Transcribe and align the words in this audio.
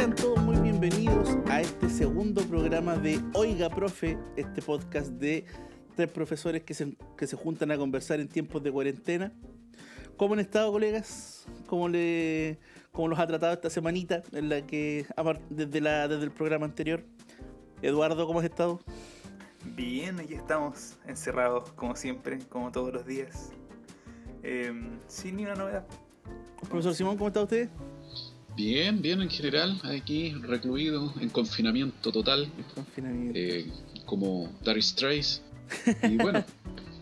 Sean 0.00 0.14
todos 0.14 0.38
muy 0.38 0.56
bienvenidos 0.56 1.36
a 1.50 1.60
este 1.60 1.90
segundo 1.90 2.40
programa 2.44 2.96
de 2.96 3.20
Oiga 3.34 3.68
Profe, 3.68 4.16
este 4.34 4.62
podcast 4.62 5.10
de 5.10 5.44
tres 5.94 6.10
profesores 6.10 6.62
que 6.62 6.72
se, 6.72 6.96
que 7.18 7.26
se 7.26 7.36
juntan 7.36 7.70
a 7.70 7.76
conversar 7.76 8.18
en 8.18 8.26
tiempos 8.26 8.62
de 8.62 8.72
cuarentena. 8.72 9.30
¿Cómo 10.16 10.32
han 10.32 10.40
estado, 10.40 10.72
colegas? 10.72 11.44
¿Cómo, 11.66 11.86
le, 11.86 12.58
cómo 12.92 13.08
los 13.08 13.18
ha 13.18 13.26
tratado 13.26 13.52
esta 13.52 13.68
semanita 13.68 14.22
en 14.32 14.48
la 14.48 14.66
que, 14.66 15.04
desde, 15.50 15.82
la, 15.82 16.08
desde 16.08 16.24
el 16.24 16.30
programa 16.30 16.64
anterior? 16.64 17.04
Eduardo, 17.82 18.26
¿cómo 18.26 18.38
has 18.38 18.46
estado? 18.46 18.80
Bien, 19.76 20.18
aquí 20.18 20.32
estamos 20.32 20.96
encerrados 21.06 21.72
como 21.72 21.94
siempre, 21.94 22.38
como 22.48 22.72
todos 22.72 22.90
los 22.90 23.04
días. 23.04 23.50
Em, 24.42 24.98
sin 25.08 25.36
ni 25.36 25.44
una 25.44 25.56
novedad. 25.56 25.84
Profesor 26.70 26.94
Simón, 26.94 27.18
¿cómo 27.18 27.28
está 27.28 27.42
usted? 27.42 27.68
Bien, 28.56 29.00
bien 29.00 29.22
en 29.22 29.30
general, 29.30 29.80
aquí 29.84 30.32
recluido 30.32 31.12
en 31.20 31.28
confinamiento 31.28 32.12
total. 32.12 32.48
confinamiento. 32.74 33.38
Eh, 33.38 33.66
como 34.04 34.50
Dari 34.62 34.82
Strays. 34.82 35.42
Y 36.02 36.16
bueno, 36.16 36.44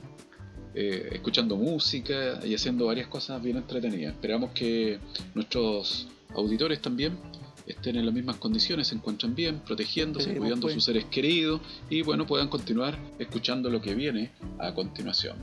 eh, 0.75 1.11
escuchando 1.13 1.57
música 1.57 2.41
y 2.45 2.55
haciendo 2.55 2.87
varias 2.87 3.09
cosas 3.09 3.43
bien 3.43 3.57
entretenidas. 3.57 4.15
Esperamos 4.15 4.51
que 4.53 4.99
nuestros 5.35 6.09
auditores 6.35 6.81
también 6.81 7.19
estén 7.67 7.97
en 7.97 8.07
las 8.07 8.15
mismas 8.15 8.37
condiciones, 8.37 8.89
se 8.89 8.95
encuentren 8.95 9.35
bien, 9.35 9.61
protegiéndose, 9.61 10.35
cuidando 10.37 10.67
a 10.67 10.69
pues. 10.69 10.75
sus 10.75 10.85
seres 10.85 11.05
queridos 11.07 11.61
y 11.91 12.03
bueno, 12.03 12.27
puedan 12.27 12.49
continuar 12.49 12.99
escuchando 13.19 13.71
lo 13.71 13.81
que 13.81 13.95
viene 13.95 14.31
a 14.59 14.73
continuación. 14.75 15.37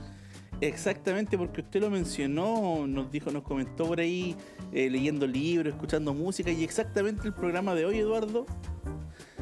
Exactamente, 0.60 1.36
porque 1.36 1.60
usted 1.60 1.80
lo 1.80 1.90
mencionó, 1.90 2.86
nos 2.86 3.10
dijo, 3.10 3.30
nos 3.30 3.42
comentó 3.42 3.86
por 3.86 4.00
ahí, 4.00 4.34
eh, 4.72 4.88
leyendo 4.88 5.26
libros, 5.26 5.74
escuchando 5.74 6.14
música, 6.14 6.50
y 6.50 6.64
exactamente 6.64 7.26
el 7.26 7.34
programa 7.34 7.74
de 7.74 7.84
hoy, 7.84 7.98
Eduardo, 7.98 8.46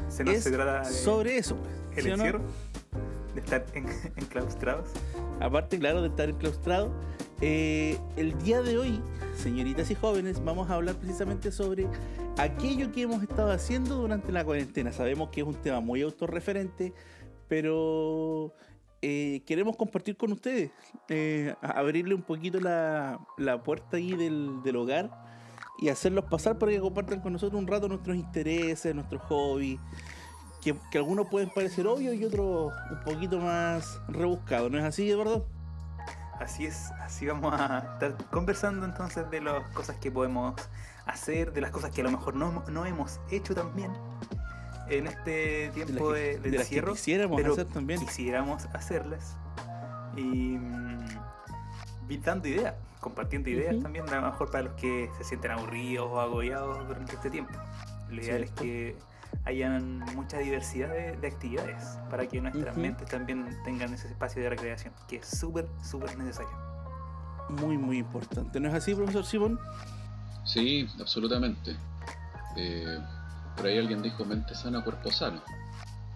se 0.09 0.23
nos 0.23 0.43
trata 0.43 0.83
sobre 0.83 1.37
eso. 1.37 1.55
Pues, 1.93 2.05
el 2.05 2.11
encierro, 2.11 2.41
de 3.33 3.41
estar 3.41 3.65
enclaustrados. 4.15 4.89
Aparte, 5.39 5.79
claro, 5.79 6.01
de 6.01 6.09
estar 6.09 6.29
enclaustrados. 6.29 6.91
Eh, 7.41 7.97
el 8.17 8.37
día 8.39 8.61
de 8.61 8.77
hoy, 8.77 9.01
señoritas 9.37 9.91
y 9.91 9.95
jóvenes, 9.95 10.43
vamos 10.43 10.69
a 10.69 10.75
hablar 10.75 10.95
precisamente 10.95 11.51
sobre 11.51 11.87
aquello 12.37 12.91
que 12.91 13.03
hemos 13.03 13.23
estado 13.23 13.51
haciendo 13.51 13.95
durante 13.95 14.31
la 14.31 14.43
cuarentena. 14.43 14.91
Sabemos 14.91 15.29
que 15.29 15.41
es 15.41 15.47
un 15.47 15.55
tema 15.55 15.79
muy 15.79 16.01
autorreferente, 16.01 16.93
pero 17.47 18.53
eh, 19.07 19.43
queremos 19.45 19.75
compartir 19.77 20.17
con 20.17 20.31
ustedes, 20.31 20.71
eh, 21.09 21.53
abrirle 21.61 22.15
un 22.15 22.23
poquito 22.23 22.59
la, 22.59 23.19
puerta 23.63 23.97
ahí 23.97 24.15
del, 24.15 24.75
hogar 24.75 25.11
y 25.77 25.89
hacerlos 25.89 26.25
pasar 26.25 26.57
para 26.57 26.71
que 26.71 26.79
compartan 26.79 27.21
con 27.21 27.33
nosotros 27.33 27.61
un 27.61 27.67
rato 27.67 27.87
nuestros 27.87 28.15
intereses, 28.15 28.95
nuestros 28.95 29.21
hobbies, 29.25 29.79
que, 30.59 30.75
algunos 30.97 31.27
pueden 31.27 31.51
parecer 31.51 31.85
obvios 31.85 32.15
y 32.15 32.25
otros 32.25 32.73
un 32.89 33.03
poquito 33.03 33.39
más 33.39 34.01
rebuscados, 34.07 34.71
¿no 34.71 34.79
es 34.79 34.83
así, 34.83 35.07
Eduardo? 35.11 35.45
Así 36.39 36.65
es, 36.65 36.89
así 36.99 37.27
vamos 37.27 37.53
a 37.53 37.91
estar 37.93 38.17
conversando 38.31 38.87
entonces 38.87 39.29
de 39.29 39.39
las 39.39 39.67
cosas 39.75 39.97
que 39.97 40.09
podemos 40.09 40.55
hacer, 41.05 41.53
de 41.53 41.61
las 41.61 41.69
cosas 41.69 41.91
que 41.91 42.01
a 42.01 42.05
lo 42.05 42.11
mejor 42.11 42.35
no, 42.35 42.63
no 42.71 42.87
hemos 42.87 43.19
hecho 43.29 43.53
también 43.53 43.91
en 44.89 45.07
este 45.07 45.69
tiempo 45.73 46.11
de, 46.11 46.35
encierro. 46.43 46.93
quisiéramos 46.93 47.43
hacer 47.43 47.65
también. 47.67 47.99
Quisiéramos 47.99 48.65
hacerlas. 48.73 49.37
Y 50.15 50.57
mm, 50.57 51.05
dando 52.23 52.47
ideas, 52.47 52.75
compartiendo 52.99 53.49
ideas 53.49 53.79
también, 53.81 54.07
a 54.09 54.15
lo 54.15 54.31
mejor 54.31 54.51
para 54.51 54.65
los 54.65 54.73
que 54.75 55.09
se 55.17 55.23
sienten 55.23 55.51
aburridos 55.51 56.07
o 56.09 56.19
agobiados 56.19 56.87
durante 56.87 57.15
este 57.15 57.29
tiempo. 57.29 57.53
Lo 58.09 58.21
ideal 58.21 58.43
es 58.43 58.51
que 58.51 58.95
hayan 59.43 59.99
mucha 60.15 60.39
diversidad 60.39 60.89
de, 60.89 61.27
actividades 61.27 61.83
para 62.09 62.27
que 62.27 62.39
nuestras 62.41 62.77
mentes 62.77 63.07
también 63.09 63.45
tengan 63.63 63.93
ese 63.93 64.07
espacio 64.07 64.41
de 64.41 64.49
recreación, 64.49 64.93
que 65.07 65.17
es 65.17 65.27
súper, 65.27 65.67
súper 65.83 66.17
necesario. 66.17 66.51
Muy, 67.49 67.77
muy 67.77 67.99
importante. 67.99 68.59
¿No 68.59 68.69
es 68.69 68.73
así, 68.73 68.95
profesor 68.95 69.25
Simón? 69.25 69.59
Sí, 70.45 70.87
absolutamente. 70.99 71.75
Eh, 72.57 72.99
por 73.55 73.67
ahí 73.67 73.77
alguien 73.77 74.01
dijo 74.01 74.25
mente 74.25 74.55
sana, 74.55 74.83
cuerpo 74.83 75.11
sano. 75.11 75.41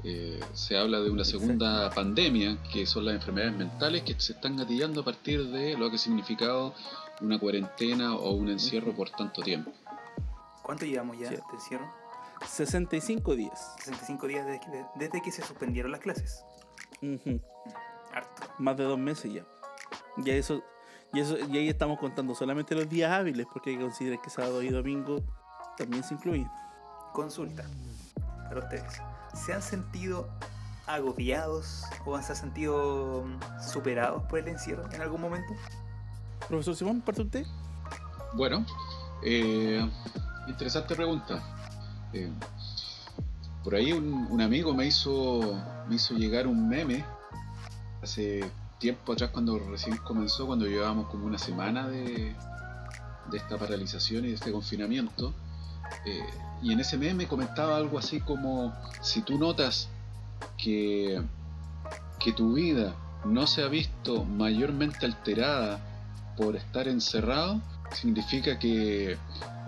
Eh, 0.03 0.39
se 0.53 0.77
habla 0.77 0.99
de 1.01 1.09
una 1.09 1.25
segunda 1.25 1.89
pandemia, 1.89 2.57
que 2.71 2.85
son 2.85 3.05
las 3.05 3.15
enfermedades 3.15 3.57
mentales 3.57 4.03
que 4.03 4.15
se 4.17 4.33
están 4.33 4.55
gatillando 4.55 5.01
a 5.01 5.05
partir 5.05 5.47
de 5.47 5.77
lo 5.77 5.89
que 5.89 5.95
ha 5.95 5.99
significado 5.99 6.73
una 7.21 7.37
cuarentena 7.37 8.15
o 8.15 8.31
un 8.31 8.49
encierro 8.49 8.93
por 8.93 9.09
tanto 9.09 9.41
tiempo. 9.41 9.71
¿Cuánto 10.63 10.85
llevamos 10.85 11.17
ya 11.17 11.29
de 11.29 11.41
encierro? 11.53 11.91
65 12.45 13.35
días. 13.35 13.75
65 13.79 14.27
días 14.27 14.45
desde 14.95 15.21
que, 15.21 15.31
se 15.31 15.41
suspendieron 15.41 15.91
las 15.91 15.99
clases. 15.99 16.45
Harto. 18.13 18.43
Más 18.57 18.77
de 18.77 18.83
dos 18.85 18.97
meses 18.97 19.33
ya. 19.33 19.45
Ya 20.17 20.33
eso, 20.33 20.63
y 21.13 21.19
eso, 21.19 21.37
y 21.37 21.57
ahí 21.57 21.69
estamos 21.69 21.99
contando 21.99 22.35
solamente 22.35 22.75
los 22.75 22.89
días 22.89 23.11
hábiles, 23.11 23.47
porque 23.51 23.71
hay 23.71 23.77
que 23.77 23.83
considerar 23.83 24.21
que 24.21 24.29
sábado 24.29 24.61
y 24.61 24.69
domingo 24.69 25.21
también 25.77 26.03
se 26.03 26.13
incluyen. 26.13 26.49
Consulta 27.13 27.63
para 28.47 28.61
ustedes. 28.61 29.01
¿Se 29.33 29.53
han 29.53 29.61
sentido 29.61 30.27
agobiados 30.87 31.83
o 32.05 32.19
se 32.21 32.31
han 32.31 32.35
sentido 32.35 33.23
mm, 33.25 33.61
superados 33.61 34.23
por 34.23 34.39
el 34.39 34.47
encierro 34.47 34.91
en 34.91 35.01
algún 35.01 35.21
momento? 35.21 35.53
Profesor 36.47 36.75
Simón, 36.75 37.01
parte 37.01 37.21
usted. 37.21 37.45
Bueno, 38.33 38.65
eh, 39.23 39.87
interesante 40.47 40.95
pregunta. 40.95 41.41
Eh, 42.13 42.31
por 43.63 43.75
ahí 43.75 43.91
un, 43.91 44.41
amigo 44.41 44.73
me 44.73 44.87
hizo, 44.87 45.61
me 45.87 45.95
hizo 45.95 46.13
llegar 46.15 46.47
un 46.47 46.67
meme 46.67 47.05
hace 48.01 48.49
tiempo 48.79 49.13
atrás 49.13 49.31
cuando 49.31 49.59
recién 49.59 49.97
comenzó, 49.97 50.47
cuando 50.47 50.65
llevábamos 50.65 51.07
como 51.09 51.25
una 51.25 51.37
semana 51.37 51.87
de, 51.87 52.35
de 53.29 53.37
esta 53.37 53.57
paralización 53.57 54.25
y 54.25 54.29
de 54.29 54.35
este 54.35 54.51
confinamiento. 54.51 55.33
Eh, 56.05 56.23
y 56.61 56.73
en 56.73 56.79
ese 56.79 56.97
meme 56.97 57.27
comentaba 57.27 57.77
algo 57.77 57.99
así 57.99 58.19
como, 58.21 58.73
si 59.01 59.21
tú 59.21 59.37
notas 59.37 59.89
que, 60.57 61.21
que 62.19 62.33
tu 62.33 62.53
vida 62.53 62.93
no 63.25 63.47
se 63.47 63.63
ha 63.63 63.67
visto 63.67 64.23
mayormente 64.25 65.05
alterada 65.05 65.79
por 66.37 66.55
estar 66.55 66.87
encerrado, 66.87 67.61
significa 67.93 68.57
que 68.59 69.17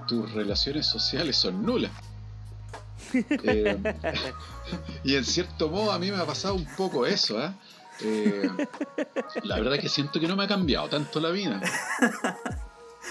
tus 0.07 0.31
relaciones 0.33 0.85
sociales 0.85 1.35
son 1.35 1.65
nulas. 1.65 1.91
Eh, 3.13 3.77
y 5.03 5.15
en 5.15 5.25
cierto 5.25 5.67
modo 5.67 5.91
a 5.91 5.99
mí 5.99 6.09
me 6.11 6.17
ha 6.17 6.25
pasado 6.25 6.53
un 6.53 6.65
poco 6.77 7.05
eso, 7.05 7.43
¿eh? 7.43 7.51
¿eh? 8.03 8.49
la 9.43 9.57
verdad 9.57 9.75
es 9.75 9.81
que 9.81 9.89
siento 9.89 10.17
que 10.17 10.29
no 10.29 10.37
me 10.37 10.45
ha 10.45 10.47
cambiado 10.47 10.87
tanto 10.87 11.19
la 11.19 11.29
vida. 11.29 11.59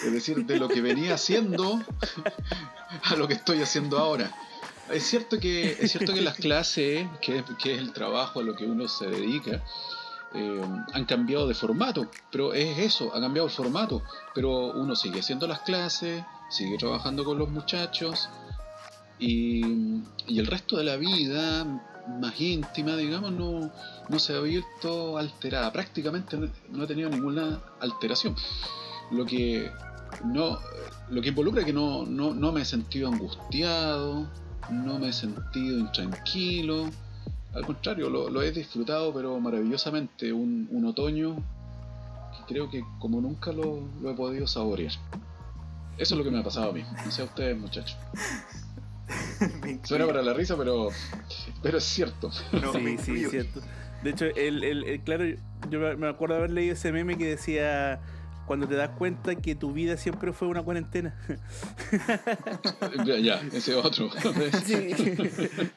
Es 0.05 0.12
decir, 0.12 0.44
de 0.47 0.59
lo 0.59 0.69
que 0.69 0.81
venía 0.81 1.15
haciendo 1.15 1.81
a 3.05 3.16
lo 3.16 3.28
que 3.28 3.34
estoy 3.34 3.61
haciendo 3.61 3.99
ahora. 3.99 4.31
Es 4.91 5.05
cierto 5.05 5.38
que, 5.38 5.77
es 5.81 5.93
cierto 5.93 6.12
que 6.12 6.21
las 6.21 6.37
clases, 6.37 7.06
que, 7.21 7.38
es 7.38 7.78
el 7.78 7.93
trabajo 7.93 8.41
a 8.41 8.43
lo 8.43 8.56
que 8.56 8.65
uno 8.65 8.89
se 8.89 9.06
dedica, 9.06 9.62
eh, 10.34 10.62
han 10.93 11.05
cambiado 11.05 11.47
de 11.47 11.55
formato, 11.55 12.10
pero 12.33 12.55
es 12.55 12.78
eso, 12.78 13.15
ha 13.15 13.21
cambiado 13.21 13.47
el 13.47 13.55
formato, 13.55 14.03
pero 14.34 14.72
uno 14.72 14.97
sigue 14.97 15.21
haciendo 15.21 15.47
las 15.47 15.60
clases, 15.60 16.25
sigue 16.49 16.77
trabajando 16.77 17.25
con 17.25 17.39
los 17.39 17.49
muchachos 17.49 18.28
y, 19.19 19.62
el 20.27 20.47
resto 20.47 20.77
de 20.77 20.84
la 20.84 20.97
vida 20.97 21.65
más 22.21 22.41
íntima, 22.41 22.97
digamos, 22.97 23.31
no, 23.31 23.71
no 24.09 24.19
se 24.19 24.34
ha 24.34 24.41
visto 24.41 25.19
alterada, 25.19 25.72
prácticamente 25.72 26.37
no 26.71 26.83
ha 26.83 26.87
tenido 26.87 27.10
ninguna 27.10 27.60
alteración. 27.81 28.34
Lo 29.12 29.27
que 29.27 29.71
no 30.25 30.59
lo 31.10 31.21
que 31.21 31.28
involucra 31.28 31.65
que 31.65 31.72
no, 31.72 32.06
no, 32.06 32.53
me 32.53 32.62
he 32.62 32.65
sentido 32.65 33.09
angustiado, 33.09 34.28
no 34.71 34.98
me 34.98 35.09
he 35.09 35.12
sentido 35.12 35.78
intranquilo. 35.78 36.89
Al 37.53 37.66
contrario, 37.66 38.09
lo, 38.09 38.42
he 38.42 38.53
disfrutado, 38.53 39.12
pero 39.12 39.39
maravillosamente. 39.41 40.33
Un, 40.33 40.84
otoño 40.86 41.36
que 41.36 42.54
creo 42.54 42.71
que 42.71 42.83
como 43.01 43.21
nunca 43.21 43.53
lo, 43.53 43.83
he 44.09 44.15
podido 44.15 44.47
saborear. 44.47 44.92
Eso 45.98 46.15
es 46.15 46.18
lo 46.18 46.24
que 46.24 46.30
me 46.30 46.39
ha 46.39 46.45
pasado 46.45 46.71
a 46.71 46.72
mí. 46.72 46.84
No 47.04 47.10
sé 47.10 47.22
a 47.22 47.24
ustedes, 47.24 47.59
muchachos. 47.59 47.97
Suena 49.83 50.07
para 50.07 50.22
la 50.22 50.33
risa, 50.33 50.57
pero, 50.57 50.91
pero 51.62 51.78
es 51.78 51.84
cierto. 51.84 52.30
sí, 52.30 52.98
sí, 52.98 53.24
es 53.24 53.30
cierto. 53.30 53.60
De 54.04 54.10
hecho, 54.10 54.27
el, 54.27 54.62
el, 54.62 55.01
claro, 55.01 55.24
yo 55.68 55.98
me 55.98 56.09
acuerdo 56.09 56.36
haber 56.36 56.51
leído 56.51 56.72
ese 56.72 56.92
meme 56.92 57.18
que 57.18 57.27
decía 57.27 58.01
cuando 58.50 58.66
te 58.66 58.74
das 58.74 58.91
cuenta 58.98 59.36
que 59.36 59.54
tu 59.54 59.72
vida 59.72 59.97
siempre 59.97 60.32
fue 60.32 60.48
una 60.48 60.60
cuarentena. 60.60 61.14
ya, 63.06 63.41
ese 63.52 63.76
otro. 63.76 64.10
sí, 64.64 64.92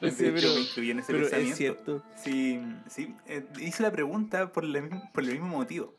pero, 0.00 1.28
es 1.28 1.56
cierto. 1.56 2.02
Sí, 2.16 2.60
sí, 2.88 3.14
eh, 3.28 3.46
hice 3.60 3.80
la 3.84 3.92
pregunta 3.92 4.50
por, 4.50 4.64
por 5.12 5.22
el 5.22 5.30
mismo 5.30 5.46
motivo. 5.46 5.94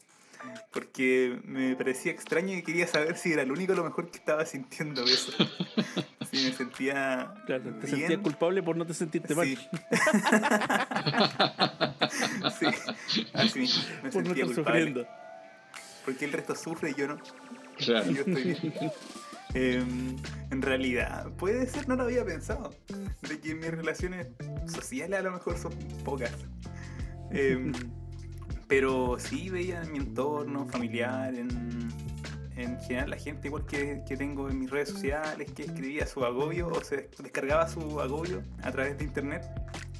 porque 0.73 1.39
me 1.45 1.77
parecía 1.77 2.11
extraño 2.11 2.57
y 2.57 2.61
quería 2.61 2.87
saber 2.87 3.15
si 3.15 3.31
era 3.31 3.43
el 3.43 3.53
único 3.53 3.73
lo 3.73 3.85
mejor 3.85 4.11
que 4.11 4.17
estaba 4.17 4.45
sintiendo 4.45 5.05
eso. 5.05 5.31
Si 6.29 6.43
me 6.43 6.51
sentía. 6.51 7.35
Claro, 7.45 7.63
te 7.63 7.87
bien. 7.87 7.99
sentías 7.99 8.19
culpable 8.19 8.61
por 8.61 8.75
no 8.75 8.85
te 8.85 8.93
sentirte 8.93 9.33
mal. 9.33 9.47
Sí. 9.47 9.57
sí, 12.59 13.27
así 13.31 13.59
me 14.03 14.09
por 14.11 14.23
no 14.23 14.35
sentía 14.35 14.43
estar 14.43 14.55
culpable. 14.55 14.81
sufriendo. 14.81 15.24
Porque 16.05 16.25
el 16.25 16.31
resto 16.31 16.55
sufre 16.55 16.91
y 16.91 16.93
yo 16.93 17.07
no. 17.07 17.17
Claro. 17.77 18.05
Yo 18.11 18.19
estoy 18.19 18.43
bien. 18.43 18.73
Em, 19.53 20.17
en 20.51 20.61
realidad, 20.61 21.31
puede 21.37 21.65
ser, 21.65 21.87
no 21.87 21.95
lo 21.95 22.03
había 22.03 22.25
pensado, 22.25 22.75
de 23.21 23.39
que 23.39 23.55
mis 23.55 23.71
relaciones 23.71 24.27
sociales 24.67 25.19
a 25.19 25.23
lo 25.23 25.31
mejor 25.31 25.57
son 25.57 25.71
pocas. 26.03 26.33
Em, 27.31 27.71
pero 28.67 29.17
sí 29.17 29.49
veía 29.49 29.81
en 29.81 29.93
mi 29.93 29.99
entorno 29.99 30.65
familiar, 30.67 31.33
en, 31.35 31.47
en 32.57 32.79
general 32.81 33.11
la 33.11 33.17
gente 33.17 33.47
igual 33.47 33.65
que, 33.65 34.01
que 34.05 34.17
tengo 34.17 34.49
en 34.49 34.59
mis 34.59 34.69
redes 34.69 34.89
sociales, 34.89 35.51
que 35.51 35.63
escribía 35.63 36.05
su 36.05 36.25
agobio 36.25 36.67
o 36.67 36.83
se 36.83 37.09
descargaba 37.17 37.67
su 37.67 38.01
agobio 38.01 38.43
a 38.61 38.71
través 38.71 38.97
de 38.97 39.05
internet, 39.05 39.43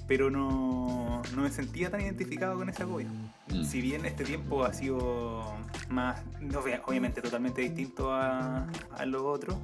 pero 0.07 0.29
no, 0.29 1.21
no 1.35 1.41
me 1.41 1.49
sentía 1.49 1.89
tan 1.89 2.01
identificado 2.01 2.57
con 2.57 2.69
ese 2.69 2.83
agobio. 2.83 3.07
Mm. 3.49 3.63
Si 3.63 3.81
bien 3.81 4.05
este 4.05 4.23
tiempo 4.23 4.63
ha 4.63 4.73
sido 4.73 5.43
más, 5.89 6.23
no, 6.39 6.59
obviamente 6.85 7.21
totalmente 7.21 7.61
distinto 7.61 8.11
a, 8.11 8.67
a 8.91 9.05
lo 9.05 9.27
otro, 9.27 9.59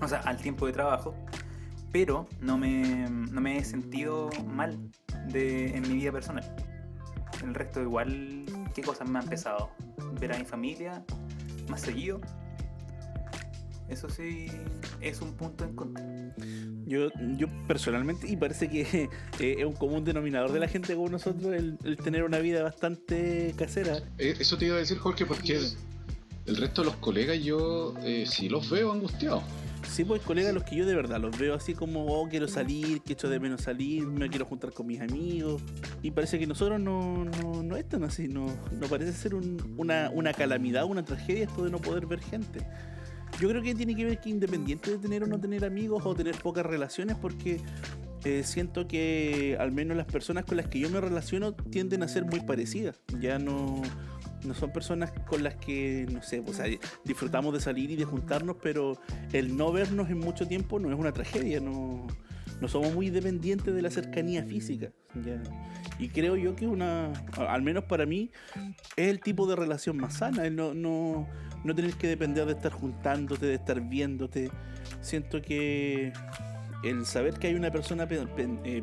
o 0.00 0.08
sea, 0.08 0.20
al 0.20 0.36
tiempo 0.36 0.66
de 0.66 0.72
trabajo, 0.72 1.14
pero 1.92 2.26
no 2.40 2.58
me, 2.58 3.08
no 3.08 3.40
me 3.40 3.58
he 3.58 3.64
sentido 3.64 4.28
mal 4.46 4.76
de, 5.28 5.76
en 5.76 5.82
mi 5.82 5.94
vida 5.94 6.12
personal. 6.12 6.44
El 7.42 7.54
resto 7.54 7.80
igual, 7.80 8.44
¿qué 8.74 8.82
cosas 8.82 9.08
me 9.08 9.18
han 9.18 9.26
pesado? 9.26 9.70
Ver 10.20 10.32
a 10.32 10.38
mi 10.38 10.44
familia 10.44 11.04
más 11.68 11.82
seguido. 11.82 12.20
Eso 13.94 14.08
sí 14.10 14.46
es 15.00 15.20
un 15.20 15.32
punto 15.34 15.64
en 15.64 15.74
contra. 15.76 16.04
Yo, 16.84 17.08
yo 17.38 17.46
personalmente, 17.68 18.28
y 18.28 18.36
parece 18.36 18.68
que 18.68 18.80
eh, 19.40 19.56
es 19.58 19.64
un 19.64 19.74
común 19.74 20.04
denominador 20.04 20.50
de 20.52 20.58
la 20.60 20.66
gente 20.68 20.94
como 20.96 21.08
nosotros, 21.08 21.54
el, 21.54 21.78
el 21.84 21.96
tener 21.96 22.24
una 22.24 22.38
vida 22.38 22.62
bastante 22.62 23.54
casera. 23.56 23.98
Eh, 24.18 24.34
Eso 24.40 24.58
te 24.58 24.66
iba 24.66 24.74
a 24.76 24.80
decir, 24.80 24.98
Jorge, 24.98 25.26
porque 25.26 25.56
el, 25.56 25.68
el 26.46 26.56
resto 26.56 26.82
de 26.82 26.86
los 26.86 26.96
colegas 26.96 27.38
yo 27.42 27.94
eh, 28.02 28.24
sí 28.28 28.48
los 28.48 28.68
veo 28.68 28.92
angustiados. 28.92 29.44
Sí, 29.88 30.02
pues 30.02 30.22
colegas, 30.22 30.52
los 30.54 30.64
que 30.64 30.76
yo 30.76 30.86
de 30.86 30.94
verdad 30.96 31.20
los 31.20 31.38
veo 31.38 31.54
así 31.54 31.74
como, 31.74 32.06
oh, 32.06 32.28
quiero 32.28 32.48
salir, 32.48 33.02
que 33.02 33.12
echo 33.12 33.28
de 33.28 33.38
menos 33.38 33.60
salir, 33.60 34.04
me 34.06 34.28
quiero 34.28 34.44
juntar 34.46 34.72
con 34.72 34.86
mis 34.86 35.00
amigos. 35.00 35.62
Y 36.02 36.10
parece 36.10 36.38
que 36.38 36.46
nosotros 36.48 36.80
no, 36.80 37.24
no, 37.26 37.62
no 37.62 37.76
es 37.76 37.88
tan 37.88 38.02
así, 38.02 38.26
no, 38.26 38.46
no 38.72 38.86
parece 38.88 39.12
ser 39.12 39.34
un- 39.36 39.74
una, 39.76 40.10
una 40.12 40.32
calamidad, 40.32 40.84
una 40.86 41.04
tragedia 41.04 41.44
esto 41.44 41.64
de 41.64 41.70
no 41.70 41.78
poder 41.78 42.06
ver 42.06 42.20
gente. 42.20 42.60
Yo 43.40 43.48
creo 43.48 43.62
que 43.62 43.74
tiene 43.74 43.94
que 43.96 44.04
ver 44.04 44.20
que 44.20 44.30
independiente 44.30 44.92
de 44.92 44.98
tener 44.98 45.24
o 45.24 45.26
no 45.26 45.40
tener 45.40 45.64
amigos 45.64 46.04
o 46.06 46.14
tener 46.14 46.36
pocas 46.36 46.64
relaciones, 46.64 47.16
porque 47.16 47.60
eh, 48.24 48.42
siento 48.44 48.86
que 48.86 49.56
al 49.58 49.72
menos 49.72 49.96
las 49.96 50.06
personas 50.06 50.44
con 50.44 50.56
las 50.56 50.68
que 50.68 50.78
yo 50.78 50.88
me 50.88 51.00
relaciono 51.00 51.52
tienden 51.54 52.02
a 52.02 52.08
ser 52.08 52.24
muy 52.24 52.40
parecidas. 52.40 53.00
Ya 53.20 53.38
no, 53.38 53.82
no 54.44 54.54
son 54.54 54.72
personas 54.72 55.12
con 55.26 55.42
las 55.42 55.56
que, 55.56 56.06
no 56.10 56.22
sé, 56.22 56.42
o 56.46 56.52
sea, 56.52 56.66
disfrutamos 57.04 57.52
de 57.52 57.60
salir 57.60 57.90
y 57.90 57.96
de 57.96 58.04
juntarnos, 58.04 58.56
pero 58.62 58.98
el 59.32 59.56
no 59.56 59.72
vernos 59.72 60.10
en 60.10 60.18
mucho 60.18 60.46
tiempo 60.46 60.78
no 60.78 60.92
es 60.92 60.98
una 60.98 61.12
tragedia, 61.12 61.60
no, 61.60 62.06
no 62.64 62.68
somos 62.68 62.94
muy 62.94 63.10
dependientes 63.10 63.74
de 63.74 63.82
la 63.82 63.90
cercanía 63.90 64.42
física. 64.42 64.90
Y 65.98 66.08
creo 66.08 66.34
yo 66.36 66.56
que 66.56 66.66
una, 66.66 67.12
al 67.36 67.60
menos 67.62 67.84
para 67.84 68.06
mí, 68.06 68.30
es 68.96 69.08
el 69.10 69.20
tipo 69.20 69.46
de 69.46 69.54
relación 69.54 69.98
más 69.98 70.14
sana, 70.14 70.46
el 70.46 70.56
no, 70.56 70.72
no, 70.72 71.28
no 71.62 71.74
tener 71.74 71.92
que 71.94 72.06
depender 72.08 72.46
de 72.46 72.52
estar 72.52 72.72
juntándote, 72.72 73.44
de 73.46 73.54
estar 73.54 73.80
viéndote. 73.82 74.50
Siento 75.02 75.42
que 75.42 76.12
el 76.82 77.04
saber 77.06 77.34
que 77.34 77.48
hay 77.48 77.54
una 77.54 77.70
persona, 77.70 78.08
pe- 78.08 78.26
pe- 78.26 78.58
eh, 78.64 78.82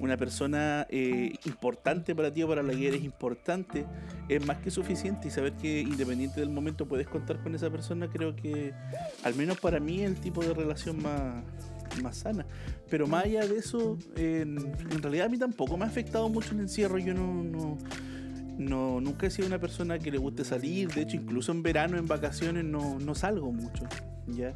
una 0.00 0.16
persona 0.16 0.86
eh, 0.90 1.32
importante 1.46 2.14
para 2.14 2.32
ti 2.32 2.42
o 2.42 2.48
para 2.48 2.62
la 2.64 2.72
que 2.72 2.88
eres 2.88 3.04
importante 3.04 3.86
es 4.28 4.44
más 4.44 4.58
que 4.58 4.70
suficiente 4.70 5.28
y 5.28 5.30
saber 5.30 5.52
que 5.54 5.80
independiente 5.80 6.40
del 6.40 6.50
momento 6.50 6.86
puedes 6.88 7.06
contar 7.06 7.40
con 7.42 7.54
esa 7.54 7.70
persona 7.70 8.08
creo 8.10 8.34
que 8.34 8.72
al 9.22 9.34
menos 9.36 9.58
para 9.60 9.78
mí 9.78 10.00
es 10.02 10.10
el 10.10 10.16
tipo 10.16 10.42
de 10.44 10.54
relación 10.54 11.00
más, 11.02 11.44
más 12.00 12.18
sana 12.18 12.46
pero 12.88 13.06
más 13.06 13.24
allá 13.24 13.46
de 13.46 13.58
eso 13.58 13.98
en, 14.16 14.56
realidad 15.02 15.26
a 15.26 15.28
mí 15.28 15.38
tampoco 15.38 15.76
me 15.76 15.84
ha 15.84 15.88
afectado 15.88 16.28
mucho 16.28 16.54
el 16.54 16.60
encierro 16.60 16.98
yo 16.98 17.14
no, 17.14 17.42
no 17.42 17.78
no, 18.58 19.00
nunca 19.00 19.26
he 19.26 19.30
sido 19.30 19.48
una 19.48 19.58
persona 19.58 19.98
que 19.98 20.10
le 20.10 20.18
guste 20.18 20.44
salir, 20.44 20.92
de 20.92 21.02
hecho 21.02 21.16
incluso 21.16 21.52
en 21.52 21.62
verano, 21.62 21.98
en 21.98 22.06
vacaciones, 22.06 22.64
no, 22.64 22.98
no 22.98 23.14
salgo 23.14 23.52
mucho, 23.52 23.84
¿ya? 24.28 24.52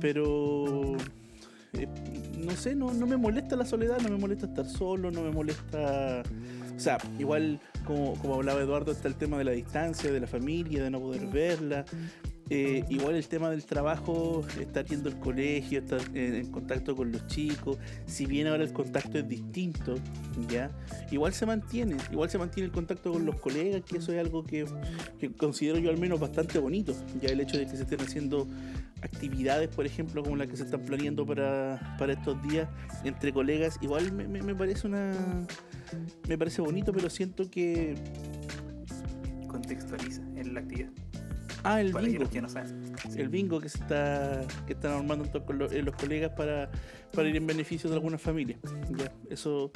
Pero, 0.00 0.96
eh, 1.72 1.88
no 2.38 2.52
sé, 2.52 2.74
no, 2.74 2.92
no 2.92 3.06
me 3.06 3.16
molesta 3.16 3.56
la 3.56 3.64
soledad, 3.64 4.00
no 4.00 4.08
me 4.10 4.18
molesta 4.18 4.46
estar 4.46 4.66
solo, 4.66 5.10
no 5.10 5.22
me 5.22 5.30
molesta... 5.30 6.22
O 6.76 6.80
sea, 6.80 6.96
igual 7.18 7.60
como, 7.84 8.14
como 8.14 8.36
hablaba 8.36 8.60
Eduardo, 8.60 8.92
está 8.92 9.08
el 9.08 9.16
tema 9.16 9.36
de 9.36 9.44
la 9.44 9.50
distancia, 9.50 10.10
de 10.10 10.20
la 10.20 10.26
familia, 10.26 10.82
de 10.82 10.90
no 10.90 11.00
poder 11.00 11.26
verla. 11.26 11.84
Eh, 12.52 12.84
igual 12.88 13.14
el 13.14 13.28
tema 13.28 13.48
del 13.48 13.64
trabajo, 13.64 14.44
estar 14.60 14.84
yendo 14.84 15.08
al 15.08 15.20
colegio, 15.20 15.78
estar 15.78 16.00
en, 16.14 16.50
contacto 16.50 16.96
con 16.96 17.12
los 17.12 17.24
chicos, 17.28 17.78
si 18.06 18.26
bien 18.26 18.48
ahora 18.48 18.64
el 18.64 18.72
contacto 18.72 19.18
es 19.18 19.28
distinto, 19.28 19.94
¿ya? 20.48 20.68
Igual 21.12 21.32
se 21.32 21.46
mantiene, 21.46 21.96
igual 22.10 22.28
se 22.28 22.38
mantiene 22.38 22.66
el 22.66 22.72
contacto 22.72 23.12
con 23.12 23.24
los 23.24 23.36
colegas, 23.36 23.82
que 23.82 23.98
eso 23.98 24.12
es 24.12 24.18
algo 24.18 24.42
que, 24.42 24.66
que 25.20 25.30
considero 25.30 25.78
yo 25.78 25.90
al 25.90 25.98
menos 25.98 26.18
bastante 26.18 26.58
bonito, 26.58 26.92
ya 27.20 27.28
el 27.28 27.40
hecho 27.40 27.56
de 27.56 27.66
que 27.66 27.76
se 27.76 27.84
estén 27.84 28.00
haciendo 28.00 28.48
actividades, 29.00 29.68
por 29.68 29.86
ejemplo, 29.86 30.24
como 30.24 30.34
las 30.34 30.48
que 30.48 30.56
se 30.56 30.64
están 30.64 30.82
planeando 30.82 31.24
para, 31.24 31.96
para 32.00 32.14
estos 32.14 32.42
días 32.42 32.68
entre 33.04 33.32
colegas, 33.32 33.78
igual 33.80 34.12
me 34.12 34.54
parece 34.56 34.88
una... 34.88 35.12
Me 36.28 36.38
parece 36.38 36.62
bonito, 36.62 36.92
pero 36.92 37.10
siento 37.10 37.48
que... 37.50 37.94
Contextualiza 39.48 40.22
en 40.36 40.54
la 40.54 40.60
actividad. 40.60 40.90
Ah, 41.62 41.80
el 41.80 41.92
para 41.92 42.06
bingo. 42.06 42.28
que 42.30 42.40
no 42.40 42.48
saben. 42.48 42.92
el 43.16 43.28
bingo 43.28 43.60
que 43.60 43.68
se 43.68 43.78
está 43.78 44.42
que 44.66 44.72
están 44.72 44.92
armando 44.92 45.24
to- 45.26 45.44
con 45.44 45.58
lo- 45.58 45.70
eh, 45.70 45.82
los 45.82 45.94
colegas 45.94 46.30
para, 46.36 46.70
para 47.14 47.28
ir 47.28 47.36
en 47.36 47.46
beneficio 47.46 47.88
de 47.90 47.96
algunas 47.96 48.20
familias 48.22 48.58
ya 48.96 49.12
eso 49.28 49.70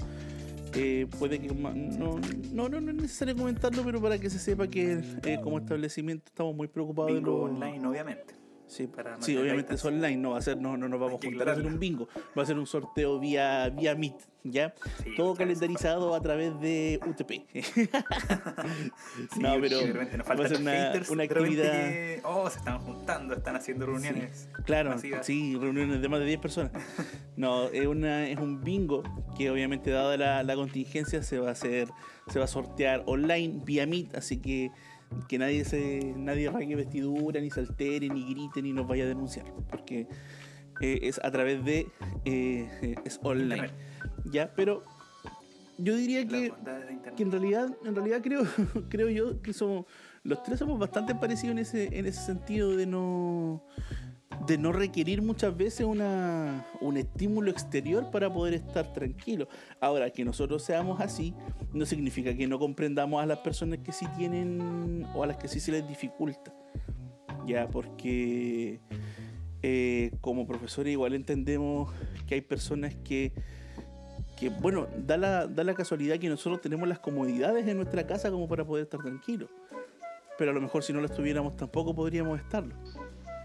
eh, 0.75 1.07
puede 1.19 1.39
que 1.39 1.49
no, 1.49 1.71
no 1.71 2.69
no 2.69 2.81
no 2.81 2.91
es 2.91 2.97
necesario 2.97 3.37
comentarlo 3.37 3.85
pero 3.85 4.01
para 4.01 4.19
que 4.19 4.29
se 4.31 4.39
sepa 4.39 4.67
que 4.67 5.01
eh, 5.25 5.39
como 5.43 5.59
establecimiento 5.59 6.25
estamos 6.27 6.55
muy 6.57 6.69
preocupados 6.69 7.11
de 7.13 7.17
Bingo 7.19 7.31
lo 7.49 7.55
online, 7.55 7.87
obviamente. 7.87 8.35
Sí, 8.67 8.87
para 8.87 9.21
sí 9.21 9.37
obviamente 9.37 9.75
es 9.75 9.85
online 9.85 10.17
no 10.17 10.31
va 10.31 10.39
a 10.39 10.43
ser 10.43 10.57
no 10.59 10.77
no 10.77 10.89
nos 10.89 11.01
vamos 11.01 11.21
a 11.23 11.27
juntar 11.27 11.49
a 11.49 11.53
hacer 11.53 11.67
un 11.67 11.79
bingo 11.79 12.09
va 12.37 12.43
a 12.43 12.47
ser 12.47 12.59
un 12.59 12.67
sorteo 12.67 13.19
vía 13.19 13.69
vía 13.71 13.95
Meet 13.95 14.17
ya 14.45 14.75
Sí, 15.03 15.15
todo 15.17 15.35
calendarizado 15.35 16.15
a 16.15 16.21
través 16.21 16.61
de 16.61 17.01
UTP 17.07 17.31
Sí, 19.33 19.41
no 19.41 19.61
pero 19.61 19.79
va 19.79 20.45
a 20.45 20.49
ser 20.49 20.61
una, 20.61 20.73
haters, 20.73 21.11
una 21.11 21.25
actividad 21.25 21.73
que, 21.89 22.21
oh, 22.25 22.49
se 22.51 22.59
están 22.59 22.79
juntando, 22.81 23.35
están 23.35 23.57
haciendo 23.57 23.87
reuniones. 23.87 24.49
Claro, 24.65 24.91
masivas. 24.91 25.25
sí, 25.25 25.57
reuniones 25.57 26.01
de 26.03 26.09
más 26.09 26.21
de 26.21 26.27
10 26.27 26.41
personas. 26.41 26.73
No, 27.37 27.65
es, 27.65 27.85
una, 27.85 28.29
es 28.29 28.39
un 28.39 28.63
bingo 28.63 29.03
que 29.37 29.51
obviamente 29.51 29.91
dada 29.91 30.17
la, 30.17 30.45
la 30.45 30.55
contingencia 30.55 31.21
se 31.25 31.41
va 31.41 31.49
a 31.49 31.53
hacer, 31.53 31.89
se 32.29 32.39
va 32.39 32.45
a 32.45 32.49
sortear 32.49 33.03
online 33.07 33.61
vía 33.65 33.87
Meet, 33.87 34.15
así 34.15 34.41
que 34.41 34.71
que 35.29 35.39
nadie 35.39 35.65
se 35.65 36.15
nadie 36.17 36.51
rague 36.51 36.77
vestidura, 36.77 37.41
ni 37.41 37.51
se 37.51 37.61
altere, 37.61 38.09
ni 38.09 38.29
grite, 38.29 38.63
ni 38.63 38.73
nos 38.73 38.87
vaya 38.87 39.05
a 39.05 39.07
denunciar, 39.09 39.47
porque 39.71 40.07
eh, 40.81 41.01
es 41.03 41.21
a 41.23 41.31
través 41.31 41.65
de 41.65 41.87
eh, 42.25 42.97
es 43.05 43.21
online. 43.23 43.71
Ya, 44.25 44.53
pero 44.55 44.85
yo 45.79 45.97
diría 45.97 46.27
que 46.27 46.53
que 47.17 47.23
en 47.23 47.31
realidad, 47.31 47.77
en 47.85 47.95
realidad 47.95 48.21
creo, 48.23 48.43
creo 48.89 49.09
yo 49.09 49.41
que 49.43 49.53
somos, 49.53 49.87
los 50.23 50.43
tres 50.43 50.59
somos 50.59 50.79
bastante 50.79 51.15
parecidos 51.15 51.53
en 51.53 51.59
ese, 51.59 51.99
en 51.99 52.07
ese 52.07 52.21
sentido 52.21 52.77
de 52.77 52.87
no, 52.87 53.65
de 54.47 54.59
no 54.59 54.73
requerir 54.73 55.23
muchas 55.23 55.57
veces 55.57 55.87
una, 55.87 56.67
un 56.81 56.97
estímulo 56.97 57.51
exterior 57.51 58.11
para 58.11 58.33
poder 58.33 58.55
estar 58.55 58.93
tranquilos. 58.93 59.49
Ahora, 59.81 60.11
que 60.11 60.25
nosotros 60.25 60.63
seamos 60.63 61.01
así, 61.01 61.35
no 61.73 61.87
significa 61.87 62.35
que 62.35 62.47
no 62.47 62.59
comprendamos 62.59 63.23
a 63.23 63.27
las 63.27 63.39
personas 63.39 63.81
que 63.81 63.93
sí 63.93 64.07
tienen 64.17 65.07
o 65.15 65.23
a 65.23 65.27
las 65.27 65.37
que 65.37 65.49
sí 65.49 65.61
se 65.61 65.73
les 65.73 65.87
dificulta. 65.89 66.53
Ya, 67.47 67.69
porque 67.69 68.81
eh, 69.63 70.13
como 70.21 70.47
profesores 70.47 70.93
igual 70.93 71.15
entendemos 71.15 71.93
que 72.27 72.35
hay 72.37 72.41
personas 72.41 72.95
que 72.97 73.33
que 74.37 74.49
bueno, 74.49 74.89
da 74.97 75.17
la, 75.17 75.47
da 75.47 75.65
la 75.65 75.75
casualidad 75.75 76.19
que 76.19 76.29
nosotros 76.29 76.61
tenemos 76.61 76.89
las 76.89 76.99
comodidades 76.99 77.67
en 77.67 77.77
nuestra 77.77 78.07
casa 78.07 78.31
como 78.31 78.49
para 78.49 78.65
poder 78.65 78.85
estar 78.85 79.01
tranquilos. 79.01 79.49
Pero 80.37 80.51
a 80.51 80.55
lo 80.55 80.61
mejor 80.61 80.83
si 80.83 80.93
no 80.93 81.01
las 81.01 81.15
tuviéramos 81.15 81.57
tampoco 81.57 81.95
podríamos 81.95 82.41
estarlo. 82.41 82.75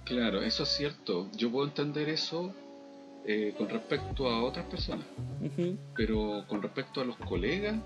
Claro, 0.10 0.42
eso 0.42 0.64
es 0.64 0.70
cierto. 0.70 1.30
Yo 1.38 1.50
puedo 1.52 1.66
entender 1.68 2.10
eso 2.10 2.54
eh, 3.26 3.54
con 3.58 3.70
respecto 3.70 4.28
a 4.30 4.44
otras 4.44 4.66
personas, 4.66 5.06
pero 5.96 6.44
con 6.48 6.62
respecto 6.62 7.00
a 7.02 7.06
los 7.06 7.16
colegas, 7.18 7.78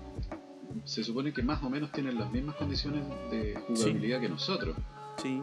se 0.84 1.04
supone 1.04 1.32
que 1.32 1.42
más 1.42 1.62
o 1.62 1.68
menos 1.70 1.92
tienen 1.92 2.18
las 2.18 2.30
mismas 2.32 2.56
condiciones 2.56 3.04
de 3.30 3.54
jugabilidad 3.68 4.20
que 4.20 4.28
nosotros. 4.28 4.76
Sí. 5.22 5.40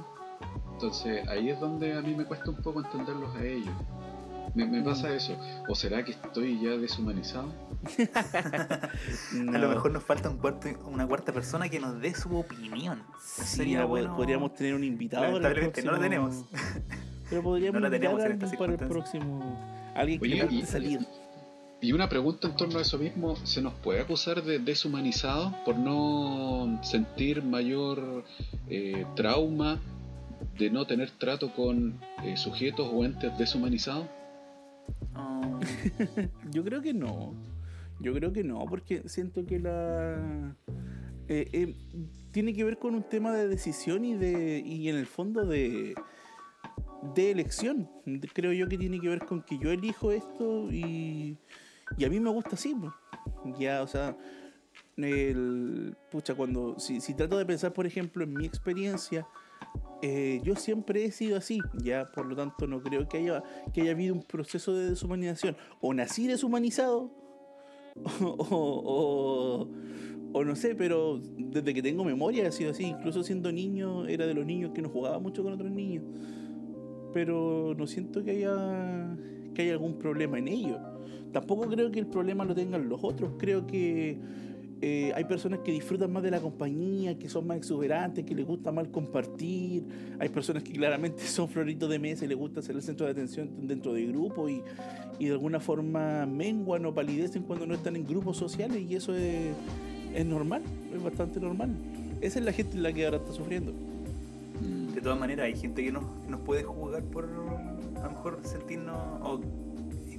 Entonces 0.73 1.27
ahí 1.29 1.49
es 1.49 1.59
donde 1.59 1.93
a 1.93 2.01
mí 2.01 2.15
me 2.15 2.25
cuesta 2.25 2.49
un 2.49 2.57
poco 2.57 2.81
entenderlos 2.81 3.35
a 3.35 3.45
ellos. 3.45 3.73
Me, 4.55 4.65
me 4.65 4.81
pasa 4.81 5.09
Mm. 5.09 5.13
eso. 5.13 5.37
¿O 5.69 5.75
será 5.75 6.03
que 6.03 6.11
estoy 6.11 6.59
ya 6.59 6.71
deshumanizado? 6.71 7.53
A 9.53 9.57
lo 9.57 9.69
mejor 9.69 9.91
nos 9.91 10.03
falta 10.03 10.29
un 10.29 10.37
cuarto, 10.37 10.69
una 10.85 11.07
cuarta 11.07 11.31
persona 11.33 11.69
que 11.69 11.79
nos 11.79 11.99
dé 12.01 12.13
su 12.13 12.35
opinión. 12.37 13.01
Sí, 13.23 13.43
Sería 13.43 13.77
mira, 13.79 13.85
bueno. 13.85 14.15
podríamos 14.15 14.53
tener 14.53 14.73
un 14.75 14.83
invitado. 14.83 15.23
Lamentablemente 15.23 15.81
no 15.83 15.91
lo 15.91 15.97
próximo- 15.99 16.29
tenemos. 16.29 16.45
Pero 17.29 17.43
podríamos 17.43 17.81
No 17.81 17.87
invitar 17.87 18.01
tenemos 18.37 18.55
para 18.57 18.71
el 18.73 18.77
próximo. 18.77 19.91
Alguien 19.95 20.19
que 20.19 20.25
Oye, 20.43 20.47
y- 20.51 20.65
salir. 20.65 20.99
Y 21.83 21.93
una 21.93 22.07
pregunta 22.07 22.47
en 22.47 22.55
torno 22.55 22.77
a 22.77 22.83
eso 22.83 22.99
mismo, 22.99 23.35
¿se 23.37 23.59
nos 23.59 23.73
puede 23.73 24.01
acusar 24.01 24.43
de 24.43 24.59
deshumanizados 24.59 25.51
por 25.65 25.75
no 25.77 26.79
sentir 26.83 27.41
mayor 27.43 28.23
eh, 28.69 29.03
trauma 29.15 29.79
de 30.59 30.69
no 30.69 30.85
tener 30.85 31.09
trato 31.09 31.51
con 31.55 31.99
eh, 32.23 32.37
sujetos 32.37 32.87
o 32.93 33.03
entes 33.03 33.35
deshumanizados? 33.39 34.05
Oh, 35.15 35.59
Yo 36.51 36.63
creo 36.63 36.83
que 36.83 36.93
no. 36.93 37.33
Yo 38.01 38.13
creo 38.13 38.33
que 38.33 38.43
no, 38.43 38.65
porque 38.65 39.07
siento 39.07 39.45
que 39.45 39.59
la. 39.59 40.55
eh, 41.27 41.47
eh, 41.53 41.75
tiene 42.31 42.53
que 42.53 42.63
ver 42.63 42.77
con 42.79 42.95
un 42.95 43.03
tema 43.03 43.33
de 43.33 43.47
decisión 43.47 44.05
y 44.05 44.15
de. 44.15 44.59
y 44.65 44.89
en 44.89 44.95
el 44.97 45.05
fondo 45.05 45.45
de. 45.45 45.95
de 47.15 47.31
elección. 47.31 47.89
Creo 48.33 48.53
yo 48.53 48.67
que 48.67 48.77
tiene 48.77 48.99
que 48.99 49.09
ver 49.09 49.25
con 49.25 49.43
que 49.43 49.57
yo 49.57 49.71
elijo 49.71 50.11
esto 50.11 50.71
y. 50.71 51.37
y 51.97 52.05
a 52.05 52.09
mí 52.09 52.19
me 52.19 52.29
gusta 52.31 52.55
así. 52.55 52.75
Ya, 53.59 53.81
o 53.83 53.87
sea. 53.87 54.17
Pucha, 56.11 56.35
cuando. 56.35 56.79
Si, 56.79 57.01
si 57.01 57.13
trato 57.15 57.37
de 57.37 57.45
pensar, 57.45 57.73
por 57.73 57.85
ejemplo, 57.85 58.23
en 58.23 58.33
mi 58.33 58.45
experiencia. 58.45 59.27
eh, 60.01 60.41
yo 60.43 60.55
siempre 60.55 61.05
he 61.05 61.11
sido 61.11 61.37
así, 61.37 61.59
ya 61.83 62.11
por 62.11 62.25
lo 62.25 62.35
tanto 62.35 62.67
no 62.67 62.81
creo 62.81 63.07
que 63.07 63.17
haya, 63.19 63.43
que 63.73 63.81
haya 63.81 63.91
habido 63.91 64.15
un 64.15 64.23
proceso 64.23 64.73
de 64.75 64.89
deshumanización. 64.91 65.55
O 65.81 65.93
nací 65.93 66.27
deshumanizado, 66.27 67.11
o, 68.21 69.67
o- 70.33 70.43
no 70.43 70.55
sé, 70.55 70.75
pero 70.75 71.19
desde 71.37 71.73
que 71.73 71.81
tengo 71.81 72.03
memoria 72.03 72.47
ha 72.47 72.51
sido 72.51 72.71
así. 72.71 72.85
Incluso 72.85 73.23
siendo 73.23 73.51
niño, 73.51 74.07
era 74.07 74.25
de 74.25 74.33
los 74.33 74.45
niños 74.45 74.71
que 74.73 74.81
no 74.81 74.89
jugaba 74.89 75.19
mucho 75.19 75.43
con 75.43 75.53
otros 75.53 75.71
niños. 75.71 76.03
Pero 77.13 77.75
no 77.77 77.87
siento 77.87 78.23
que 78.23 78.31
haya, 78.31 79.17
que 79.53 79.63
haya 79.63 79.73
algún 79.73 79.97
problema 79.97 80.39
en 80.39 80.47
ello. 80.47 80.79
Tampoco 81.33 81.67
creo 81.67 81.91
que 81.91 81.99
el 81.99 82.07
problema 82.07 82.45
lo 82.45 82.55
tengan 82.55 82.87
los 82.87 83.03
otros. 83.03 83.33
Creo 83.37 83.67
que 83.67 84.17
eh, 84.83 85.11
hay 85.15 85.25
personas 85.25 85.59
que 85.59 85.71
disfrutan 85.71 86.11
más 86.11 86.23
de 86.23 86.31
la 86.31 86.39
compañía, 86.39 87.17
que 87.17 87.29
son 87.29 87.45
más 87.45 87.57
exuberantes, 87.57 88.25
que 88.25 88.33
les 88.33 88.47
gusta 88.47 88.71
más 88.71 88.87
compartir. 88.87 89.83
Hay 90.19 90.29
personas 90.29 90.63
que 90.63 90.71
claramente 90.71 91.21
son 91.27 91.47
floritos 91.47 91.87
de 91.89 91.99
mesa 91.99 92.25
y 92.25 92.27
les 92.27 92.37
gusta 92.37 92.63
ser 92.63 92.75
el 92.75 92.81
centro 92.81 93.05
de 93.05 93.11
atención 93.11 93.67
dentro 93.67 93.93
de 93.93 94.07
grupo 94.07 94.49
y, 94.49 94.63
y 95.19 95.25
de 95.25 95.31
alguna 95.33 95.59
forma 95.59 96.25
menguan 96.25 96.83
o 96.87 96.93
palidecen 96.93 97.43
cuando 97.43 97.67
no 97.67 97.75
están 97.75 97.95
en 97.95 98.07
grupos 98.07 98.37
sociales 98.37 98.81
y 98.81 98.95
eso 98.95 99.15
es, 99.15 99.53
es 100.15 100.25
normal, 100.25 100.63
es 100.95 101.03
bastante 101.03 101.39
normal. 101.39 101.75
Esa 102.19 102.39
es 102.39 102.45
la 102.45 102.51
gente 102.51 102.77
la 102.77 102.91
que 102.91 103.05
ahora 103.05 103.17
está 103.17 103.33
sufriendo. 103.33 103.73
De 104.95 105.01
todas 105.01 105.19
maneras, 105.19 105.45
hay 105.45 105.55
gente 105.55 105.83
que 105.83 105.91
nos, 105.91 106.03
que 106.23 106.31
nos 106.31 106.41
puede 106.41 106.63
juzgar 106.63 107.03
por 107.03 107.25
a 107.25 108.05
lo 108.05 108.11
mejor 108.11 108.39
sentirnos 108.43 108.95
o 109.21 109.39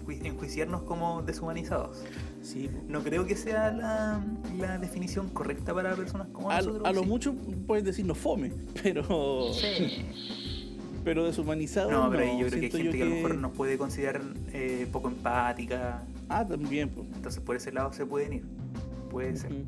enjuiciarnos 0.09 0.83
como 0.83 1.23
deshumanizados. 1.23 2.03
Sí. 2.43 2.69
No 2.89 3.03
creo 3.03 3.25
que 3.27 3.37
sea 3.37 3.71
la, 3.73 4.25
la 4.59 4.79
definición 4.79 5.29
correcta 5.29 5.73
para 5.75 5.95
personas 5.95 6.29
como 6.33 6.51
a, 6.51 6.59
nosotros. 6.59 6.83
a 6.87 6.93
lo 6.93 7.03
sí. 7.03 7.07
mucho 7.09 7.35
pueden 7.67 7.85
decirnos 7.85 8.19
fome, 8.19 8.53
pero, 8.83 9.53
Sí. 9.53 10.05
pero 11.05 11.25
deshumanizado. 11.25 11.91
No, 11.91 12.11
pero 12.11 12.25
yo 12.25 12.47
creo 12.49 12.61
que 12.61 12.67
hay 12.67 12.71
gente 12.73 12.97
que 12.99 13.03
a 13.03 13.07
lo 13.07 13.15
mejor 13.15 13.35
nos 13.37 13.53
puede 13.53 13.79
considerar 13.79 14.23
eh, 14.53 14.87
poco 14.93 15.09
empática. 15.09 16.03
Ah, 16.29 16.47
también, 16.47 16.89
pues. 16.89 17.07
Entonces 17.15 17.41
por 17.43 17.57
ese 17.57 17.73
lado 17.73 17.93
se 17.93 18.07
pueden 18.07 18.33
ir. 18.35 18.45
Puede 19.11 19.37
ser. 19.37 19.53
Ujú. 19.53 19.63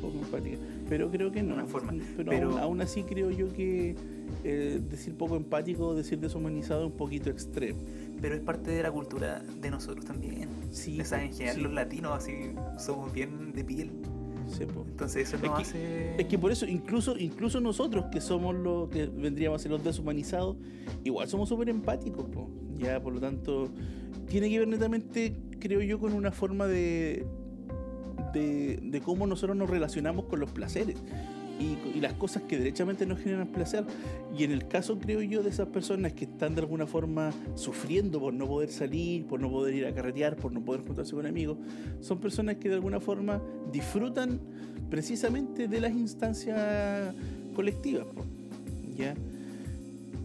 poco 0.00 0.18
empática. 0.24 0.56
Pero 0.88 1.10
creo 1.10 1.30
que 1.30 1.42
no. 1.42 1.54
Una 1.54 1.66
forma. 1.66 1.92
Pero, 2.16 2.30
Pero- 2.30 2.50
Aún, 2.52 2.58
aún 2.60 2.80
así 2.80 3.02
creo 3.04 3.30
yo 3.30 3.52
que 3.52 3.94
eh, 4.42 4.80
decir 4.90 5.14
poco 5.14 5.36
empático 5.36 5.88
o 5.88 5.94
decir 5.94 6.18
deshumanizado 6.18 6.86
es 6.86 6.90
un 6.90 6.96
poquito 6.96 7.30
extremo. 7.30 7.78
Pero 8.20 8.34
es 8.34 8.40
parte 8.42 8.70
de 8.70 8.82
la 8.82 8.90
cultura 8.92 9.42
de 9.60 9.70
nosotros 9.70 10.04
también. 10.04 10.48
Sí, 10.70 11.00
O 11.00 11.04
sea, 11.04 11.22
en 11.24 11.32
general 11.32 11.56
sí, 11.56 11.62
los 11.62 11.72
latinos 11.72 12.12
así 12.12 12.32
somos 12.78 13.12
bien 13.12 13.52
de 13.52 13.64
piel. 13.64 13.90
sí, 14.46 14.66
po. 14.66 14.84
Entonces 14.88 15.28
eso 15.28 15.36
Es 15.36 15.42
nos 15.42 15.56
que- 15.56 15.62
hace... 15.62 16.16
Es 16.20 16.26
que 16.26 16.38
por 16.38 16.50
eso, 16.52 16.66
incluso, 16.66 17.16
incluso 17.18 17.60
nosotros 17.60 18.06
que 18.12 18.20
somos 18.20 18.54
los 18.54 18.88
que 18.90 19.06
vendríamos 19.06 19.60
a 19.60 19.62
ser 19.62 19.72
los 19.72 19.82
deshumanizados, 19.84 20.56
igual 21.04 21.28
somos 21.28 21.48
súper 21.48 21.68
empáticos, 21.70 22.26
po. 22.28 22.50
ya 22.78 23.00
por 23.02 23.12
lo 23.14 23.20
tanto, 23.20 23.70
tiene 24.28 24.50
que 24.50 24.58
ver 24.58 24.68
netamente, 24.68 25.36
creo 25.58 25.80
yo, 25.80 25.98
con 25.98 26.12
una 26.12 26.30
forma 26.32 26.66
de, 26.66 27.24
de, 28.34 28.80
de 28.82 29.00
cómo 29.00 29.26
nosotros 29.26 29.56
nos 29.56 29.70
relacionamos 29.70 30.26
con 30.26 30.40
los 30.40 30.50
placeres 30.50 30.96
y, 31.60 31.78
y 31.96 32.00
las 32.00 32.14
cosas 32.14 32.42
que 32.44 32.58
derechamente 32.58 33.06
nos 33.06 33.20
generan 33.20 33.48
placer. 33.48 33.84
Y 34.36 34.44
en 34.44 34.52
el 34.52 34.66
caso, 34.66 34.98
creo 34.98 35.22
yo, 35.22 35.42
de 35.42 35.50
esas 35.50 35.68
personas 35.68 36.12
que 36.14 36.24
están 36.24 36.54
de 36.54 36.62
alguna 36.62 36.86
forma 36.86 37.32
sufriendo 37.54 38.18
por 38.18 38.32
no 38.32 38.46
poder 38.46 38.70
salir, 38.70 39.26
por 39.26 39.40
no 39.40 39.50
poder 39.50 39.74
ir 39.74 39.86
a 39.86 39.94
carretear, 39.94 40.36
por 40.36 40.52
no 40.52 40.60
poder 40.60 40.82
juntarse 40.82 41.14
con 41.14 41.26
amigos, 41.26 41.58
son 42.00 42.18
personas 42.18 42.56
que 42.56 42.68
de 42.68 42.76
alguna 42.76 43.00
forma 43.00 43.40
disfrutan 43.72 44.40
precisamente 44.90 45.68
de 45.68 45.80
las 45.80 45.92
instancias 45.92 47.14
colectivas. 47.54 48.06
¿ya? 48.96 49.14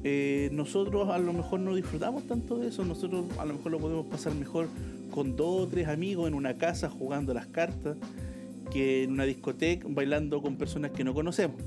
Eh, 0.04 0.50
nosotros 0.52 1.10
a 1.10 1.18
lo 1.18 1.34
mejor 1.34 1.60
no 1.60 1.74
disfrutamos 1.76 2.24
tanto 2.28 2.58
de 2.58 2.68
eso, 2.68 2.86
nosotros 2.86 3.26
a 3.40 3.46
lo 3.46 3.56
mejor 3.56 3.72
lo 3.72 3.80
podemos 3.80 4.06
pasar 4.06 4.36
mejor 4.36 4.68
con 5.12 5.36
dos 5.36 5.64
o 5.64 5.68
tres 5.68 5.88
amigos 5.88 6.28
en 6.28 6.34
una 6.34 6.58
casa 6.58 6.90
jugando 6.90 7.34
las 7.34 7.48
cartas 7.48 7.98
que 8.66 9.04
en 9.04 9.12
una 9.12 9.26
discoteca 9.26 9.88
bailando 9.90 10.42
con 10.42 10.58
personas 10.58 10.92
que 10.92 11.04
no 11.04 11.14
conocemos. 11.14 11.58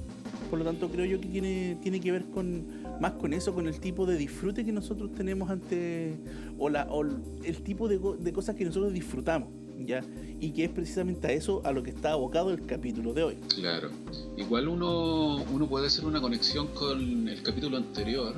Por 0.50 0.58
lo 0.58 0.64
tanto, 0.64 0.88
creo 0.88 1.04
yo 1.04 1.20
que 1.20 1.28
tiene, 1.28 1.78
tiene 1.82 2.00
que 2.00 2.10
ver 2.10 2.24
con 2.26 2.64
más 3.00 3.12
con 3.12 3.32
eso, 3.32 3.54
con 3.54 3.66
el 3.66 3.78
tipo 3.80 4.06
de 4.06 4.16
disfrute 4.16 4.64
que 4.64 4.72
nosotros 4.72 5.14
tenemos 5.14 5.50
ante. 5.50 6.16
o, 6.58 6.68
la, 6.68 6.84
o 6.90 7.02
el 7.02 7.62
tipo 7.62 7.88
de, 7.88 8.00
de 8.18 8.32
cosas 8.32 8.56
que 8.56 8.64
nosotros 8.64 8.92
disfrutamos, 8.92 9.48
¿ya? 9.86 10.02
Y 10.40 10.52
que 10.52 10.64
es 10.64 10.70
precisamente 10.70 11.26
a 11.26 11.32
eso 11.32 11.60
a 11.64 11.72
lo 11.72 11.82
que 11.82 11.90
está 11.90 12.12
abocado 12.12 12.50
el 12.50 12.64
capítulo 12.64 13.12
de 13.12 13.22
hoy. 13.24 13.34
Claro. 13.54 13.90
Igual 14.36 14.68
uno, 14.68 15.42
uno 15.44 15.68
puede 15.68 15.88
hacer 15.88 16.04
una 16.04 16.20
conexión 16.20 16.68
con 16.68 17.28
el 17.28 17.42
capítulo 17.42 17.76
anterior, 17.76 18.34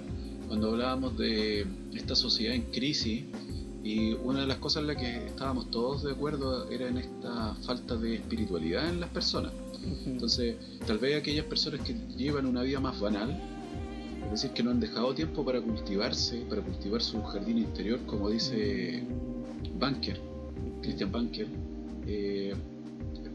cuando 0.49 0.71
hablábamos 0.71 1.17
de 1.17 1.65
esta 1.95 2.17
sociedad 2.17 2.57
en 2.57 2.63
crisis, 2.73 3.25
y 3.83 4.13
una 4.13 4.41
de 4.41 4.47
las 4.47 4.59
cosas 4.59 4.83
en 4.83 4.89
las 4.89 4.97
que 4.97 5.27
estábamos 5.27 5.71
todos 5.71 6.03
de 6.03 6.13
acuerdo 6.13 6.69
era 6.69 6.89
en 6.89 6.99
esta 6.99 7.55
falta 7.67 7.97
de 7.97 8.17
espiritualidad 8.17 8.89
en 8.89 9.01
las 9.01 9.11
personas. 9.11 9.53
Entonces, 10.05 10.57
tal 10.87 10.99
vez 10.99 11.17
aquellas 11.17 11.47
personas 11.47 11.81
que 11.81 11.95
llevan 12.17 12.47
una 12.47 12.63
vida 12.63 12.81
más 12.81 13.01
banal, 13.01 13.41
es 14.25 14.31
decir, 14.31 14.51
que 14.51 14.63
no 14.63 14.71
han 14.71 14.81
dejado 14.81 15.15
tiempo 15.15 15.45
para 15.45 15.61
cultivarse, 15.63 16.45
para 16.49 16.61
cultivar 16.63 17.01
su 17.01 17.23
jardín 17.23 17.59
interior, 17.59 17.99
como 18.07 18.29
dice 18.29 19.03
Banker, 19.79 20.21
Christian 20.83 21.11
Banker, 21.11 21.49
eh, 22.07 22.55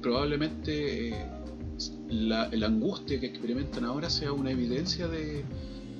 probablemente 0.01 1.09
eh, 1.09 1.25
la, 2.09 2.49
la 2.49 2.67
angustia 2.67 3.19
que 3.19 3.25
experimentan 3.25 3.83
ahora 3.83 4.09
sea 4.11 4.31
una 4.31 4.51
evidencia 4.51 5.07
de, 5.07 5.43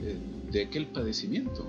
de, 0.02 0.18
de 0.52 0.62
aquel 0.62 0.86
padecimiento, 0.86 1.68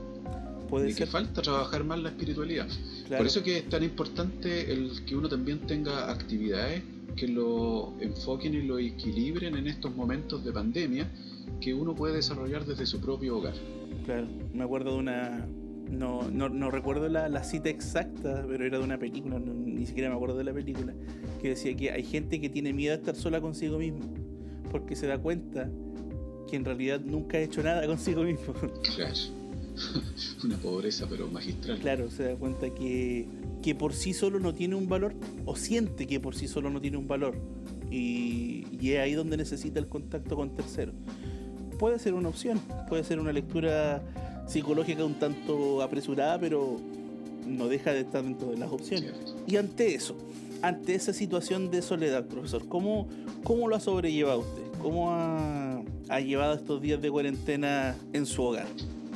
Puede 0.68 0.86
de 0.88 0.94
que 0.94 1.06
falta 1.06 1.42
trabajar 1.42 1.84
más 1.84 1.98
la 2.00 2.08
espiritualidad. 2.10 2.66
claro. 3.06 3.18
Por 3.18 3.26
eso 3.26 3.42
que 3.42 3.58
es 3.58 3.68
tan 3.68 3.82
importante 3.82 4.72
el 4.72 5.04
que 5.06 5.16
uno 5.16 5.28
también 5.28 5.60
tenga 5.60 6.10
actividades 6.10 6.82
que 7.16 7.28
lo 7.28 7.94
enfoquen 8.00 8.54
y 8.54 8.62
lo 8.62 8.78
equilibren 8.78 9.56
en 9.56 9.66
estos 9.68 9.94
momentos 9.96 10.44
de 10.44 10.52
pandemia 10.52 11.08
que 11.60 11.72
uno 11.72 11.94
puede 11.94 12.14
desarrollar 12.16 12.64
desde 12.66 12.84
su 12.86 13.00
propio 13.00 13.38
hogar. 13.38 13.54
Claro, 14.04 14.26
me 14.52 14.64
acuerdo 14.64 14.92
de 14.92 14.98
una. 14.98 15.46
No, 15.90 16.28
no, 16.30 16.48
no 16.48 16.70
recuerdo 16.72 17.08
la, 17.08 17.28
la 17.28 17.44
cita 17.44 17.68
exacta, 17.70 18.44
pero 18.48 18.64
era 18.66 18.78
de 18.78 18.84
una 18.84 18.98
película, 18.98 19.38
no- 19.38 19.54
ni 19.54 19.86
siquiera 19.86 20.08
me 20.10 20.16
acuerdo 20.16 20.36
de 20.36 20.42
la 20.44 20.52
película, 20.52 20.92
que 21.40 21.50
decía 21.50 21.76
que 21.76 21.92
hay 21.92 22.02
gente 22.02 22.40
que 22.40 22.48
tiene 22.48 22.72
miedo 22.72 22.92
a 22.92 22.96
estar 22.96 23.14
sola 23.14 23.40
consigo 23.40 23.78
mismo, 23.78 24.00
porque 24.72 24.96
se 24.96 25.06
da 25.06 25.16
cuenta 25.16 25.70
que 26.50 26.56
en 26.56 26.64
realidad 26.64 27.00
nunca 27.04 27.38
ha 27.38 27.40
hecho 27.40 27.62
nada 27.62 27.86
consigo 27.86 28.24
mismo. 28.24 28.52
Claro. 28.96 29.14
Una 30.44 30.56
pobreza 30.56 31.06
pero 31.08 31.28
magistral. 31.28 31.78
claro, 31.78 32.10
se 32.10 32.24
da 32.24 32.36
cuenta 32.36 32.70
que, 32.70 33.26
que 33.62 33.74
por 33.74 33.92
sí 33.92 34.14
solo 34.14 34.40
no 34.40 34.54
tiene 34.54 34.74
un 34.74 34.88
valor, 34.88 35.14
o 35.44 35.56
siente 35.56 36.06
que 36.06 36.20
por 36.20 36.34
sí 36.34 36.48
solo 36.48 36.70
no 36.70 36.80
tiene 36.80 36.96
un 36.96 37.08
valor, 37.08 37.34
y, 37.90 38.66
y 38.80 38.92
es 38.92 39.00
ahí 39.00 39.14
donde 39.14 39.36
necesita 39.36 39.78
el 39.78 39.88
contacto 39.88 40.36
con 40.36 40.54
terceros. 40.54 40.94
Puede 41.78 41.98
ser 41.98 42.14
una 42.14 42.28
opción, 42.28 42.60
puede 42.88 43.04
ser 43.04 43.20
una 43.20 43.32
lectura 43.32 44.02
psicológica 44.46 45.04
un 45.04 45.18
tanto 45.18 45.82
apresurada, 45.82 46.38
pero 46.38 46.80
no 47.46 47.68
deja 47.68 47.92
de 47.92 48.00
estar 48.00 48.22
dentro 48.22 48.50
de 48.50 48.58
las 48.58 48.70
opciones. 48.70 49.12
Cierto. 49.12 49.36
Y 49.46 49.56
ante 49.56 49.94
eso, 49.94 50.16
ante 50.62 50.94
esa 50.94 51.12
situación 51.12 51.70
de 51.70 51.82
soledad, 51.82 52.26
profesor, 52.26 52.66
¿cómo, 52.68 53.08
cómo 53.44 53.68
lo 53.68 53.76
ha 53.76 53.80
sobrellevado 53.80 54.40
usted? 54.40 54.62
¿Cómo 54.80 55.10
ha, 55.12 55.82
ha 56.08 56.20
llevado 56.20 56.54
estos 56.54 56.80
días 56.80 57.00
de 57.00 57.10
cuarentena 57.10 57.96
en 58.12 58.26
su 58.26 58.42
hogar? 58.42 58.66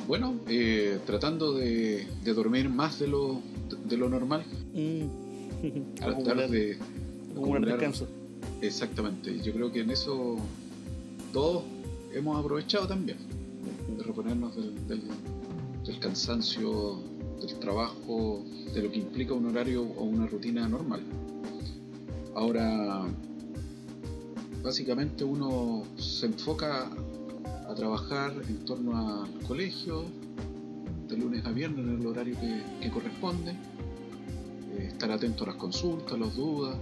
Bueno, 0.07 0.35
eh, 0.47 0.99
tratando 1.05 1.53
de, 1.53 2.07
de, 2.23 2.33
dormir 2.33 2.69
más 2.69 2.99
de 2.99 3.07
lo, 3.07 3.39
de, 3.85 3.97
lo 3.97 4.09
normal. 4.09 4.43
Mm. 4.73 5.05
Tratar 5.95 6.49
de 6.49 6.73
acumular 7.31 7.35
acumular- 7.35 7.67
descanso. 7.77 8.07
Exactamente. 8.61 9.39
Yo 9.41 9.53
creo 9.53 9.71
que 9.71 9.81
en 9.81 9.91
eso 9.91 10.37
todos 11.31 11.63
hemos 12.13 12.39
aprovechado 12.39 12.87
también. 12.87 13.17
De 13.97 14.03
reponernos 14.03 14.55
del, 14.55 14.87
del- 14.87 15.01
del 15.85 15.99
cansancio, 15.99 16.99
del 17.39 17.57
trabajo, 17.59 18.43
de 18.73 18.83
lo 18.83 18.91
que 18.91 18.99
implica 18.99 19.33
un 19.33 19.45
horario 19.47 19.81
o 19.83 20.03
una 20.03 20.27
rutina 20.27 20.67
normal. 20.67 21.01
Ahora, 22.35 23.05
básicamente 24.63 25.23
uno 25.23 25.83
se 25.97 26.27
enfoca 26.27 26.89
a 27.71 27.75
trabajar 27.75 28.33
en 28.49 28.65
torno 28.65 28.97
al 28.97 29.29
colegio, 29.47 30.03
de 31.07 31.17
lunes 31.17 31.45
a 31.45 31.51
viernes 31.51 31.85
en 31.85 32.01
el 32.01 32.05
horario 32.05 32.35
que, 32.81 32.89
corresponde, 32.89 33.51
eh, 33.51 34.87
estar 34.87 35.09
atento 35.09 35.45
a 35.45 35.47
las 35.47 35.55
consultas, 35.55 36.19
las 36.19 36.35
dudas, 36.35 36.75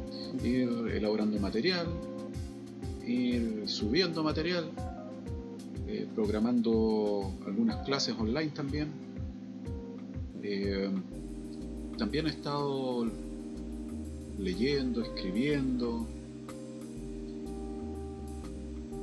ir 0.44 0.68
elaborando 0.92 1.40
material, 1.40 1.88
ir 3.06 3.64
subiendo 3.68 4.24
material, 4.24 4.72
eh, 5.88 6.08
programando 6.16 7.34
algunas 7.46 7.86
clases 7.86 8.16
online 8.18 8.50
también. 8.50 8.90
Eh, 10.42 10.90
también 12.00 12.26
he 12.26 12.30
estado 12.30 13.06
leyendo, 14.40 15.04
escribiendo, 15.04 16.08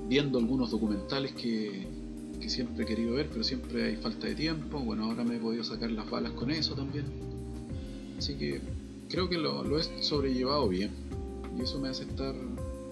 viendo 0.09 0.39
algunos 0.39 0.71
documentales 0.71 1.33
que, 1.33 1.87
que 2.41 2.49
siempre 2.49 2.85
he 2.85 2.87
querido 2.87 3.15
ver, 3.15 3.29
pero 3.29 3.43
siempre 3.45 3.85
hay 3.85 3.97
falta 3.97 4.27
de 4.27 4.35
tiempo. 4.35 4.79
Bueno, 4.81 5.05
ahora 5.05 5.25
me 5.25 5.37
he 5.37 5.39
podido 5.39 5.65
sacar 5.65 5.91
las 5.91 6.09
balas 6.11 6.33
con 6.33 6.51
eso 6.51 6.75
también. 6.75 7.05
Así 8.19 8.35
que 8.35 8.61
creo 9.09 9.29
que 9.29 9.39
lo, 9.39 9.63
lo 9.65 9.79
he 9.79 10.03
sobrellevado 10.03 10.69
bien. 10.69 10.91
Y 11.59 11.63
eso 11.63 11.79
me 11.79 11.89
hace 11.89 12.05
estar 12.05 12.35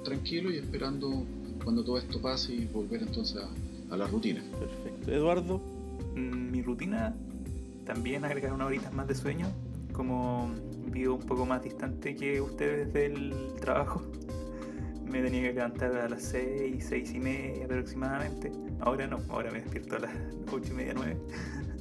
tranquilo 0.04 0.50
y 0.52 0.56
esperando 0.56 1.24
cuando 1.62 1.82
todo 1.84 1.98
esto 1.98 2.20
pase 2.20 2.54
y 2.54 2.64
volver 2.66 3.02
entonces 3.02 3.38
a, 3.42 3.94
a 3.94 3.96
la 3.96 4.06
rutina. 4.06 4.42
Perfecto. 4.58 5.10
Eduardo, 5.10 5.60
Mm, 6.14 6.50
Mi 6.52 6.62
rutina 6.62 7.14
también 7.84 8.24
agregar 8.24 8.52
unas 8.52 8.68
horitas 8.68 8.92
más 8.94 9.08
de 9.08 9.14
sueño, 9.16 9.46
como 9.92 10.48
vivo 10.92 11.16
un 11.16 11.22
poco 11.22 11.44
más 11.44 11.62
distante 11.62 12.14
que 12.14 12.40
ustedes 12.40 12.92
del 12.92 13.32
trabajo. 13.60 14.02
Me 15.14 15.22
tenía 15.22 15.42
que 15.42 15.52
levantar 15.52 15.94
a 15.96 16.08
las 16.08 16.24
6, 16.24 16.86
6 16.88 17.14
y 17.14 17.20
media 17.20 17.66
aproximadamente. 17.66 18.50
Ahora 18.80 19.06
no, 19.06 19.20
ahora 19.28 19.52
me 19.52 19.60
despierto 19.60 19.94
a 19.94 20.00
las 20.00 20.12
8 20.50 20.72
y 20.72 20.74
media, 20.74 20.92
9. 20.92 21.16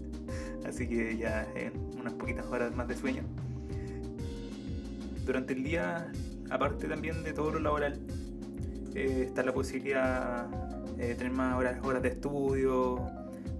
Así 0.67 0.87
que 0.87 1.17
ya 1.17 1.47
en 1.55 1.73
unas 1.99 2.13
poquitas 2.13 2.45
horas 2.45 2.75
más 2.75 2.87
de 2.87 2.95
sueño. 2.95 3.23
Durante 5.25 5.53
el 5.53 5.63
día, 5.63 6.11
aparte 6.51 6.87
también 6.87 7.23
de 7.23 7.33
todo 7.33 7.53
lo 7.53 7.59
laboral, 7.59 7.99
eh, 8.93 9.23
está 9.25 9.41
la 9.41 9.51
posibilidad 9.51 10.47
eh, 10.99 11.07
de 11.07 11.15
tener 11.15 11.33
más 11.33 11.57
horas, 11.57 11.83
horas 11.83 12.03
de 12.03 12.09
estudio, 12.09 13.01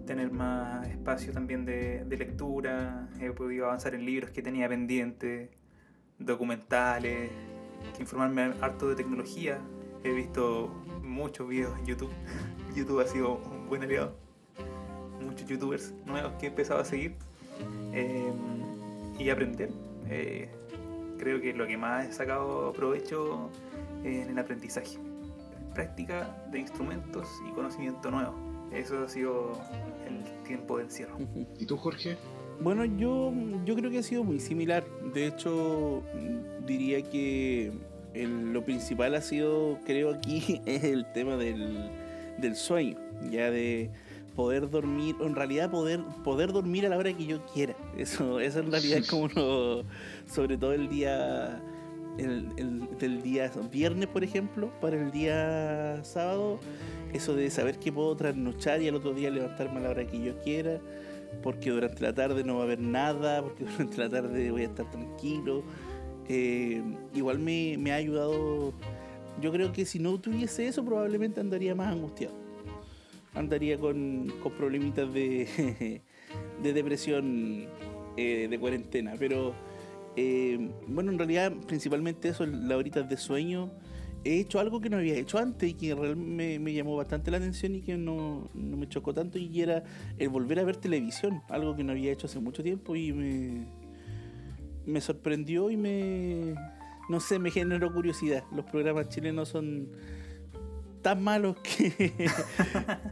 tener 0.06 0.30
más 0.30 0.88
espacio 0.88 1.34
también 1.34 1.66
de, 1.66 2.06
de 2.06 2.18
lectura, 2.18 3.10
he 3.20 3.32
podido 3.32 3.66
avanzar 3.66 3.96
en 3.96 4.06
libros 4.06 4.30
que 4.30 4.44
tenía 4.44 4.70
pendientes, 4.70 5.50
documentales, 6.20 7.32
informarme 8.02 8.54
harto 8.62 8.90
de 8.90 8.96
tecnología. 8.96 9.60
He 10.04 10.12
visto 10.12 10.68
muchos 11.02 11.48
videos 11.48 11.78
en 11.80 11.86
YouTube. 11.86 12.12
YouTube 12.76 13.00
ha 13.02 13.08
sido 13.08 13.36
un 13.36 13.68
buen 13.68 13.84
aliado. 13.84 14.16
Muchos 15.22 15.48
youtubers 15.48 15.94
nuevos 16.06 16.34
que 16.34 16.48
he 16.48 16.50
empezado 16.50 16.82
a 16.82 16.86
seguir 16.86 17.16
eh, 17.94 18.34
y 19.18 19.30
aprender. 19.30 19.70
Eh, 20.10 20.50
creo 21.18 21.40
que 21.40 21.54
lo 21.54 21.66
que 21.66 21.78
más 21.78 22.08
he 22.08 22.14
sacado 22.14 22.74
provecho 22.74 23.50
en 24.04 24.30
el 24.30 24.38
aprendizaje. 24.38 24.98
Práctica 25.74 26.46
de 26.52 26.60
instrumentos 26.60 27.28
y 27.50 27.52
conocimiento 27.52 28.12
nuevo. 28.12 28.36
Eso 28.72 29.04
ha 29.04 29.10
sido 29.10 29.54
el 30.08 30.24
tiempo 30.44 30.78
de 30.78 30.84
encierro. 30.84 31.18
¿Y 31.58 31.66
tú, 31.66 31.78
Jorge? 31.78 32.18
Bueno, 32.62 32.86
yo, 32.86 33.32
yo 33.66 33.76
creo 33.76 33.92
que 33.92 34.00
ha 34.00 34.04
sido 34.04 34.24
muy 34.24 34.40
similar. 34.40 34.84
De 35.14 35.28
hecho, 35.28 36.02
diría 36.66 37.02
que 37.02 37.72
lo 38.16 38.64
principal 38.64 39.16
ha 39.16 39.22
sido, 39.22 39.80
creo 39.86 40.12
aquí, 40.14 40.62
es 40.66 40.84
el 40.84 41.06
tema 41.14 41.36
del, 41.38 41.90
del 42.38 42.56
sueño. 42.56 42.98
Ya 43.32 43.52
de 43.52 43.90
poder 44.36 44.70
dormir, 44.70 45.16
o 45.20 45.26
en 45.28 45.36
realidad 45.36 45.70
poder, 45.70 46.00
poder 46.24 46.52
dormir 46.54 46.86
a 46.86 46.90
la 46.90 46.98
hora 46.98 47.14
que 47.14 47.26
yo 47.26 47.46
quiera. 47.54 47.76
Eso, 47.98 48.40
eso 48.40 48.60
en 48.60 48.72
realidad 48.72 49.00
es 49.00 49.08
como 49.08 49.24
uno, 49.26 49.84
sobre 50.26 50.58
todo 50.58 50.74
el 50.74 50.90
día, 50.90 51.62
el, 52.18 52.48
el- 52.58 52.98
del 52.98 53.22
día 53.22 53.52
viernes, 53.72 54.08
por 54.08 54.24
ejemplo, 54.24 54.72
para 54.82 54.96
el 54.96 55.12
día 55.12 56.00
sábado, 56.04 56.60
eso 57.14 57.36
de 57.36 57.50
saber 57.52 57.78
que 57.78 57.92
puedo 57.92 58.16
trasnochar 58.16 58.82
y 58.82 58.88
al 58.88 58.96
otro 58.96 59.14
día 59.14 59.30
levantarme 59.30 59.80
a 59.80 59.84
la 59.84 59.90
hora 59.92 60.08
que 60.08 60.20
yo 60.20 60.40
quiera 60.42 60.80
porque 61.42 61.72
durante 61.72 62.02
la 62.02 62.14
tarde 62.14 62.44
no 62.44 62.56
va 62.56 62.62
a 62.62 62.64
haber 62.64 62.80
nada, 62.80 63.42
porque 63.42 63.64
durante 63.78 63.98
la 63.98 64.10
tarde 64.10 64.52
voy 64.52 64.62
a 64.62 64.66
estar 64.66 64.90
tranquilo. 64.90 65.64
Eh, 66.30 66.82
igual 67.14 67.40
me, 67.40 67.78
me 67.78 67.92
ha 67.92 67.96
ayudado, 67.96 68.74
yo 69.42 69.52
creo 69.52 69.74
que 69.74 69.86
si 69.86 70.00
no 70.00 70.20
tuviese 70.20 70.68
eso 70.68 70.86
probablemente 70.86 71.40
andaría 71.40 71.76
más 71.76 71.92
angustiado. 71.92 72.36
Andaría 73.34 73.80
con, 73.80 74.32
con 74.42 74.52
problemitas 74.54 75.12
de, 75.14 76.02
de 76.64 76.74
depresión 76.74 77.68
eh, 78.16 78.48
de 78.50 78.60
cuarentena, 78.60 79.16
pero 79.18 79.54
eh, 80.16 80.70
bueno, 80.88 81.12
en 81.12 81.18
realidad 81.18 81.52
principalmente 81.68 82.30
eso, 82.30 82.46
las 82.46 82.78
horitas 82.78 83.10
de 83.10 83.18
sueño. 83.18 83.72
He 84.26 84.40
hecho 84.40 84.60
algo 84.60 84.80
que 84.80 84.90
no 84.90 84.98
había 84.98 85.16
hecho 85.16 85.38
antes 85.38 85.70
y 85.70 85.74
que 85.74 85.94
realmente 85.94 86.60
me, 86.60 86.74
llamó 86.74 86.96
bastante 86.96 87.30
la 87.30 87.38
atención 87.38 87.76
y 87.76 87.82
que 87.82 87.98
no, 87.98 88.50
no 88.54 88.78
me 88.78 88.88
chocó 88.88 89.14
tanto 89.14 89.38
y 89.38 89.62
era 89.62 89.84
el 90.18 90.30
volver 90.30 90.60
a 90.60 90.64
ver 90.64 90.78
televisión, 90.78 91.42
algo 91.50 91.76
que 91.76 91.84
no 91.84 91.92
había 91.92 92.12
hecho 92.12 92.28
hace 92.28 92.40
mucho 92.40 92.64
tiempo 92.64 92.96
y 92.96 93.12
me, 93.12 93.66
me 94.86 95.02
sorprendió 95.02 95.70
y 95.70 95.78
me, 95.78 96.56
no 97.10 97.20
sé, 97.20 97.38
me 97.40 97.52
generó 97.52 97.94
curiosidad. 97.94 98.44
Los 98.56 98.66
programas 98.66 99.10
chilenos 99.10 99.50
son 99.50 99.90
tan 101.02 101.22
malos 101.22 101.58
que, 101.58 102.14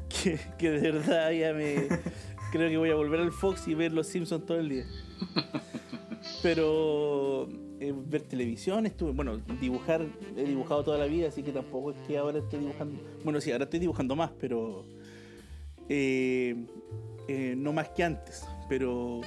que 0.57 0.69
de 0.69 0.91
verdad 0.91 1.31
ya 1.31 1.53
me... 1.53 1.87
Creo 2.51 2.69
que 2.69 2.77
voy 2.77 2.89
a 2.89 2.95
volver 2.95 3.21
al 3.21 3.31
Fox 3.31 3.67
y 3.69 3.75
ver 3.75 3.93
Los 3.93 4.07
Simpsons 4.07 4.45
todo 4.45 4.59
el 4.59 4.67
día. 4.67 4.85
Pero 6.43 7.47
eh, 7.81 7.95
ver 7.95 8.21
televisión, 8.21 8.85
estuve, 8.85 9.11
bueno, 9.11 9.39
dibujar, 9.59 10.05
he 10.37 10.43
dibujado 10.43 10.83
toda 10.83 10.99
la 10.99 11.07
vida, 11.07 11.29
así 11.29 11.41
que 11.41 11.51
tampoco 11.51 11.89
es 11.89 11.97
que 12.05 12.15
ahora 12.15 12.37
estoy 12.37 12.59
dibujando. 12.59 13.01
Bueno, 13.23 13.41
sí, 13.41 13.51
ahora 13.51 13.63
estoy 13.63 13.79
dibujando 13.79 14.15
más, 14.15 14.29
pero 14.39 14.85
eh, 15.89 16.55
eh, 17.27 17.55
no 17.57 17.73
más 17.73 17.89
que 17.89 18.03
antes. 18.03 18.45
Pero 18.69 19.21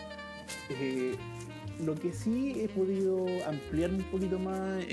lo 1.84 1.94
que 1.96 2.12
sí 2.12 2.54
he 2.60 2.68
podido 2.68 3.26
ampliarme 3.44 3.98
un 3.98 4.10
poquito 4.12 4.38
más, 4.38 4.84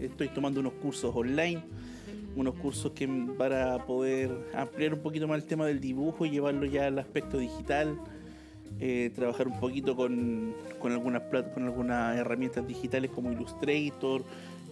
estoy 0.00 0.28
tomando 0.28 0.60
unos 0.60 0.72
cursos 0.72 1.14
online, 1.14 1.62
unos 2.34 2.54
cursos 2.54 2.92
que 2.92 3.06
para 3.36 3.84
poder 3.84 4.30
ampliar 4.54 4.94
un 4.94 5.00
poquito 5.00 5.28
más 5.28 5.42
el 5.42 5.46
tema 5.46 5.66
del 5.66 5.80
dibujo 5.80 6.24
y 6.24 6.30
llevarlo 6.30 6.64
ya 6.64 6.86
al 6.86 6.98
aspecto 6.98 7.36
digital 7.36 7.94
eh, 8.80 9.10
trabajar 9.14 9.46
un 9.48 9.58
poquito 9.60 9.94
con, 9.96 10.54
con 10.78 10.92
algunas 10.92 11.22
con 11.54 11.64
algunas 11.64 12.16
herramientas 12.16 12.66
digitales 12.66 13.10
como 13.10 13.30
Illustrator, 13.32 14.24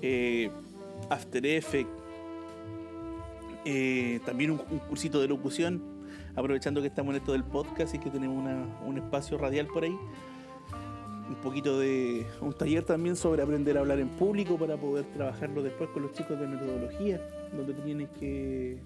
eh, 0.02 0.50
After 1.08 1.44
Effects, 1.46 1.90
eh, 3.64 4.20
también 4.24 4.52
un, 4.52 4.60
un 4.70 4.78
cursito 4.80 5.20
de 5.20 5.28
locución, 5.28 5.82
aprovechando 6.34 6.80
que 6.80 6.86
estamos 6.88 7.14
en 7.14 7.20
esto 7.20 7.32
del 7.32 7.44
podcast 7.44 7.94
y 7.94 7.98
que 7.98 8.10
tenemos 8.10 8.36
una- 8.38 8.66
un 8.86 8.98
espacio 8.98 9.38
radial 9.38 9.66
por 9.66 9.84
ahí. 9.84 9.96
Un 11.28 11.36
poquito 11.36 11.78
de 11.78 12.26
un 12.40 12.52
taller 12.52 12.82
también 12.82 13.14
sobre 13.14 13.42
aprender 13.42 13.76
a 13.76 13.80
hablar 13.80 14.00
en 14.00 14.08
público 14.08 14.56
para 14.58 14.76
poder 14.76 15.04
trabajarlo 15.14 15.62
después 15.62 15.88
con 15.90 16.02
los 16.02 16.12
chicos 16.12 16.40
de 16.40 16.46
metodología, 16.48 17.20
donde 17.56 17.72
tienen 17.74 18.08
que 18.18 18.78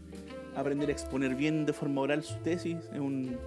aprender 0.54 0.90
a 0.90 0.92
exponer 0.92 1.34
bien 1.34 1.64
de 1.64 1.72
forma 1.72 2.02
oral 2.02 2.22
su 2.22 2.36
tesis. 2.40 2.76
Es 2.92 3.00
un, 3.00 3.38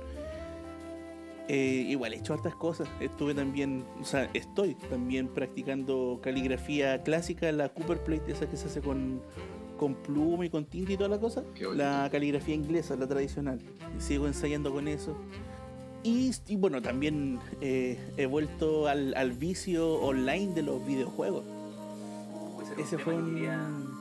eh, 1.47 1.85
igual 1.87 2.13
he 2.13 2.17
hecho 2.17 2.33
hartas 2.33 2.55
cosas. 2.55 2.89
Estuve 2.99 3.33
también, 3.33 3.85
o 4.01 4.05
sea, 4.05 4.29
estoy 4.33 4.75
también 4.75 5.27
practicando 5.27 6.19
caligrafía 6.21 7.03
clásica, 7.03 7.51
la 7.51 7.69
Cooper 7.69 8.03
Plate, 8.03 8.31
esa 8.31 8.49
que 8.49 8.57
se 8.57 8.67
hace 8.67 8.81
con, 8.81 9.21
con 9.77 9.95
pluma 9.95 10.45
y 10.45 10.49
con 10.49 10.65
tinta 10.65 10.93
y 10.93 10.97
toda 10.97 11.09
la 11.09 11.19
cosa. 11.19 11.43
La 11.73 12.09
caligrafía 12.11 12.55
inglesa, 12.55 12.95
la 12.95 13.07
tradicional. 13.07 13.61
Sigo 13.97 14.27
ensayando 14.27 14.73
con 14.73 14.87
eso. 14.87 15.17
Y, 16.03 16.31
y 16.47 16.55
bueno, 16.57 16.81
también 16.81 17.39
eh, 17.61 17.97
he 18.17 18.25
vuelto 18.25 18.87
al, 18.87 19.13
al 19.15 19.31
vicio 19.31 19.95
online 19.95 20.53
de 20.53 20.63
los 20.63 20.85
videojuegos. 20.85 21.45
ese 22.77 22.97
fue 22.97 23.13
un. 23.13 23.97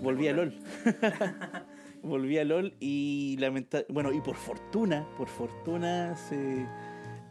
Volví 0.00 0.28
a 0.28 0.32
LOL. 0.32 0.54
Volví 2.02 2.38
a 2.38 2.44
LOL 2.44 2.74
y 2.80 3.36
lamenta 3.38 3.82
bueno, 3.88 4.12
y 4.12 4.20
por 4.20 4.36
fortuna, 4.36 5.06
por 5.16 5.28
fortuna 5.28 6.16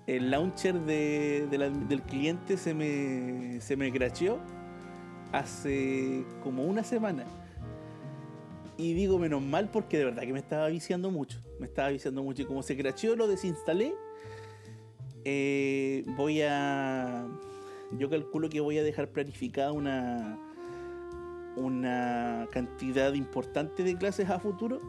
el 0.07 0.31
launcher 0.31 0.79
de, 0.81 1.47
del 1.47 2.01
cliente 2.03 2.57
se 2.57 2.73
me 2.73 3.59
se 3.61 3.75
me 3.75 3.91
cracheó 3.91 4.39
hace 5.31 6.25
como 6.43 6.63
una 6.63 6.83
semana. 6.83 7.25
Y 8.77 8.93
digo 8.93 9.17
menos 9.17 9.41
mal 9.41 9.69
porque 9.71 9.97
de 9.97 10.05
verdad 10.05 10.23
que 10.23 10.33
me 10.33 10.39
estaba 10.39 10.67
viciando 10.67 11.09
mucho. 11.09 11.39
Me 11.59 11.65
estaba 11.65 11.89
viciando 11.89 12.21
mucho. 12.23 12.43
Y 12.43 12.45
como 12.45 12.61
se 12.61 12.77
cracheó, 12.77 13.15
lo 13.15 13.27
desinstalé. 13.27 13.95
Eh, 15.25 16.03
voy 16.15 16.41
a. 16.43 17.27
Yo 17.97 18.09
calculo 18.09 18.49
que 18.49 18.59
voy 18.59 18.77
a 18.77 18.83
dejar 18.83 19.09
planificada 19.09 19.71
una. 19.71 20.37
Una 21.57 22.47
cantidad 22.51 23.13
importante 23.13 23.83
de 23.83 23.97
clases 23.97 24.29
a 24.29 24.39
futuro. 24.39 24.79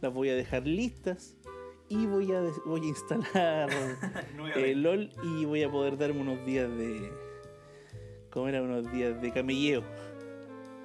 Las 0.00 0.14
voy 0.14 0.30
a 0.30 0.34
dejar 0.34 0.66
listas. 0.66 1.36
Y 1.88 2.06
voy 2.06 2.32
a, 2.32 2.42
voy 2.64 2.82
a 2.82 2.86
instalar 2.86 3.68
eh, 4.56 4.74
LOL 4.76 5.10
y 5.24 5.44
voy 5.44 5.64
a 5.64 5.70
poder 5.70 5.98
darme 5.98 6.20
unos 6.20 6.46
días 6.46 6.70
de. 6.70 7.12
¿Cómo 8.30 8.46
era? 8.46 8.62
Unos 8.62 8.90
días 8.92 9.20
de 9.20 9.32
camelleo 9.32 9.82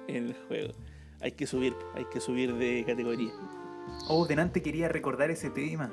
en 0.08 0.26
el 0.26 0.34
juego. 0.48 0.72
Hay 1.20 1.32
que 1.32 1.46
subir, 1.46 1.76
hay 1.94 2.04
que 2.06 2.18
subir 2.18 2.54
de 2.54 2.84
categoría. 2.84 3.32
Oh, 4.08 4.26
delante 4.26 4.60
quería 4.60 4.88
recordar 4.88 5.30
ese 5.30 5.50
tema. 5.50 5.92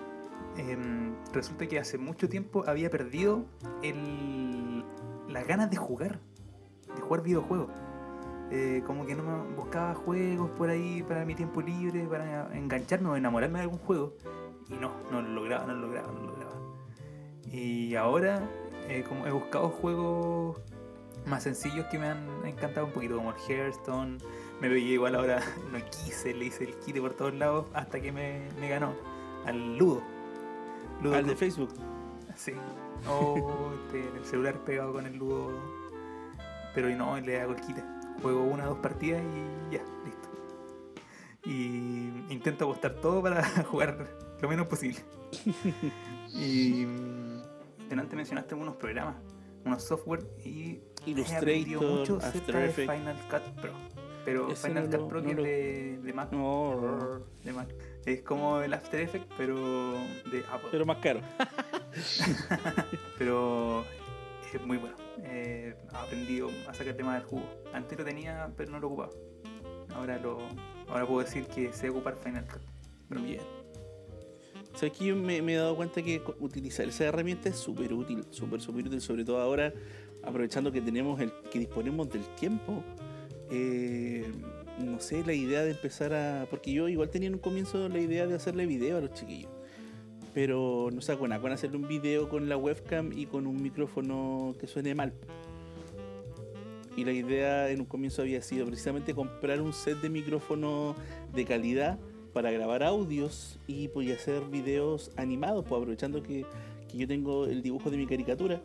Em, 0.57 1.15
resulta 1.31 1.67
que 1.67 1.79
hace 1.79 1.97
mucho 1.99 2.27
tiempo 2.27 2.63
había 2.67 2.89
perdido 2.89 3.45
el, 3.83 4.83
las 5.27 5.47
ganas 5.47 5.69
de 5.69 5.77
jugar, 5.77 6.19
de 6.95 7.01
jugar 7.01 7.21
videojuegos. 7.21 7.71
Eh, 8.55 8.83
como 8.85 9.03
que 9.07 9.15
no 9.15 9.23
me 9.23 9.55
buscaba 9.55 9.95
juegos 9.95 10.51
por 10.51 10.69
ahí 10.69 11.01
para 11.01 11.25
mi 11.25 11.33
tiempo 11.33 11.59
libre, 11.59 12.05
para 12.05 12.55
engancharme 12.55 13.09
o 13.09 13.15
enamorarme 13.15 13.57
de 13.57 13.63
algún 13.63 13.79
juego. 13.79 14.13
Y 14.69 14.75
no, 14.75 14.91
no 15.11 15.23
lo 15.23 15.29
lograba, 15.29 15.65
no 15.65 15.73
lo 15.73 15.87
lograba, 15.87 16.11
no 16.11 16.19
lo 16.19 16.27
lograba. 16.27 16.51
Y 17.51 17.95
ahora, 17.95 18.47
eh, 18.89 19.03
como 19.09 19.25
he 19.25 19.31
buscado 19.31 19.69
juegos 19.69 20.61
más 21.25 21.41
sencillos 21.41 21.87
que 21.87 21.97
me 21.97 22.09
han 22.09 22.27
encantado 22.45 22.85
un 22.85 22.91
poquito, 22.91 23.15
como 23.17 23.31
el 23.31 23.37
Hearthstone. 23.37 24.19
Me 24.61 24.69
veía 24.69 24.93
igual 24.93 25.15
ahora, 25.15 25.41
no 25.71 25.79
quise, 25.89 26.35
le 26.35 26.45
hice 26.45 26.65
el 26.65 26.75
quite 26.75 27.01
por 27.01 27.15
todos 27.15 27.33
lados 27.33 27.65
hasta 27.73 27.99
que 27.99 28.11
me, 28.11 28.47
me 28.59 28.69
ganó. 28.69 28.93
Al 29.47 29.79
Ludo. 29.79 30.03
Ludo 31.01 31.15
Al 31.15 31.25
de. 31.25 31.35
Facebook. 31.35 31.73
Sí. 32.35 32.53
O 33.09 33.71
este, 33.87 34.07
en 34.07 34.15
el 34.15 34.25
celular 34.25 34.53
pegado 34.59 34.93
con 34.93 35.07
el 35.07 35.17
Ludo. 35.17 35.49
Pero 36.75 36.87
no, 36.89 37.19
le 37.19 37.41
hago 37.41 37.53
el 37.53 37.61
quite. 37.61 37.83
Juego 38.21 38.43
una 38.43 38.65
o 38.65 38.69
dos 38.69 38.79
partidas 38.79 39.21
y 39.21 39.75
ya, 39.75 39.83
listo. 40.05 40.29
Y 41.45 42.33
intento 42.33 42.65
apostar 42.65 42.93
todo 42.95 43.21
para 43.21 43.43
jugar 43.65 44.07
lo 44.41 44.49
menos 44.49 44.67
posible. 44.67 44.99
y 46.33 46.85
mm, 46.85 47.89
delante 47.89 48.15
mencionaste 48.15 48.55
unos 48.55 48.75
programas, 48.75 49.15
unos 49.65 49.83
software 49.83 50.25
y 50.43 50.81
Illustrator, 51.05 51.83
mucho 51.83 52.17
After 52.17 52.55
Effects. 52.55 52.91
Final 52.91 53.17
Cut 53.29 53.61
Pro. 53.61 53.73
Pero 54.25 54.49
Ese 54.49 54.67
Final 54.67 54.89
no 54.89 54.97
Cut 54.97 55.09
Pro 55.09 55.21
no 55.21 55.25
que 55.25 55.31
es 55.31 55.37
de, 55.37 55.97
de 56.01 56.13
Mac. 56.13 56.31
No, 56.31 57.21
de 57.43 57.53
Mac. 57.53 57.69
Es 58.05 58.21
como 58.21 58.61
el 58.61 58.73
After 58.73 59.01
Effects, 59.01 59.27
pero 59.37 59.55
de 60.31 60.43
Apple. 60.51 60.69
pero 60.71 60.85
más 60.85 60.97
caro. 60.97 61.19
pero 63.17 63.83
es 64.57 64.65
muy 64.65 64.77
bueno. 64.77 64.95
Eh, 65.23 65.75
aprendido 65.93 66.49
a 66.67 66.73
sacar 66.73 66.95
tema 66.95 67.15
del 67.15 67.23
jugo. 67.23 67.45
Antes 67.73 67.97
lo 67.97 68.05
tenía, 68.05 68.51
pero 68.57 68.71
no 68.71 68.79
lo 68.79 68.87
ocupaba. 68.87 69.11
Ahora 69.95 70.17
lo 70.17 70.39
ahora 70.87 71.05
puedo 71.05 71.19
decir 71.21 71.45
que 71.47 71.71
sé 71.73 71.89
ocupar 71.89 72.15
Final 72.17 72.45
Cut. 72.47 72.61
Bien. 73.21 73.41
¿Sabes 74.75 74.97
que 74.97 75.05
yo 75.05 75.15
me, 75.15 75.37
he 75.37 75.55
dado 75.55 75.75
cuenta 75.75 76.01
que 76.01 76.21
utilizar 76.39 76.87
esa 76.87 77.05
herramienta 77.05 77.49
es 77.49 77.57
súper 77.57 77.93
útil, 77.93 78.25
súper, 78.31 78.59
súper 78.59 78.87
útil, 78.87 79.01
sobre 79.01 79.23
todo 79.23 79.39
ahora, 79.39 79.71
aprovechando 80.23 80.71
que 80.71 80.81
tenemos 80.81 81.19
el, 81.21 81.31
que 81.51 81.59
disponemos 81.59 82.09
del 82.09 82.23
tiempo. 82.35 82.83
eh, 83.51 84.31
no 84.79 84.99
sé, 84.99 85.23
la 85.23 85.33
idea 85.33 85.63
de 85.63 85.71
empezar 85.71 86.13
a. 86.13 86.47
Porque 86.49 86.73
yo 86.73 86.87
igual 86.87 87.09
tenía 87.09 87.27
en 87.27 87.35
un 87.35 87.39
comienzo 87.39 87.87
la 87.87 87.99
idea 87.99 88.25
de 88.25 88.33
hacerle 88.35 88.65
video 88.65 88.97
a 88.97 89.01
los 89.01 89.13
chiquillos. 89.13 89.51
Pero 90.33 90.89
no 90.91 91.01
saco 91.01 91.27
nada 91.27 91.41
con 91.41 91.51
hacerle 91.51 91.77
un 91.77 91.87
video 91.87 92.29
con 92.29 92.49
la 92.49 92.57
webcam 92.57 93.11
y 93.13 93.25
con 93.25 93.45
un 93.45 93.61
micrófono 93.61 94.55
que 94.59 94.67
suene 94.67 94.95
mal. 94.95 95.13
Y 96.95 97.05
la 97.05 97.11
idea 97.11 97.69
en 97.69 97.79
un 97.79 97.85
comienzo 97.85 98.21
había 98.21 98.41
sido 98.41 98.65
precisamente 98.65 99.13
comprar 99.13 99.61
un 99.61 99.73
set 99.73 99.99
de 100.01 100.09
micrófono 100.09 100.95
de 101.33 101.45
calidad 101.45 101.99
para 102.33 102.51
grabar 102.51 102.83
audios 102.83 103.59
y 103.67 103.87
pues, 103.87 104.07
y 104.07 104.11
hacer 104.11 104.43
videos 104.45 105.11
animados, 105.15 105.65
pues 105.67 105.79
aprovechando 105.79 106.21
que, 106.21 106.45
que 106.91 106.97
yo 106.97 107.07
tengo 107.07 107.45
el 107.45 107.61
dibujo 107.61 107.89
de 107.89 107.97
mi 107.97 108.07
caricatura, 108.07 108.61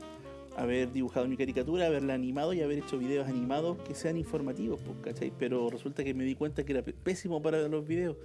haber 0.58 0.92
dibujado 0.92 1.28
mi 1.28 1.36
caricatura, 1.36 1.86
haberla 1.86 2.14
animado 2.14 2.52
y 2.52 2.60
haber 2.60 2.78
hecho 2.78 2.98
videos 2.98 3.28
animados 3.28 3.78
que 3.86 3.94
sean 3.94 4.16
informativos, 4.16 4.80
pues, 4.84 4.98
¿cachai? 5.02 5.32
Pero 5.38 5.70
resulta 5.70 6.02
que 6.02 6.14
me 6.14 6.24
di 6.24 6.34
cuenta 6.34 6.64
que 6.64 6.72
era 6.72 6.82
pésimo 6.82 7.40
para 7.40 7.68
los 7.68 7.86
videos. 7.86 8.16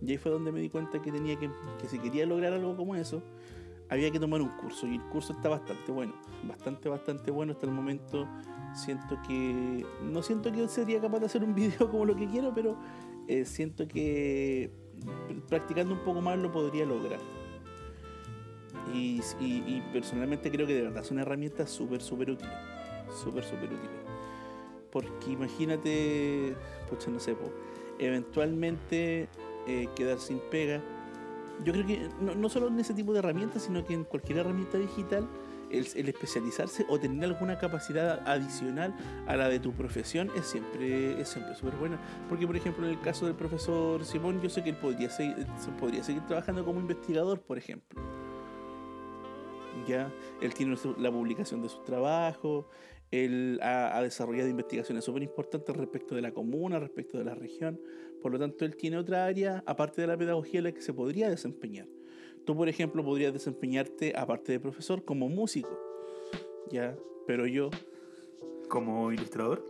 Y 0.00 0.12
ahí 0.12 0.18
fue 0.18 0.30
donde 0.30 0.52
me 0.52 0.60
di 0.60 0.68
cuenta 0.70 1.00
que 1.02 1.10
tenía 1.10 1.36
que, 1.38 1.50
que 1.80 1.88
si 1.88 1.98
quería 1.98 2.24
lograr 2.26 2.52
algo 2.52 2.76
como 2.76 2.94
eso, 2.94 3.22
había 3.88 4.10
que 4.10 4.20
tomar 4.20 4.40
un 4.40 4.50
curso. 4.56 4.86
Y 4.86 4.96
el 4.96 5.02
curso 5.08 5.32
está 5.32 5.48
bastante 5.48 5.90
bueno, 5.92 6.14
bastante, 6.44 6.88
bastante 6.88 7.30
bueno 7.30 7.52
hasta 7.52 7.66
el 7.66 7.72
momento. 7.72 8.28
Siento 8.74 9.18
que, 9.26 9.84
no 10.02 10.22
siento 10.22 10.52
que 10.52 10.68
sería 10.68 11.00
capaz 11.00 11.20
de 11.20 11.26
hacer 11.26 11.42
un 11.42 11.54
video 11.56 11.90
como 11.90 12.04
lo 12.04 12.14
que 12.14 12.26
quiero, 12.28 12.52
pero 12.54 12.76
eh, 13.26 13.44
siento 13.44 13.88
que 13.88 14.70
practicando 15.48 15.94
un 15.94 16.00
poco 16.00 16.20
más 16.20 16.38
lo 16.38 16.50
podría 16.52 16.84
lograr. 16.84 17.20
Y, 18.94 19.20
y- 19.40 19.64
y 19.66 19.82
personalmente 19.92 20.50
creo 20.50 20.66
que 20.66 20.74
de 20.74 20.82
verdad 20.82 21.02
es 21.02 21.10
una 21.10 21.22
herramienta 21.22 21.66
súper, 21.66 22.00
súper 22.00 22.30
útil. 22.30 22.48
Súper, 23.22 23.44
súper 23.44 23.64
útil. 23.72 23.90
Porque 24.90 25.30
imagínate, 25.32 26.54
pucha, 26.88 27.10
no 27.10 27.20
sé, 27.20 27.36
eventualmente 27.98 29.28
eh, 29.68 29.88
quedar 29.94 30.18
sin 30.18 30.40
pega. 30.50 30.82
Yo 31.64 31.72
creo 31.72 31.86
que 31.86 32.08
no, 32.20 32.34
no 32.34 32.48
solo 32.48 32.68
en 32.68 32.78
ese 32.80 32.94
tipo 32.94 33.12
de 33.12 33.18
herramientas, 33.18 33.62
sino 33.62 33.84
que 33.84 33.94
en 33.94 34.04
cualquier 34.04 34.38
herramienta 34.38 34.78
digital, 34.78 35.28
el, 35.70 35.86
el 35.94 36.08
especializarse 36.08 36.86
o 36.88 36.98
tener 36.98 37.24
alguna 37.24 37.58
capacidad 37.58 38.26
adicional 38.26 38.96
a 39.26 39.36
la 39.36 39.48
de 39.48 39.60
tu 39.60 39.72
profesión 39.72 40.30
es 40.34 40.46
siempre 40.46 41.20
es 41.20 41.28
siempre 41.28 41.54
súper 41.54 41.74
buena. 41.76 42.00
Porque, 42.28 42.46
por 42.46 42.56
ejemplo, 42.56 42.86
en 42.86 42.92
el 42.92 43.00
caso 43.00 43.26
del 43.26 43.34
profesor 43.34 44.04
Simón, 44.04 44.40
yo 44.40 44.48
sé 44.48 44.62
que 44.62 44.70
él 44.70 44.76
podría 44.76 45.10
seguir, 45.10 45.46
se 45.58 45.70
podría 45.72 46.02
seguir 46.02 46.24
trabajando 46.26 46.64
como 46.64 46.80
investigador, 46.80 47.40
por 47.40 47.58
ejemplo. 47.58 48.00
Ya, 49.86 50.12
él 50.40 50.54
tiene 50.54 50.76
la 50.98 51.10
publicación 51.10 51.62
de 51.62 51.68
sus 51.68 51.84
trabajos, 51.84 52.66
él 53.10 53.58
ha, 53.62 53.96
ha 53.96 54.02
desarrollado 54.02 54.48
investigaciones 54.48 55.04
súper 55.04 55.22
importantes 55.22 55.74
respecto 55.76 56.14
de 56.14 56.22
la 56.22 56.32
comuna, 56.32 56.78
respecto 56.78 57.18
de 57.18 57.24
la 57.24 57.34
región. 57.34 57.80
Por 58.22 58.32
lo 58.32 58.38
tanto, 58.38 58.64
él 58.64 58.76
tiene 58.76 58.96
otra 58.98 59.24
área, 59.26 59.62
aparte 59.66 60.00
de 60.00 60.06
la 60.08 60.16
pedagogía, 60.16 60.58
en 60.58 60.64
la 60.64 60.72
que 60.72 60.82
se 60.82 60.92
podría 60.92 61.30
desempeñar. 61.30 61.86
Tú, 62.44 62.56
por 62.56 62.68
ejemplo, 62.68 63.04
podrías 63.04 63.32
desempeñarte, 63.32 64.12
aparte 64.16 64.52
de 64.52 64.60
profesor, 64.60 65.04
como 65.04 65.28
músico. 65.28 65.78
Ya, 66.70 66.96
pero 67.26 67.46
yo. 67.46 67.70
Como 68.68 69.12
ilustrador. 69.12 69.64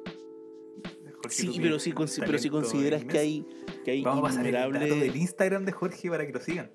Jorge, 1.23 1.31
Sí, 1.31 1.59
pero 1.61 1.79
si, 1.81 1.93
pero 2.21 2.39
si 2.39 2.49
consideras 2.49 3.05
que 3.05 3.19
hay, 3.19 3.47
que 3.85 3.91
hay 3.91 4.03
Vamos 4.03 4.21
a 4.21 4.23
pasar 4.29 4.47
el 4.47 4.53
dato 4.53 4.69
innumerables. 4.69 5.01
del 5.13 5.17
Instagram 5.17 5.65
de 5.65 5.73
Jorge 5.73 6.09
para 6.09 6.27
que 6.27 6.33
lo 6.33 6.41
sigan. 6.41 6.71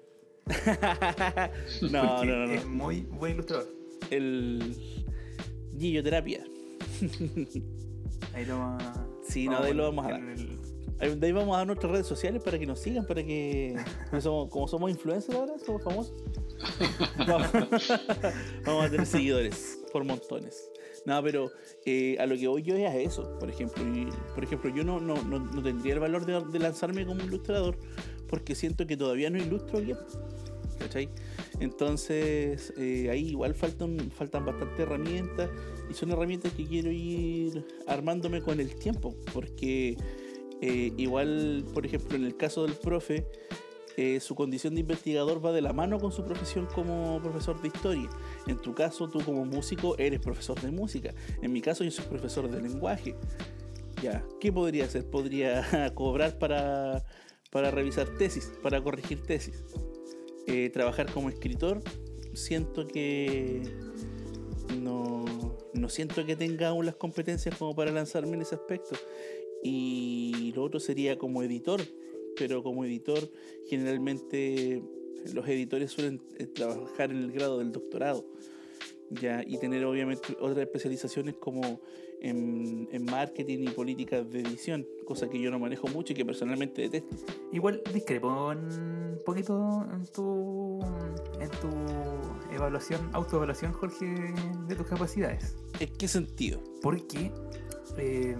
no, 0.46 2.16
porque 2.18 2.32
no, 2.32 2.38
no, 2.38 2.48
no. 2.48 2.52
Es 2.54 2.66
muy 2.66 3.02
buen 3.02 3.34
ilustrador. 3.34 3.68
El. 4.10 4.76
Gilloterapia. 5.80 6.44
Ahí 8.34 8.46
lo 8.46 8.60
vamos 8.60 8.84
a. 8.84 9.08
Sí, 9.24 9.48
no, 9.48 9.62
de 9.62 9.68
ahí 9.70 9.74
lo 9.74 9.84
vamos 9.84 10.06
a 10.06 10.10
dar. 10.12 10.20
en 10.20 10.30
el- 10.30 10.53
Ahí- 11.04 11.16
De 11.16 11.28
ahí 11.28 11.34
vamos 11.34 11.54
a 11.56 11.60
dar 11.60 11.68
nuestras 11.68 11.92
redes 11.92 12.08
sociales 12.08 12.42
para 12.44 12.58
que 12.58 12.66
nos 12.66 12.80
sigan, 12.80 13.06
para 13.06 13.24
que. 13.24 13.76
como 14.10 14.22
somos, 14.22 14.50
como 14.50 14.68
somos 14.68 14.92
influencers 14.92 15.38
ahora, 15.38 15.54
somos 15.66 15.84
famosos. 15.84 16.14
Vamos, 17.28 17.50
vamos 18.66 18.86
a 18.86 18.90
tener 18.90 19.06
seguidores 19.06 19.80
por 19.92 20.06
montones. 20.06 20.70
No, 21.06 21.22
pero 21.22 21.52
eh, 21.86 22.16
a 22.20 22.26
lo 22.26 22.38
que 22.38 22.48
voy 22.48 22.62
yo 22.64 22.76
es 22.76 22.90
a 22.90 22.96
eso, 22.96 23.38
por 23.38 23.50
ejemplo. 23.50 23.84
Y, 23.84 24.08
por 24.34 24.44
ejemplo, 24.46 24.74
yo 24.74 24.84
no, 24.86 25.00
no, 25.02 25.16
no, 25.24 25.40
no 25.40 25.62
tendría 25.62 25.96
el 25.96 26.00
valor 26.00 26.26
de, 26.26 26.40
de 26.52 26.60
lanzarme 26.60 27.06
como 27.06 27.22
ilustrador 27.22 27.78
porque 28.30 28.56
siento 28.56 28.88
que 28.88 28.96
todavía 28.96 29.30
no 29.30 29.38
ilustro 29.40 29.82
bien. 29.82 29.98
¿Cachai? 30.80 31.10
Entonces, 31.60 32.74
eh, 32.78 33.10
ahí 33.12 33.30
igual 33.30 33.54
faltan, 33.56 34.10
faltan 34.12 34.46
bastantes 34.46 34.80
herramientas 34.80 35.50
y 35.90 35.94
son 35.94 36.12
herramientas 36.12 36.54
que 36.54 36.66
quiero 36.66 36.92
ir 36.92 37.66
armándome 37.88 38.42
con 38.42 38.60
el 38.60 38.74
tiempo, 38.76 39.16
porque 39.34 39.98
eh, 40.66 40.94
igual, 40.96 41.66
por 41.74 41.86
ejemplo, 41.86 42.16
en 42.16 42.24
el 42.24 42.38
caso 42.38 42.64
del 42.64 42.76
profe, 42.76 43.28
eh, 43.98 44.22
su 44.22 44.34
condición 44.34 44.74
de 44.76 44.80
investigador 44.80 45.46
va 45.46 45.52
de 45.52 45.62
la 45.62 45.74
mano 45.74 46.00
con 46.00 46.14
su 46.14 46.24
profesión 46.24 46.70
como 46.74 47.22
profesor 47.22 47.62
de 47.62 47.68
historia. 47.68 48.10
En 48.48 48.58
tu 48.62 48.74
caso, 48.74 49.10
tú 49.10 49.20
como 49.26 49.44
músico 49.44 49.98
eres 49.98 50.22
profesor 50.22 50.58
de 50.62 50.72
música. 50.72 51.14
En 51.42 51.52
mi 51.52 51.60
caso, 51.60 51.84
yo 51.84 51.92
soy 51.92 52.06
profesor 52.06 52.50
de 52.50 52.62
lenguaje. 52.62 53.14
Ya, 54.02 54.26
¿qué 54.40 54.54
podría 54.54 54.86
hacer? 54.86 55.06
Podría 55.10 55.92
cobrar 55.96 56.40
para, 56.40 57.04
para 57.52 57.70
revisar 57.70 58.08
tesis, 58.18 58.54
para 58.62 58.82
corregir 58.82 59.22
tesis. 59.22 59.66
Eh, 60.48 60.70
trabajar 60.70 61.12
como 61.12 61.28
escritor, 61.28 61.82
siento 62.34 62.88
que 62.88 63.64
no, 64.80 65.26
no 65.74 65.90
siento 65.90 66.26
que 66.26 66.38
tenga 66.38 66.70
aún 66.70 66.86
las 66.86 66.96
competencias 66.96 67.58
como 67.58 67.76
para 67.76 67.92
lanzarme 67.92 68.36
en 68.36 68.44
ese 68.44 68.56
aspecto. 68.56 68.96
Y 69.64 70.52
lo 70.56 70.64
otro 70.64 70.80
sería 70.80 71.18
como 71.18 71.42
editor, 71.44 71.82
pero 72.38 72.64
como 72.64 72.84
editor 72.86 73.30
generalmente 73.68 74.84
los 75.34 75.48
editores 75.48 75.92
suelen 75.92 76.22
eh, 76.38 76.48
trabajar 76.48 77.12
en 77.12 77.18
el 77.18 77.32
grado 77.32 77.60
del 77.60 77.72
doctorado 77.72 78.26
ya 79.10 79.44
y 79.46 79.58
tener 79.58 79.86
obviamente 79.86 80.36
otras 80.40 80.66
especializaciones 80.66 81.36
como 81.36 81.80
en, 82.22 82.88
marketing 83.06 83.68
y 83.68 83.70
políticas 83.70 84.30
de 84.30 84.40
edición, 84.40 84.88
cosa 85.06 85.30
que 85.30 85.40
yo 85.40 85.52
no 85.52 85.60
manejo 85.60 85.88
mucho 85.90 86.14
y 86.14 86.16
que 86.16 86.26
personalmente 86.26 86.82
detesto. 86.84 87.16
Igual 87.52 87.82
discrepo 87.94 88.28
un 88.28 89.20
poquito 89.26 89.86
en 89.94 90.06
tu, 90.08 90.80
en 91.40 91.50
tu 91.60 92.56
evaluación, 92.56 93.10
autoevaluación, 93.14 93.74
Jorge, 93.74 94.06
de 94.68 94.76
tus 94.76 94.88
capacidades. 94.88 95.56
¿En 95.80 95.90
qué 95.98 96.08
sentido? 96.08 96.64
Porque 96.82 97.32
eh, 97.98 98.38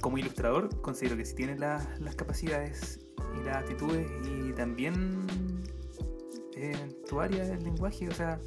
como 0.00 0.18
ilustrador 0.18 0.80
considero 0.80 1.16
que 1.16 1.24
si 1.24 1.34
tienes 1.34 1.58
las 1.58 2.16
capacidades 2.16 3.00
y 3.38 3.44
las 3.44 3.58
actitudes 3.58 4.10
y 4.26 4.52
también 4.52 5.26
en 6.54 7.02
tu 7.04 7.20
área 7.20 7.44
del 7.44 7.62
lenguaje, 7.62 8.08
o 8.08 8.12
sea, 8.12 8.38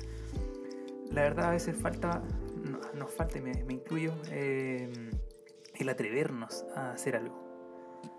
la 1.12 1.22
verdad 1.22 1.50
a 1.50 1.52
veces 1.52 1.76
falta, 1.76 2.22
no, 2.64 2.80
nos 2.94 3.12
falta, 3.12 3.38
y 3.38 3.42
me, 3.42 3.52
incluyo, 3.70 4.14
eh, 4.30 4.92
el 5.76 5.90
atrevernos 5.90 6.66
a 6.76 6.92
hacer 6.92 7.16
algo. 7.16 7.42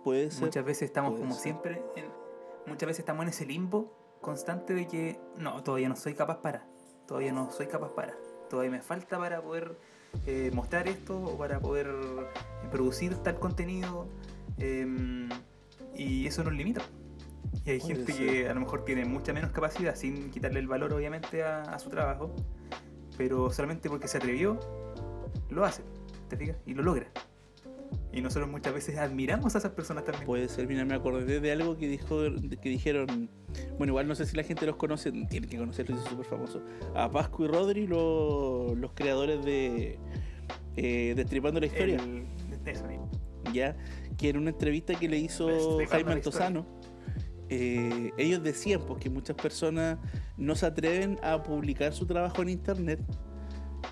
Puede 0.02 0.30
ser. 0.30 0.44
Muchas 0.44 0.64
veces 0.64 0.82
estamos 0.82 1.18
como 1.18 1.34
siempre, 1.34 1.82
muchas 2.66 2.86
veces 2.86 3.00
estamos 3.00 3.22
en 3.24 3.28
ese 3.28 3.46
limbo 3.46 4.18
constante 4.20 4.74
de 4.74 4.86
que 4.86 5.20
no, 5.36 5.62
todavía 5.62 5.88
no 5.88 5.96
soy 5.96 6.14
capaz 6.14 6.40
para, 6.40 6.66
todavía 7.06 7.32
no 7.32 7.50
soy 7.50 7.66
capaz 7.66 7.92
para, 7.94 8.16
todavía 8.48 8.70
me 8.70 8.80
falta 8.80 9.18
para 9.18 9.42
poder 9.42 9.76
eh, 10.26 10.50
mostrar 10.52 10.88
esto 10.88 11.16
o 11.16 11.38
para 11.38 11.60
poder 11.60 11.86
eh, 11.88 12.68
producir 12.70 13.14
tal 13.16 13.38
contenido 13.38 14.08
em, 14.58 15.28
y 15.96 16.26
eso 16.26 16.42
nos 16.44 16.52
limita. 16.52 16.82
Y 17.64 17.70
hay 17.70 17.80
gente 17.80 18.12
que 18.12 18.48
a 18.48 18.54
lo 18.54 18.60
mejor 18.60 18.84
tiene 18.84 19.04
mucha 19.04 19.32
menos 19.32 19.50
capacidad, 19.52 19.94
sin 19.94 20.30
quitarle 20.30 20.60
el 20.60 20.66
valor 20.66 20.92
obviamente 20.92 21.42
a, 21.42 21.78
su 21.78 21.88
trabajo, 21.88 22.34
pero 23.16 23.50
solamente 23.50 23.88
porque 23.88 24.08
se 24.08 24.18
atrevió, 24.18 24.58
lo 25.50 25.64
hace, 25.64 25.82
¿te 26.28 26.36
fijas? 26.36 26.56
Y 26.66 26.74
lo 26.74 26.82
logra. 26.82 27.06
Y 28.12 28.20
nosotros 28.20 28.48
muchas 28.48 28.72
veces 28.72 28.98
admiramos 28.98 29.54
a 29.54 29.58
esas 29.58 29.72
personas 29.72 30.04
también. 30.04 30.24
Puede 30.24 30.48
ser, 30.48 30.66
mira, 30.66 30.84
me 30.84 30.94
acordé 30.94 31.40
de 31.40 31.52
algo 31.52 31.76
que 31.76 31.88
dijo 31.88 32.22
que 32.62 32.68
dijeron, 32.68 33.30
bueno, 33.78 33.92
igual 33.92 34.06
no 34.06 34.14
sé 34.14 34.26
si 34.26 34.36
la 34.36 34.44
gente 34.44 34.66
los 34.66 34.76
conoce, 34.76 35.10
tienen 35.10 35.48
que 35.48 35.58
conocerlos, 35.58 36.02
es 36.02 36.08
súper 36.08 36.26
famoso. 36.26 36.62
A 36.94 37.10
Pascu 37.10 37.44
y 37.44 37.48
Rodri, 37.48 37.86
los 37.86 38.92
creadores 38.94 39.44
de 39.44 39.98
eh, 40.76 41.14
Destripando 41.16 41.60
la 41.60 41.66
Historia. 41.66 41.98
ya, 43.52 43.76
que 44.16 44.28
en 44.28 44.38
una 44.38 44.50
entrevista 44.50 44.94
que 44.94 45.08
le 45.08 45.18
hizo 45.18 45.78
Jaime 45.88 46.12
Altozano, 46.12 46.66
eh, 47.48 48.10
ellos 48.16 48.42
decían 48.42 48.80
pues, 48.86 49.00
que 49.00 49.10
muchas 49.10 49.36
personas 49.36 49.98
no 50.36 50.54
se 50.56 50.66
atreven 50.66 51.18
a 51.22 51.42
publicar 51.42 51.92
su 51.92 52.06
trabajo 52.06 52.42
en 52.42 52.48
internet 52.48 53.00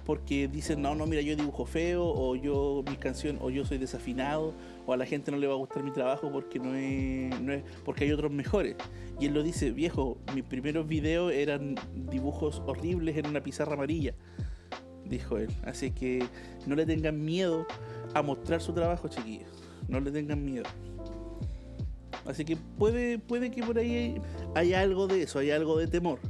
porque 0.04 0.48
dicen, 0.48 0.82
no, 0.82 0.94
no, 0.94 1.06
mira, 1.06 1.22
yo 1.22 1.36
dibujo 1.36 1.64
feo, 1.64 2.04
o 2.04 2.34
yo, 2.36 2.82
mi 2.88 2.96
canción, 2.96 3.38
o 3.40 3.50
yo 3.50 3.64
soy 3.64 3.78
desafinado, 3.78 4.54
o 4.86 4.92
a 4.92 4.96
la 4.96 5.06
gente 5.06 5.30
no 5.30 5.36
le 5.36 5.46
va 5.46 5.54
a 5.54 5.56
gustar 5.56 5.82
mi 5.82 5.90
trabajo 5.90 6.30
porque 6.30 6.58
no 6.58 6.74
es, 6.74 7.40
no 7.40 7.52
es, 7.52 7.62
porque 7.84 8.04
hay 8.04 8.12
otros 8.12 8.30
mejores. 8.30 8.76
Y 9.20 9.26
él 9.26 9.34
lo 9.34 9.42
dice, 9.42 9.70
viejo, 9.70 10.18
mis 10.34 10.44
primeros 10.44 10.86
videos 10.86 11.32
eran 11.32 11.76
dibujos 12.10 12.62
horribles 12.66 13.16
en 13.16 13.26
una 13.26 13.42
pizarra 13.42 13.74
amarilla, 13.74 14.14
dijo 15.04 15.38
él. 15.38 15.50
Así 15.64 15.90
que 15.90 16.24
no 16.66 16.74
le 16.74 16.86
tengan 16.86 17.24
miedo 17.24 17.66
a 18.14 18.22
mostrar 18.22 18.60
su 18.60 18.72
trabajo, 18.72 19.08
chiquillos. 19.08 19.50
No 19.88 20.00
le 20.00 20.10
tengan 20.10 20.44
miedo. 20.44 20.64
Así 22.24 22.44
que 22.44 22.56
puede, 22.56 23.18
puede 23.18 23.50
que 23.50 23.62
por 23.62 23.78
ahí 23.78 24.20
haya 24.54 24.80
algo 24.80 25.08
de 25.08 25.22
eso, 25.22 25.38
haya 25.38 25.56
algo 25.56 25.78
de 25.78 25.88
temor. 25.88 26.20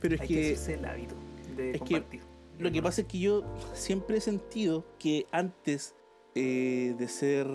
Pero 0.00 0.14
es 0.14 0.20
Hay 0.20 0.28
que, 0.28 0.52
es 0.52 0.68
el 0.68 0.84
hábito 0.84 1.16
de 1.56 1.78
compartir. 1.78 2.33
Lo 2.58 2.70
que 2.70 2.82
pasa 2.82 3.02
es 3.02 3.06
que 3.06 3.18
yo 3.18 3.42
siempre 3.72 4.18
he 4.18 4.20
sentido 4.20 4.84
que 4.98 5.26
antes 5.32 5.94
eh, 6.34 6.94
de 6.98 7.08
ser, 7.08 7.46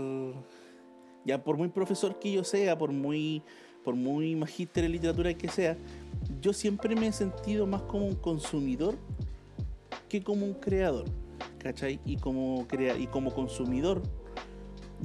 ya 1.25 1.43
por 1.43 1.57
muy 1.57 1.69
profesor 1.69 2.19
que 2.19 2.31
yo 2.31 2.43
sea, 2.43 2.77
por 2.77 2.91
muy, 2.91 3.43
por 3.83 3.95
muy 3.95 4.35
magíster 4.35 4.83
en 4.83 4.91
literatura 4.91 5.33
que 5.33 5.47
sea, 5.47 5.77
yo 6.41 6.53
siempre 6.53 6.95
me 6.95 7.07
he 7.07 7.11
sentido 7.11 7.65
más 7.65 7.81
como 7.83 8.07
un 8.07 8.15
consumidor 8.15 8.97
que 10.07 10.23
como 10.23 10.45
un 10.45 10.53
creador, 10.53 11.05
¿cachai? 11.59 11.99
Y 12.05 12.17
como, 12.17 12.67
crea 12.67 12.97
y 12.97 13.07
como 13.07 13.33
consumidor, 13.33 14.01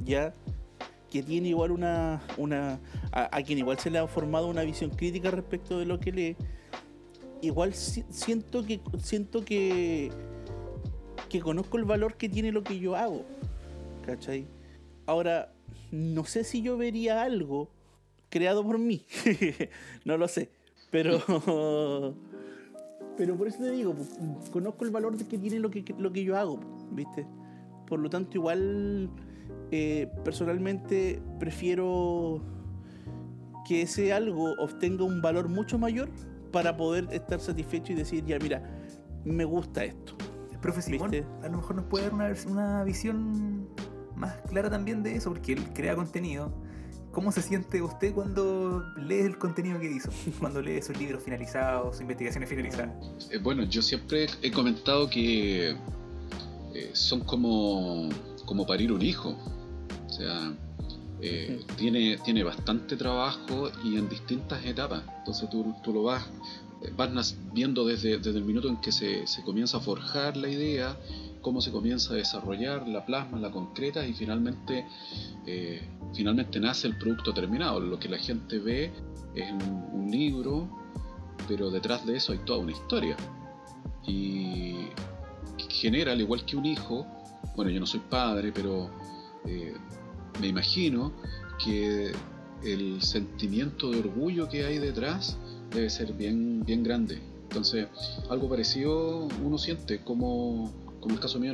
ya 0.03 0.33
que 1.09 1.23
tiene 1.23 1.49
igual 1.49 1.71
una, 1.71 2.21
una 2.37 2.79
a, 3.11 3.41
quien 3.43 3.59
igual 3.59 3.79
se 3.79 3.89
le 3.89 3.99
ha 3.99 4.07
formado 4.07 4.47
una 4.47 4.63
visión 4.63 4.89
crítica 4.89 5.31
respecto 5.31 5.79
de 5.79 5.85
lo 5.85 5.99
que 5.99 6.11
lee, 6.11 6.35
igual 7.41 7.73
siento 7.73 8.65
que 8.65 8.79
siento 9.01 9.43
que 9.43 10.11
que 11.29 11.41
conozco 11.41 11.77
el 11.77 11.85
valor 11.85 12.15
que 12.15 12.29
tiene 12.29 12.51
lo 12.51 12.63
que 12.63 12.79
yo 12.79 12.95
hago, 12.95 13.25
¿cachai? 14.05 14.45
Ahora, 15.05 15.51
no 15.91 16.23
sé 16.25 16.43
si 16.43 16.61
yo 16.61 16.77
vería 16.77 17.23
algo 17.23 17.69
creado 18.29 18.63
por 18.63 18.77
mí, 18.79 19.05
no 20.05 20.17
lo 20.17 20.27
sé, 20.27 20.49
pero 20.91 22.15
pero 23.17 23.37
por 23.37 23.47
eso 23.47 23.59
te 23.59 23.71
digo, 23.71 23.95
conozco 24.51 24.85
el 24.85 24.91
valor 24.91 25.17
que 25.17 25.37
tiene 25.37 25.59
lo 25.59 25.71
que, 25.71 25.83
lo 25.97 26.11
que 26.11 26.23
yo 26.23 26.37
hago, 26.37 26.59
¿viste? 26.91 27.25
Por 27.87 27.99
lo 27.99 28.09
tanto, 28.09 28.37
igual 28.37 29.09
eh, 29.71 30.07
personalmente 30.23 31.21
prefiero 31.39 32.41
que 33.67 33.83
ese 33.83 34.13
algo 34.13 34.53
obtenga 34.59 35.03
un 35.03 35.21
valor 35.21 35.49
mucho 35.49 35.77
mayor 35.77 36.09
para 36.55 36.77
poder 36.77 37.09
estar 37.11 37.37
satisfecho 37.41 37.91
y 37.91 37.95
decir, 37.95 38.23
ya 38.25 38.39
mira, 38.39 38.63
me 39.25 39.43
gusta 39.43 39.83
esto. 39.83 40.15
El 40.53 40.57
profe 40.59 40.81
Simón 40.81 41.11
a 41.43 41.49
lo 41.49 41.57
mejor 41.57 41.75
nos 41.75 41.85
puede 41.87 42.05
dar 42.05 42.13
una, 42.13 42.33
una 42.47 42.83
visión 42.85 43.67
más 44.15 44.37
clara 44.47 44.69
también 44.69 45.03
de 45.03 45.17
eso, 45.17 45.33
porque 45.33 45.51
él 45.51 45.73
crea 45.73 45.97
contenido. 45.97 46.53
¿Cómo 47.11 47.33
se 47.33 47.41
siente 47.41 47.81
usted 47.81 48.13
cuando 48.13 48.85
lee 48.95 49.19
el 49.19 49.37
contenido 49.37 49.81
que 49.81 49.91
hizo? 49.91 50.09
Cuando 50.39 50.61
lee 50.61 50.81
sus 50.81 50.97
libros 50.97 51.23
finalizados, 51.23 51.95
sus 51.95 52.01
investigaciones 52.03 52.47
finalizadas. 52.47 52.89
Eh, 53.31 53.37
bueno, 53.37 53.63
yo 53.63 53.81
siempre 53.81 54.27
he 54.41 54.49
comentado 54.49 55.09
que 55.09 55.71
eh, 55.71 56.89
son 56.93 57.19
como, 57.19 58.07
como 58.45 58.65
parir 58.65 58.93
un 58.93 59.01
hijo. 59.01 59.35
O 60.07 60.09
sea, 60.09 60.53
eh, 61.21 61.63
tiene, 61.77 62.17
tiene 62.17 62.43
bastante 62.43 62.95
trabajo 62.95 63.71
y 63.83 63.97
en 63.97 64.09
distintas 64.09 64.63
etapas. 64.65 65.03
Entonces 65.19 65.49
tú, 65.49 65.75
tú 65.83 65.93
lo 65.93 66.03
vas, 66.03 66.25
eh, 66.83 66.91
vas 66.95 67.37
viendo 67.53 67.85
desde, 67.85 68.17
desde, 68.17 68.37
el 68.37 68.45
minuto 68.45 68.67
en 68.67 68.77
que 68.77 68.91
se, 68.91 69.25
se, 69.27 69.43
comienza 69.43 69.77
a 69.77 69.79
forjar 69.79 70.37
la 70.37 70.49
idea, 70.49 70.97
cómo 71.41 71.61
se 71.61 71.71
comienza 71.71 72.13
a 72.13 72.17
desarrollar, 72.17 72.87
la 72.87 73.05
plasma, 73.05 73.39
la 73.39 73.51
concreta 73.51 74.05
y 74.05 74.13
finalmente, 74.13 74.85
eh, 75.45 75.81
finalmente 76.13 76.59
nace 76.59 76.87
el 76.87 76.97
producto 76.97 77.33
terminado. 77.33 77.79
Lo 77.79 77.99
que 77.99 78.09
la 78.09 78.17
gente 78.17 78.59
ve 78.59 78.91
es 79.35 79.51
un, 79.51 79.89
un 79.93 80.11
libro, 80.11 80.69
pero 81.47 81.71
detrás 81.71 82.05
de 82.05 82.17
eso 82.17 82.33
hay 82.33 82.39
toda 82.39 82.59
una 82.59 82.71
historia. 82.71 83.15
Y 84.07 84.89
genera, 85.69 86.13
al 86.13 86.21
igual 86.21 86.45
que 86.45 86.55
un 86.55 86.65
hijo, 86.65 87.05
bueno, 87.55 87.71
yo 87.71 87.79
no 87.79 87.85
soy 87.85 88.01
padre, 88.09 88.51
pero 88.51 88.89
eh, 89.45 89.73
me 90.39 90.47
imagino 90.47 91.11
que 91.63 92.11
el 92.63 93.01
sentimiento 93.01 93.91
de 93.91 93.99
orgullo 93.99 94.49
que 94.49 94.65
hay 94.65 94.79
detrás 94.79 95.37
debe 95.73 95.89
ser 95.89 96.13
bien, 96.13 96.63
bien 96.65 96.83
grande. 96.83 97.19
Entonces, 97.43 97.87
algo 98.29 98.49
parecido 98.49 99.27
uno 99.43 99.57
siente, 99.57 99.99
como, 99.99 100.71
como 100.99 101.15
el 101.15 101.21
caso 101.21 101.39
mío 101.39 101.51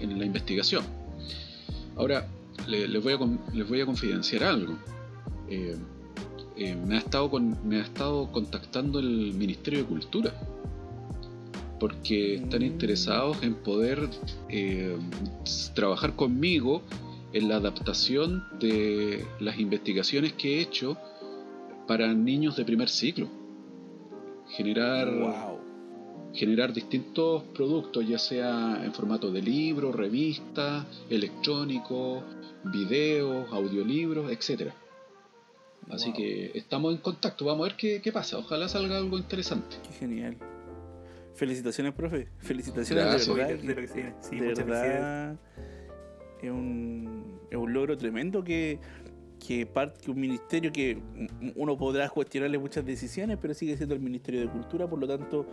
en, 0.00 0.18
la 0.18 0.24
investigación. 0.24 0.84
Ahora, 1.96 2.26
les, 2.66 3.02
voy 3.02 3.12
a, 3.12 3.54
les 3.54 3.68
voy 3.68 3.80
a 3.80 3.86
confidenciar 3.86 4.44
algo. 4.44 4.76
Eh, 5.48 5.76
eh, 6.56 6.74
me, 6.74 6.96
ha 6.96 6.98
estado 6.98 7.30
me 7.38 7.76
ha 7.76 7.82
estado 7.82 8.32
contactando 8.32 8.98
el 8.98 9.34
Ministerio 9.34 9.80
de 9.80 9.84
Cultura 9.84 10.32
porque 11.78 12.36
están 12.36 12.60
mm. 12.60 12.64
interesados 12.64 13.42
en 13.42 13.54
poder 13.54 14.08
eh, 14.48 14.96
trabajar 15.74 16.14
conmigo 16.16 16.82
en 17.32 17.48
la 17.48 17.56
adaptación 17.56 18.44
de 18.58 19.24
las 19.40 19.58
investigaciones 19.58 20.32
que 20.34 20.58
he 20.58 20.60
hecho 20.60 20.96
para 21.86 22.12
niños 22.14 22.56
de 22.56 22.64
primer 22.64 22.88
ciclo. 22.88 23.28
Generar, 24.48 25.08
generar 26.32 26.72
distintos 26.72 27.42
productos, 27.54 28.06
ya 28.06 28.18
sea 28.18 28.80
en 28.84 28.92
formato 28.94 29.30
de 29.32 29.42
libro, 29.42 29.92
revista, 29.92 30.86
electrónico, 31.10 32.22
videos, 32.64 33.52
audiolibros, 33.52 34.30
etc. 34.30 34.70
Así 35.90 36.12
que 36.12 36.52
estamos 36.54 36.94
en 36.94 37.00
contacto, 37.00 37.44
vamos 37.44 37.66
a 37.66 37.68
ver 37.68 37.76
qué, 37.76 38.00
qué, 38.02 38.12
pasa, 38.12 38.38
ojalá 38.38 38.68
salga 38.68 38.96
algo 38.96 39.18
interesante. 39.18 39.76
Qué 39.82 39.92
genial. 39.92 40.36
Felicitaciones, 41.34 41.92
profe. 41.92 42.28
Felicitaciones 42.38 43.26
de 43.26 43.34
verdad. 43.34 43.58
De, 43.58 43.74
lo 43.74 43.80
que 43.80 43.88
se 43.88 44.14
Sí, 44.22 44.40
de 44.40 44.54
verdad 44.54 45.38
es 46.42 46.50
un, 46.50 47.40
es 47.50 47.56
un 47.56 47.72
logro 47.72 47.96
tremendo 47.96 48.44
que 48.44 48.78
que, 49.38 49.66
parte, 49.66 50.00
que 50.02 50.10
un 50.10 50.20
ministerio 50.20 50.72
que 50.72 50.98
uno 51.54 51.76
podrá 51.76 52.08
cuestionarle 52.08 52.58
muchas 52.58 52.84
decisiones, 52.84 53.38
pero 53.40 53.54
sigue 53.54 53.76
siendo 53.76 53.94
el 53.94 54.00
Ministerio 54.00 54.40
de 54.40 54.48
Cultura, 54.48 54.88
por 54.88 54.98
lo 54.98 55.06
tanto, 55.06 55.46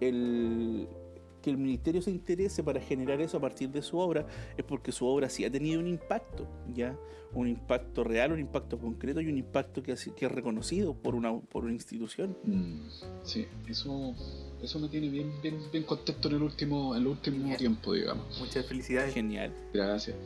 el, 0.00 0.88
que 1.40 1.50
el 1.50 1.58
ministerio 1.58 2.02
se 2.02 2.10
interese 2.10 2.62
para 2.62 2.80
generar 2.80 3.20
eso 3.20 3.38
a 3.38 3.40
partir 3.40 3.70
de 3.70 3.82
su 3.82 3.98
obra 3.98 4.26
es 4.56 4.64
porque 4.64 4.92
su 4.92 5.06
obra 5.06 5.28
sí 5.28 5.44
ha 5.44 5.50
tenido 5.50 5.80
un 5.80 5.86
impacto, 5.86 6.46
ya 6.74 6.96
un 7.32 7.48
impacto 7.48 8.04
real, 8.04 8.32
un 8.32 8.40
impacto 8.40 8.78
concreto 8.78 9.20
y 9.20 9.28
un 9.28 9.38
impacto 9.38 9.82
que, 9.82 9.94
que 10.16 10.26
es 10.26 10.32
reconocido 10.32 10.94
por 10.94 11.14
una, 11.14 11.38
por 11.38 11.64
una 11.64 11.72
institución. 11.72 12.36
Mm, 12.44 12.88
sí, 13.22 13.46
eso, 13.68 14.14
eso 14.62 14.78
me 14.80 14.88
tiene 14.88 15.08
bien, 15.08 15.32
bien, 15.42 15.58
bien 15.70 15.84
contento 15.84 16.28
en 16.28 16.34
el 16.36 16.42
último, 16.42 16.94
en 16.94 17.02
el 17.02 17.06
último 17.06 17.56
tiempo, 17.56 17.92
digamos. 17.92 18.38
Muchas 18.40 18.66
felicidades. 18.66 19.14
Genial. 19.14 19.52
Gracias. 19.72 20.16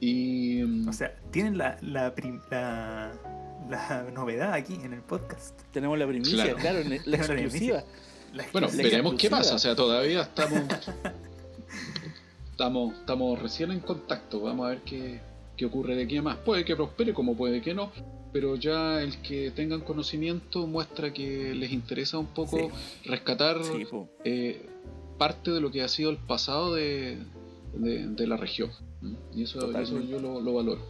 Y... 0.00 0.62
O 0.88 0.92
sea, 0.92 1.14
tienen 1.30 1.58
la, 1.58 1.76
la, 1.82 2.14
la, 3.68 4.10
novedad 4.14 4.54
aquí 4.54 4.74
en 4.82 4.92
el 4.94 5.02
podcast. 5.02 5.60
Tenemos 5.72 5.98
la 5.98 6.06
primicia, 6.06 6.54
claro, 6.54 6.78
la, 7.04 7.16
exclusiva. 7.16 7.84
Bueno, 8.52 8.68
veremos 8.74 9.14
qué 9.14 9.30
pasa, 9.30 9.54
o 9.54 9.58
sea, 9.58 9.74
todavía 9.74 10.22
estamos... 10.22 10.62
estamos, 12.50 12.94
estamos 12.94 13.38
recién 13.40 13.70
en 13.70 13.80
contacto, 13.80 14.40
vamos 14.40 14.66
a 14.66 14.70
ver 14.70 14.78
qué, 14.82 15.20
qué 15.56 15.64
ocurre 15.64 15.94
de 15.94 16.04
aquí 16.04 16.16
a 16.16 16.22
más. 16.22 16.38
Puede 16.38 16.64
que 16.64 16.74
prospere, 16.74 17.14
como 17.14 17.36
puede 17.36 17.60
que 17.60 17.72
no, 17.72 17.92
pero 18.32 18.56
ya 18.56 19.02
el 19.02 19.20
que 19.22 19.50
tengan 19.50 19.80
conocimiento 19.80 20.66
muestra 20.66 21.12
que 21.12 21.54
les 21.54 21.72
interesa 21.72 22.18
un 22.18 22.26
poco 22.26 22.70
rescatar 23.04 23.60
eh, 24.24 24.66
parte 25.18 25.50
de 25.50 25.60
lo 25.60 25.70
que 25.70 25.82
ha 25.82 25.88
sido 25.88 26.10
el 26.10 26.16
pasado 26.16 26.74
de, 26.74 27.18
de, 27.74 28.26
la 28.26 28.36
región. 28.36 28.70
Y 29.34 29.42
eso, 29.42 29.70
yo 30.02 30.18
lo, 30.18 30.52
valoro. 30.52 30.80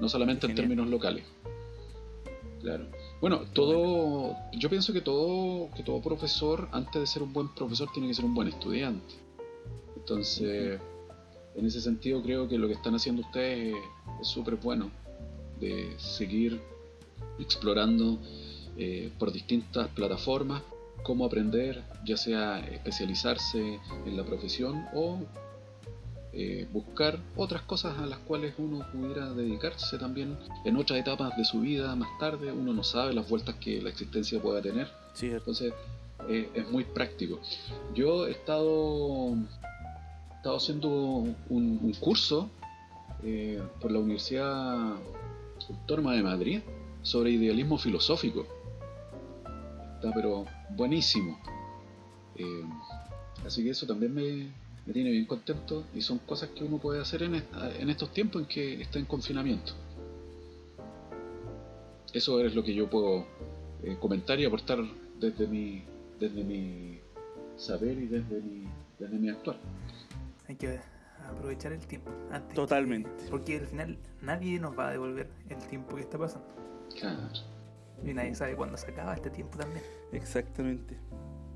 no 0.00 0.08
solamente 0.08 0.46
en 0.46 0.54
términos 0.54 0.88
locales. 0.88 1.24
Claro. 2.60 2.86
Bueno, 3.22 3.42
todo, 3.52 4.36
yo 4.52 4.68
pienso 4.68 4.92
que 4.92 5.00
todo, 5.00 5.70
que 5.76 5.84
todo 5.84 6.02
profesor, 6.02 6.68
antes 6.72 7.00
de 7.00 7.06
ser 7.06 7.22
un 7.22 7.32
buen 7.32 7.54
profesor, 7.54 7.88
tiene 7.94 8.08
que 8.08 8.14
ser 8.14 8.24
un 8.24 8.34
buen 8.34 8.48
estudiante. 8.48 9.14
Entonces, 9.96 10.80
en 11.54 11.64
ese 11.64 11.80
sentido 11.80 12.20
creo 12.20 12.48
que 12.48 12.58
lo 12.58 12.66
que 12.66 12.74
están 12.74 12.96
haciendo 12.96 13.22
ustedes 13.22 13.76
es 14.20 14.26
súper 14.26 14.56
bueno, 14.56 14.90
de 15.60 15.94
seguir 15.98 16.60
explorando 17.38 18.18
eh, 18.76 19.12
por 19.20 19.30
distintas 19.30 19.86
plataformas 19.90 20.60
cómo 21.04 21.24
aprender, 21.24 21.80
ya 22.04 22.16
sea 22.16 22.58
especializarse 22.58 23.78
en 24.04 24.16
la 24.16 24.24
profesión 24.24 24.84
o 24.94 25.20
eh, 26.34 26.66
buscar 26.72 27.18
otras 27.36 27.60
cosas 27.60 27.98
a 27.98 28.06
las 28.06 28.18
cuales 28.20 28.54
uno 28.56 28.86
pudiera 28.90 29.28
dedicarse 29.34 29.98
también 29.98 30.38
en 30.64 30.78
otras 30.78 30.98
etapas 30.98 31.36
de 31.36 31.44
su 31.44 31.60
vida 31.60 31.94
más 31.94 32.08
tarde. 32.18 32.50
Uno 32.50 32.72
no 32.72 32.82
sabe 32.82 33.12
las 33.12 33.28
vueltas 33.28 33.56
que 33.56 33.82
la 33.82 33.90
existencia 33.90 34.40
pueda 34.40 34.62
tener. 34.62 34.88
Entonces 35.20 35.74
eh, 36.28 36.48
es 36.54 36.70
muy 36.70 36.84
práctico. 36.84 37.38
Yo 37.94 38.26
he 38.26 38.30
estado, 38.30 39.36
estado 40.36 40.56
haciendo 40.56 40.88
un, 40.88 41.94
curso 42.00 42.48
eh, 43.22 43.60
por 43.78 43.90
la 43.90 43.98
Universidad 43.98 44.96
Autónoma 45.68 46.14
de 46.14 46.22
Madrid 46.22 46.60
sobre 47.02 47.32
idealismo 47.32 47.76
filosófico. 47.76 48.46
Está 49.96 50.12
pero 50.14 50.46
buenísimo. 50.70 51.38
Así 53.44 53.62
que 53.62 53.70
eso 53.70 53.86
también 53.86 54.14
me, 54.14 54.61
tiene 54.90 55.10
bien 55.10 55.26
contento 55.26 55.84
y 55.94 56.00
son 56.00 56.18
cosas 56.18 56.50
que 56.50 56.64
uno 56.64 56.78
puede 56.78 57.00
hacer 57.00 57.22
en, 57.22 57.34
en 57.34 57.90
estos 57.90 58.12
tiempos 58.12 58.42
en 58.42 58.48
que 58.48 58.82
está 58.82 58.98
en 58.98 59.04
confinamiento. 59.04 59.72
Eso 62.12 62.40
es 62.40 62.54
lo 62.54 62.62
que 62.62 62.74
yo 62.74 62.90
puedo 62.90 63.26
eh, 63.82 63.96
comentar 63.98 64.38
y 64.38 64.44
aportar 64.44 64.78
desde 65.18 65.46
mi, 65.46 65.82
desde 66.20 66.44
mi 66.44 67.00
saber 67.56 67.98
y 67.98 68.06
desde 68.06 68.40
mi, 68.40 68.68
desde 68.98 69.18
mi 69.18 69.30
actuar. 69.30 69.56
Hay 70.48 70.56
que 70.56 70.78
aprovechar 71.28 71.72
el 71.72 71.86
tiempo. 71.86 72.10
Totalmente. 72.54 73.10
porque 73.30 73.58
al 73.58 73.66
final 73.66 73.98
nadie 74.20 74.58
nos 74.58 74.78
va 74.78 74.88
a 74.88 74.90
devolver 74.90 75.28
el 75.48 75.58
tiempo 75.68 75.96
que 75.96 76.02
está 76.02 76.18
pasando. 76.18 76.46
Claro. 76.98 77.28
Y 78.04 78.12
nadie 78.12 78.34
sabe 78.34 78.56
cuándo 78.56 78.76
se 78.76 78.90
acaba 78.90 79.14
este 79.14 79.30
tiempo 79.30 79.56
también. 79.56 79.84
Exactamente. 80.12 80.98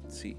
Sí. 0.08 0.36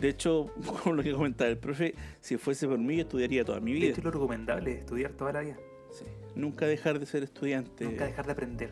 De 0.00 0.08
hecho, 0.08 0.52
con 0.84 0.96
lo 0.96 1.02
que 1.02 1.12
comentaba 1.12 1.50
el 1.50 1.58
profe, 1.58 1.94
si 2.20 2.36
fuese 2.36 2.66
por 2.66 2.78
mí, 2.78 2.96
yo 2.96 3.02
estudiaría 3.02 3.44
toda 3.44 3.60
mi 3.60 3.72
vida. 3.72 3.86
De 3.86 3.92
hecho, 3.92 4.02
lo 4.02 4.10
recomendable 4.10 4.72
es 4.72 4.78
estudiar 4.78 5.12
toda 5.12 5.32
la 5.32 5.40
vida. 5.40 5.56
Sí. 5.90 6.04
Nunca 6.34 6.66
dejar 6.66 6.98
de 6.98 7.06
ser 7.06 7.22
estudiante. 7.22 7.84
Nunca 7.84 8.06
dejar 8.06 8.26
de 8.26 8.32
aprender. 8.32 8.70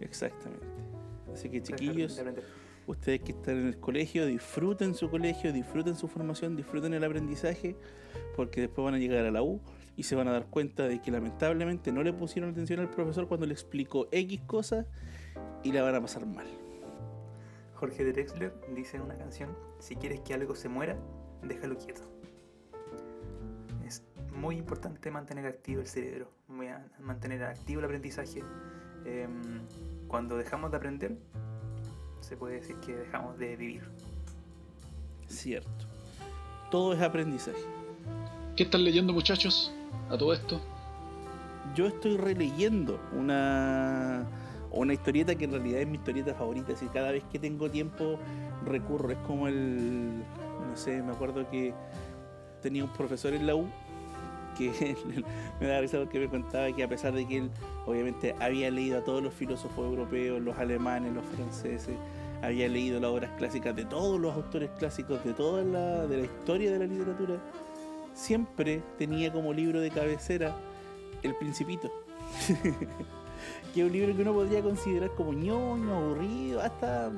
Exactamente. 0.00 0.66
Así 1.32 1.48
que, 1.48 1.62
chiquillos, 1.62 2.22
ustedes 2.86 3.20
que 3.20 3.32
están 3.32 3.56
en 3.58 3.66
el 3.68 3.78
colegio, 3.78 4.26
disfruten 4.26 4.94
su 4.94 5.10
colegio, 5.10 5.52
disfruten 5.52 5.96
su 5.96 6.08
formación, 6.08 6.56
disfruten 6.56 6.94
el 6.94 7.04
aprendizaje, 7.04 7.76
porque 8.34 8.60
después 8.62 8.84
van 8.84 8.94
a 8.94 8.98
llegar 8.98 9.24
a 9.24 9.30
la 9.30 9.42
U 9.42 9.60
y 9.96 10.02
se 10.02 10.14
van 10.14 10.28
a 10.28 10.32
dar 10.32 10.46
cuenta 10.46 10.86
de 10.86 11.00
que 11.00 11.10
lamentablemente 11.10 11.92
no 11.92 12.02
le 12.02 12.12
pusieron 12.12 12.50
atención 12.50 12.80
al 12.80 12.90
profesor 12.90 13.28
cuando 13.28 13.46
le 13.46 13.54
explicó 13.54 14.08
X 14.10 14.40
cosas 14.46 14.86
y 15.62 15.72
la 15.72 15.82
van 15.82 15.94
a 15.94 16.00
pasar 16.00 16.26
mal. 16.26 16.46
Jorge 17.76 18.04
Drexler 18.04 18.54
dice 18.74 18.96
en 18.96 19.02
una 19.02 19.16
canción, 19.16 19.56
si 19.78 19.96
quieres 19.96 20.20
que 20.20 20.34
algo 20.34 20.54
se 20.54 20.68
muera, 20.68 20.96
déjalo 21.42 21.76
quieto. 21.76 22.02
Es 23.86 24.02
muy 24.32 24.56
importante 24.56 25.10
mantener 25.10 25.46
activo 25.46 25.82
el 25.82 25.86
cerebro, 25.86 26.30
mantener 27.00 27.44
activo 27.44 27.80
el 27.80 27.84
aprendizaje. 27.84 28.42
Em, 29.04 29.60
cuando 30.08 30.36
dejamos 30.36 30.70
de 30.70 30.76
aprender, 30.78 31.18
se 32.20 32.36
puede 32.36 32.56
decir 32.56 32.76
que 32.76 32.96
dejamos 32.96 33.38
de 33.38 33.56
vivir. 33.56 33.88
Cierto. 35.28 35.86
Todo 36.70 36.94
es 36.94 37.02
aprendizaje. 37.02 37.62
¿Qué 38.56 38.62
están 38.62 38.84
leyendo 38.84 39.12
muchachos 39.12 39.72
a 40.08 40.16
todo 40.16 40.32
esto? 40.32 40.60
Yo 41.74 41.86
estoy 41.88 42.16
releyendo 42.16 42.98
una 43.12 44.26
una 44.70 44.92
historieta 44.92 45.34
que 45.34 45.44
en 45.44 45.52
realidad 45.52 45.80
es 45.80 45.86
mi 45.86 45.96
historieta 45.96 46.34
favorita. 46.34 46.72
Y 46.80 46.86
cada 46.86 47.12
vez 47.12 47.24
que 47.30 47.38
tengo 47.38 47.70
tiempo 47.70 48.18
recurro. 48.64 49.10
Es 49.10 49.18
como 49.18 49.48
el. 49.48 50.18
No 50.68 50.76
sé, 50.76 51.02
me 51.02 51.12
acuerdo 51.12 51.48
que 51.50 51.72
tenía 52.62 52.84
un 52.84 52.92
profesor 52.92 53.32
en 53.34 53.46
la 53.46 53.54
U 53.54 53.66
que 54.56 54.96
me 55.60 55.66
da 55.66 55.80
risa 55.80 55.98
porque 55.98 56.18
me 56.18 56.28
contaba 56.28 56.72
que 56.72 56.82
a 56.82 56.88
pesar 56.88 57.12
de 57.12 57.26
que 57.26 57.38
él 57.38 57.50
obviamente 57.84 58.34
había 58.40 58.70
leído 58.70 58.98
a 58.98 59.04
todos 59.04 59.22
los 59.22 59.34
filósofos 59.34 59.84
europeos, 59.84 60.40
los 60.40 60.56
alemanes, 60.56 61.12
los 61.12 61.24
franceses, 61.26 61.94
había 62.42 62.68
leído 62.68 62.98
las 63.00 63.10
obras 63.10 63.30
clásicas 63.36 63.76
de 63.76 63.84
todos 63.84 64.18
los 64.18 64.34
autores 64.34 64.70
clásicos 64.78 65.22
de 65.24 65.32
toda 65.34 65.62
la, 65.62 66.06
de 66.06 66.18
la 66.18 66.24
historia 66.24 66.72
de 66.72 66.78
la 66.78 66.86
literatura, 66.86 67.36
siempre 68.14 68.82
tenía 68.98 69.32
como 69.32 69.52
libro 69.52 69.80
de 69.80 69.90
cabecera 69.90 70.56
El 71.22 71.34
Principito. 71.36 71.90
que 73.74 73.80
es 73.80 73.86
un 73.86 73.92
libro 73.92 74.14
que 74.14 74.22
uno 74.22 74.32
podría 74.32 74.62
considerar 74.62 75.10
como 75.16 75.32
ñoño, 75.32 75.94
aburrido, 75.94 76.60
hasta, 76.60 77.10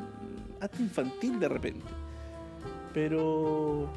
hasta 0.60 0.82
infantil 0.82 1.38
de 1.38 1.48
repente. 1.48 1.84
Pero 2.92 3.88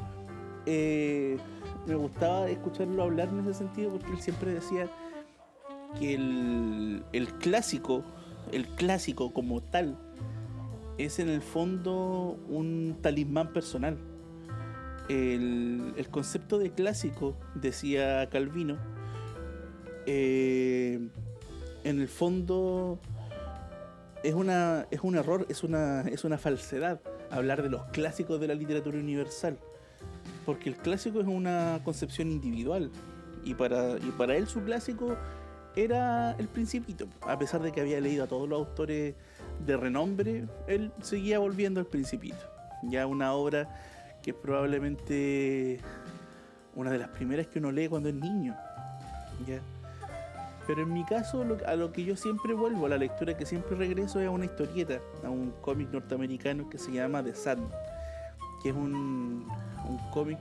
eh, 0.66 1.38
me 1.86 1.94
gustaba 1.94 2.48
escucharlo 2.48 3.02
hablar 3.02 3.28
en 3.28 3.40
ese 3.40 3.54
sentido 3.54 3.90
porque 3.90 4.10
él 4.12 4.20
siempre 4.20 4.54
decía 4.54 4.88
que 5.98 6.14
el, 6.14 7.28
clásico, 7.40 8.02
el 8.52 8.66
clásico 8.66 9.32
como 9.32 9.60
tal, 9.60 9.98
es 10.98 11.18
en 11.18 11.28
el 11.28 11.42
fondo 11.42 12.38
un 12.48 12.98
talismán 13.00 13.52
personal. 13.52 13.98
El, 15.08 15.94
el 15.96 16.08
concepto 16.08 16.58
de 16.58 16.70
clásico, 16.70 17.34
decía 17.54 18.28
Calvino, 18.30 18.78
eh, 20.06 21.08
en 21.84 22.00
el 22.00 22.08
fondo 22.08 22.98
es, 24.22 24.34
una, 24.34 24.86
es 24.90 25.00
un 25.02 25.16
error, 25.16 25.46
es 25.48 25.62
una, 25.64 26.02
es 26.02 26.24
una 26.24 26.38
falsedad 26.38 27.00
hablar 27.30 27.62
de 27.62 27.70
los 27.70 27.82
clásicos 27.86 28.40
de 28.40 28.48
la 28.48 28.54
literatura 28.54 28.98
universal. 28.98 29.58
Porque 30.44 30.68
el 30.68 30.76
clásico 30.76 31.20
es 31.20 31.26
una 31.26 31.80
concepción 31.84 32.30
individual. 32.30 32.90
Y 33.44 33.54
para, 33.54 33.96
y 33.96 34.12
para 34.16 34.36
él 34.36 34.46
su 34.46 34.62
clásico 34.62 35.16
era 35.74 36.32
el 36.38 36.48
principito. 36.48 37.06
A 37.22 37.38
pesar 37.38 37.62
de 37.62 37.72
que 37.72 37.80
había 37.80 38.00
leído 38.00 38.24
a 38.24 38.26
todos 38.26 38.48
los 38.48 38.58
autores 38.58 39.14
de 39.64 39.76
renombre, 39.76 40.46
él 40.66 40.92
seguía 41.00 41.38
volviendo 41.38 41.80
al 41.80 41.86
principito. 41.86 42.36
Ya 42.84 43.06
una 43.06 43.32
obra 43.32 43.68
que 44.22 44.30
es 44.30 44.36
probablemente 44.36 45.80
una 46.74 46.90
de 46.90 46.98
las 46.98 47.08
primeras 47.08 47.46
que 47.46 47.58
uno 47.58 47.72
lee 47.72 47.88
cuando 47.88 48.08
es 48.08 48.14
niño. 48.14 48.56
Pero 50.66 50.82
en 50.82 50.92
mi 50.92 51.04
caso, 51.04 51.44
a 51.66 51.74
lo 51.74 51.92
que 51.92 52.04
yo 52.04 52.16
siempre 52.16 52.54
vuelvo, 52.54 52.86
a 52.86 52.90
la 52.90 52.98
lectura 52.98 53.36
que 53.36 53.44
siempre 53.46 53.76
regreso 53.76 54.20
es 54.20 54.28
a 54.28 54.30
una 54.30 54.44
historieta, 54.44 55.00
a 55.24 55.30
un 55.30 55.52
cómic 55.60 55.90
norteamericano 55.90 56.70
que 56.70 56.78
se 56.78 56.92
llama 56.92 57.22
The 57.22 57.34
Sandman, 57.34 57.70
que 58.62 58.68
es 58.68 58.74
un, 58.74 59.48
un 59.88 59.98
cómic, 60.12 60.38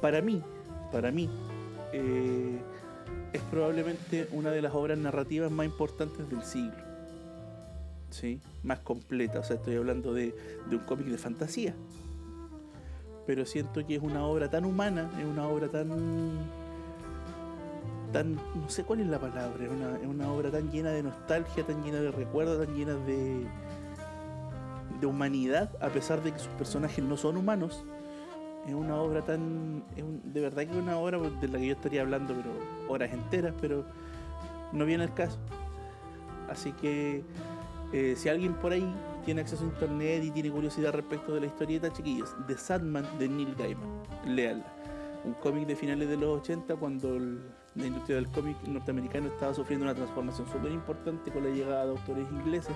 para 0.00 0.22
mí, 0.22 0.42
para 0.90 1.10
mí, 1.10 1.28
eh, 1.92 2.58
es 3.32 3.42
probablemente 3.42 4.28
una 4.32 4.50
de 4.50 4.62
las 4.62 4.74
obras 4.74 4.96
narrativas 4.96 5.50
más 5.50 5.66
importantes 5.66 6.28
del 6.30 6.42
siglo. 6.42 6.88
¿Sí? 8.10 8.40
Más 8.62 8.78
completa, 8.78 9.40
o 9.40 9.42
sea, 9.42 9.56
estoy 9.56 9.76
hablando 9.76 10.14
de, 10.14 10.34
de 10.70 10.76
un 10.76 10.82
cómic 10.84 11.08
de 11.08 11.18
fantasía. 11.18 11.74
Pero 13.26 13.44
siento 13.44 13.86
que 13.86 13.96
es 13.96 14.02
una 14.02 14.24
obra 14.24 14.48
tan 14.48 14.64
humana, 14.64 15.10
es 15.20 15.26
una 15.26 15.46
obra 15.46 15.68
tan 15.68 15.90
tan, 18.12 18.34
no 18.36 18.68
sé 18.68 18.84
cuál 18.84 19.00
es 19.00 19.06
la 19.06 19.18
palabra, 19.18 19.64
es 19.64 19.70
una, 19.70 20.08
una 20.08 20.32
obra 20.32 20.50
tan 20.50 20.70
llena 20.70 20.90
de 20.90 21.02
nostalgia, 21.02 21.64
tan 21.66 21.82
llena 21.82 21.98
de 22.00 22.10
recuerdos, 22.10 22.64
tan 22.66 22.74
llena 22.74 22.94
de, 22.94 23.46
de 25.00 25.06
humanidad, 25.06 25.70
a 25.80 25.88
pesar 25.88 26.22
de 26.22 26.32
que 26.32 26.38
sus 26.38 26.52
personajes 26.54 27.04
no 27.04 27.16
son 27.16 27.36
humanos. 27.36 27.84
Es 28.66 28.74
una 28.74 28.96
obra 29.00 29.22
tan, 29.24 29.84
es 29.96 30.02
un- 30.02 30.20
de 30.32 30.40
verdad 30.40 30.64
que 30.64 30.70
es 30.72 30.76
una 30.76 30.96
obra 30.98 31.18
de 31.18 31.48
la 31.48 31.58
que 31.58 31.66
yo 31.66 31.72
estaría 31.74 32.02
hablando, 32.02 32.34
pero 32.34 32.50
horas 32.88 33.12
enteras, 33.12 33.54
pero 33.60 33.84
no 34.72 34.84
viene 34.84 35.04
el 35.04 35.14
caso. 35.14 35.38
Así 36.50 36.72
que 36.72 37.24
eh, 37.92 38.14
si 38.16 38.28
alguien 38.28 38.54
por 38.54 38.72
ahí 38.72 38.86
tiene 39.24 39.40
acceso 39.42 39.64
a 39.64 39.66
internet 39.68 40.22
y 40.24 40.30
tiene 40.30 40.50
curiosidad 40.50 40.92
respecto 40.92 41.34
de 41.34 41.40
la 41.40 41.46
historieta, 41.46 41.92
chiquillos, 41.92 42.34
The 42.46 42.56
Sandman 42.56 43.06
de 43.18 43.28
Neil 43.28 43.54
Gaiman, 43.54 43.88
léanla 44.26 44.66
un 45.24 45.34
cómic 45.34 45.66
de 45.66 45.74
finales 45.76 46.08
de 46.08 46.16
los 46.16 46.40
80 46.40 46.76
cuando 46.76 47.16
el- 47.16 47.40
la 47.78 47.86
industria 47.86 48.16
del 48.16 48.28
cómic 48.28 48.56
norteamericano 48.66 49.28
estaba 49.28 49.54
sufriendo 49.54 49.86
una 49.86 49.94
transformación 49.94 50.46
súper 50.50 50.72
importante 50.72 51.30
con 51.30 51.44
la 51.44 51.50
llegada 51.50 51.84
de 51.84 51.90
autores 51.92 52.26
ingleses. 52.30 52.74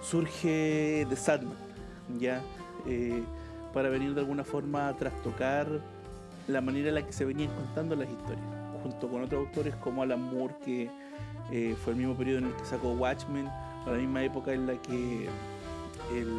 Surge 0.00 1.04
The 1.08 1.16
Sandman, 1.16 1.56
ya, 2.18 2.40
eh, 2.86 3.22
para 3.74 3.88
venir 3.88 4.14
de 4.14 4.20
alguna 4.20 4.44
forma 4.44 4.88
a 4.88 4.96
trastocar 4.96 5.66
la 6.46 6.60
manera 6.60 6.88
en 6.90 6.94
la 6.94 7.04
que 7.04 7.12
se 7.12 7.24
venían 7.24 7.50
contando 7.54 7.96
las 7.96 8.08
historias, 8.08 8.44
junto 8.82 9.08
con 9.08 9.24
otros 9.24 9.46
autores 9.46 9.74
como 9.76 10.02
Alan 10.02 10.22
Moore, 10.22 10.54
que 10.64 10.90
eh, 11.50 11.76
fue 11.82 11.94
el 11.94 11.98
mismo 11.98 12.14
periodo 12.14 12.38
en 12.38 12.44
el 12.46 12.54
que 12.54 12.64
sacó 12.64 12.92
Watchmen, 12.92 13.48
a 13.48 13.90
la 13.90 13.98
misma 13.98 14.22
época 14.22 14.52
en 14.52 14.66
la 14.66 14.80
que 14.80 15.28
el... 16.14 16.32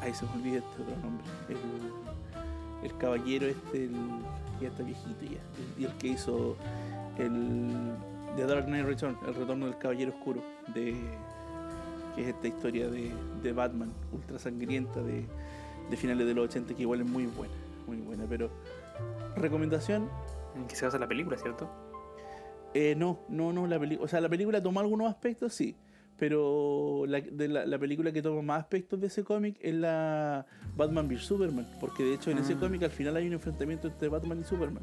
Ay, 0.00 0.14
se 0.14 0.24
me 0.26 0.32
olvida 0.32 0.58
este 0.58 0.82
otro 0.82 0.96
nombre. 1.02 2.15
El 2.82 2.96
caballero 2.98 3.46
este, 3.46 3.84
el, 3.84 3.92
que 4.58 4.64
ya 4.64 4.68
está 4.68 4.82
viejito 4.82 5.24
ya, 5.24 5.40
y 5.78 5.84
el 5.84 5.92
que 5.98 6.08
hizo 6.08 6.56
el 7.18 7.92
The 8.36 8.46
Dark 8.46 8.66
Knight 8.66 8.86
Return, 8.86 9.16
el 9.26 9.34
retorno 9.34 9.66
del 9.66 9.78
caballero 9.78 10.12
oscuro, 10.12 10.42
de 10.74 10.94
que 12.14 12.22
es 12.22 12.28
esta 12.28 12.48
historia 12.48 12.88
de, 12.88 13.12
de 13.42 13.52
Batman, 13.52 13.92
ultra 14.12 14.38
sangrienta 14.38 15.02
de, 15.02 15.24
de 15.90 15.96
finales 15.96 16.26
de 16.26 16.34
los 16.34 16.46
80, 16.46 16.74
que 16.74 16.82
igual 16.82 17.00
es 17.00 17.06
muy 17.06 17.26
buena, 17.26 17.54
muy 17.86 17.98
buena, 17.98 18.24
pero 18.28 18.50
recomendación, 19.36 20.08
En 20.54 20.66
que 20.66 20.76
se 20.76 20.86
basa 20.86 20.98
la 20.98 21.06
película, 21.08 21.36
¿cierto? 21.36 21.68
eh, 22.74 22.94
no, 22.94 23.20
no, 23.28 23.52
no, 23.52 23.66
la 23.66 23.78
película, 23.78 24.04
o 24.04 24.08
sea, 24.08 24.20
la 24.20 24.28
película 24.28 24.62
toma 24.62 24.82
algunos 24.82 25.08
aspectos, 25.08 25.54
sí, 25.54 25.76
pero 26.18 27.04
la, 27.06 27.20
de 27.20 27.48
la, 27.48 27.66
la 27.66 27.78
película 27.78 28.12
que 28.12 28.22
toma 28.22 28.42
más 28.42 28.60
aspectos 28.60 29.00
de 29.00 29.08
ese 29.08 29.22
cómic 29.24 29.56
es 29.60 29.74
la 29.74 30.46
Batman 30.76 31.08
vs 31.08 31.22
Superman, 31.24 31.66
porque 31.80 32.02
de 32.04 32.14
hecho 32.14 32.30
en 32.30 32.38
ese 32.38 32.54
Ah. 32.54 32.60
cómic 32.60 32.82
al 32.82 32.90
final 32.90 33.16
hay 33.16 33.26
un 33.26 33.34
enfrentamiento 33.34 33.88
entre 33.88 34.08
Batman 34.08 34.40
y 34.40 34.44
Superman. 34.44 34.82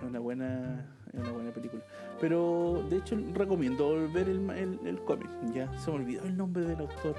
Es 0.00 0.08
una 0.08 0.18
buena, 0.20 0.86
es 1.12 1.20
una 1.20 1.30
buena 1.32 1.50
película. 1.52 1.82
Pero 2.20 2.84
de 2.90 2.98
hecho 2.98 3.16
recomiendo 3.34 4.08
ver 4.12 4.28
el, 4.28 4.48
el, 4.50 4.78
el 4.86 5.00
cómic, 5.04 5.28
ya 5.54 5.72
se 5.78 5.90
me 5.90 5.96
olvidó 5.98 6.24
el 6.24 6.36
nombre 6.36 6.64
del 6.64 6.78
autor. 6.80 7.14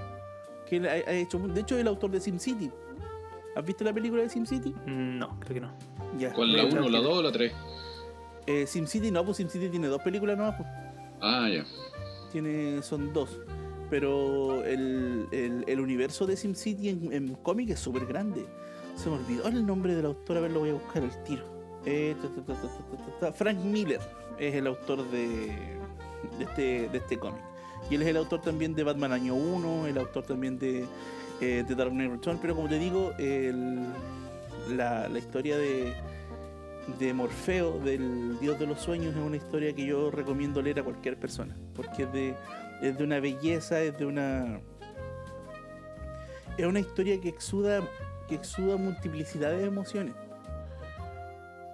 Que 0.70 0.78
él 0.78 0.88
ha, 0.88 0.91
ha 0.91 1.14
hecho, 1.14 1.39
de 1.39 1.60
hecho 1.62 1.76
es 1.76 1.82
el 1.82 1.88
autor 1.88 2.12
de 2.12 2.20
SimCity. 2.22 2.72
¿Has 3.56 3.66
visto 3.66 3.84
la 3.84 3.94
película 3.94 4.24
de 4.24 4.30
SimCity? 4.30 4.74
No, 4.88 5.39
creo 5.41 5.54
que 5.54 5.62
no. 5.62 5.72
Ya. 6.18 6.34
¿Cuál 6.34 6.54
la 6.58 6.64
Ve, 6.66 6.72
1, 6.80 6.89
la 6.89 7.00
2 7.00 7.18
o 7.18 7.22
la 7.22 7.32
3? 7.32 7.54
Eh, 8.48 8.66
SimCity 8.68 9.12
no, 9.12 9.24
pues 9.24 9.38
SimCity 9.38 9.70
tiene 9.70 9.88
dos 9.88 10.02
películas 10.02 10.38
nomás, 10.38 10.56
pues. 10.56 10.68
Ah, 11.22 11.48
ya. 11.50 11.64
Tiene 12.34 12.82
son 12.82 13.14
dos. 13.14 13.40
Pero 13.90 14.64
el, 14.66 15.28
el, 15.32 15.80
universo 15.80 16.26
de 16.26 16.36
SimCity 16.36 16.90
en, 16.90 17.36
cómic 17.36 17.70
es 17.70 17.80
súper 17.80 18.06
grande. 18.06 18.46
Se 18.96 19.10
me 19.10 19.18
olvidó 19.18 19.48
el 19.48 19.66
nombre 19.66 19.96
del 19.96 20.08
autor 20.08 20.38
a 20.38 20.42
ver 20.42 20.52
lo 20.52 20.60
voy 20.62 20.72
a 20.72 20.74
buscar 20.74 21.04
al 21.04 21.24
tiro. 21.24 21.44
Eh. 21.86 22.16
Frank 23.36 23.60
Miller 23.60 24.00
es 24.40 24.56
el 24.56 24.68
autor 24.68 25.10
de, 25.12 25.48
de 26.40 26.44
este, 26.44 26.90
de 26.90 26.98
este 26.98 27.20
cómic. 27.20 27.42
Y 27.90 27.96
él 27.96 28.02
es 28.02 28.08
el 28.08 28.18
autor 28.18 28.42
también 28.42 28.74
de 28.74 28.84
Batman 28.84 29.12
Año 29.12 29.36
1 29.36 29.88
el 29.88 29.98
autor 29.98 30.24
también 30.24 30.58
de, 30.58 30.86
eh, 31.42 31.64
de 31.68 31.76
Dark 31.76 31.92
Knight 31.92 32.12
Return 32.12 32.40
pero 32.42 32.56
como 32.56 32.70
te 32.70 32.80
digo 32.80 33.12
el- 33.20 33.86
la, 34.76 35.10
la 35.10 35.20
historia 35.20 35.58
de 35.58 35.94
de 37.00 37.14
Morfeo, 37.14 37.80
del 37.80 38.40
dios 38.40 38.60
de 38.60 38.68
los 38.68 38.80
sueños, 38.80 39.16
es 39.16 39.22
una 39.22 39.38
historia 39.38 39.74
que 39.74 39.86
yo 39.86 40.12
recomiendo 40.12 40.62
leer 40.62 40.80
a 40.80 40.84
cualquier 40.84 41.18
persona, 41.18 41.56
porque 41.76 42.04
es 42.04 42.14
de, 42.14 42.36
es 42.82 42.98
de 42.98 43.04
una 43.04 43.20
belleza, 43.20 43.82
es 43.82 43.98
de 43.98 44.06
una... 44.06 44.60
Es 46.58 46.66
una 46.68 46.80
historia 46.80 47.20
que 47.20 47.30
exuda, 47.30 47.82
que 48.28 48.36
exuda 48.36 48.78
multiplicidad 48.78 49.52
de 49.52 49.66
emociones. 49.66 50.14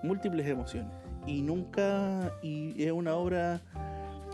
Múltiples 0.04 0.48
emociones. 0.48 0.92
Y 1.26 1.42
nunca... 1.42 2.32
Y 2.42 2.82
es 2.84 2.92
una 2.92 3.16
obra 3.16 3.62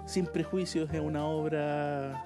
sin 0.06 0.28
prejuicios, 0.28 0.94
es 0.94 1.02
una 1.02 1.26
obra... 1.26 2.24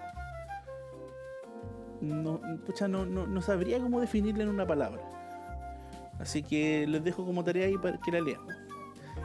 No, 2.02 2.41
pucha, 2.66 2.88
no, 2.88 3.06
no, 3.06 3.28
no 3.28 3.41
sabría 3.41 3.80
cómo 3.80 4.00
definirla 4.00 4.43
en 4.43 4.50
una 4.50 4.66
palabra. 4.66 5.18
Así 6.20 6.43
que 6.43 6.86
les 6.88 7.03
dejo 7.03 7.26
como 7.26 7.43
tarea 7.43 7.67
ahí 7.67 7.78
para 7.78 7.99
que 7.99 8.11
la 8.11 8.22
lean. 8.22 8.41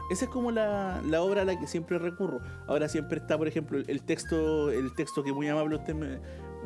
Esa 0.09 0.25
es 0.25 0.31
como 0.31 0.51
la, 0.51 1.01
la 1.05 1.21
obra 1.21 1.41
a 1.41 1.45
la 1.45 1.59
que 1.59 1.67
siempre 1.67 1.97
recurro. 1.97 2.39
Ahora 2.67 2.87
siempre 2.87 3.19
está, 3.19 3.37
por 3.37 3.47
ejemplo, 3.47 3.79
el, 3.85 4.01
texto, 4.03 4.71
el 4.71 4.93
texto 4.93 5.23
que 5.23 5.33
muy 5.33 5.47
amable 5.47 5.75
usted 5.75 5.95
me, 5.95 6.19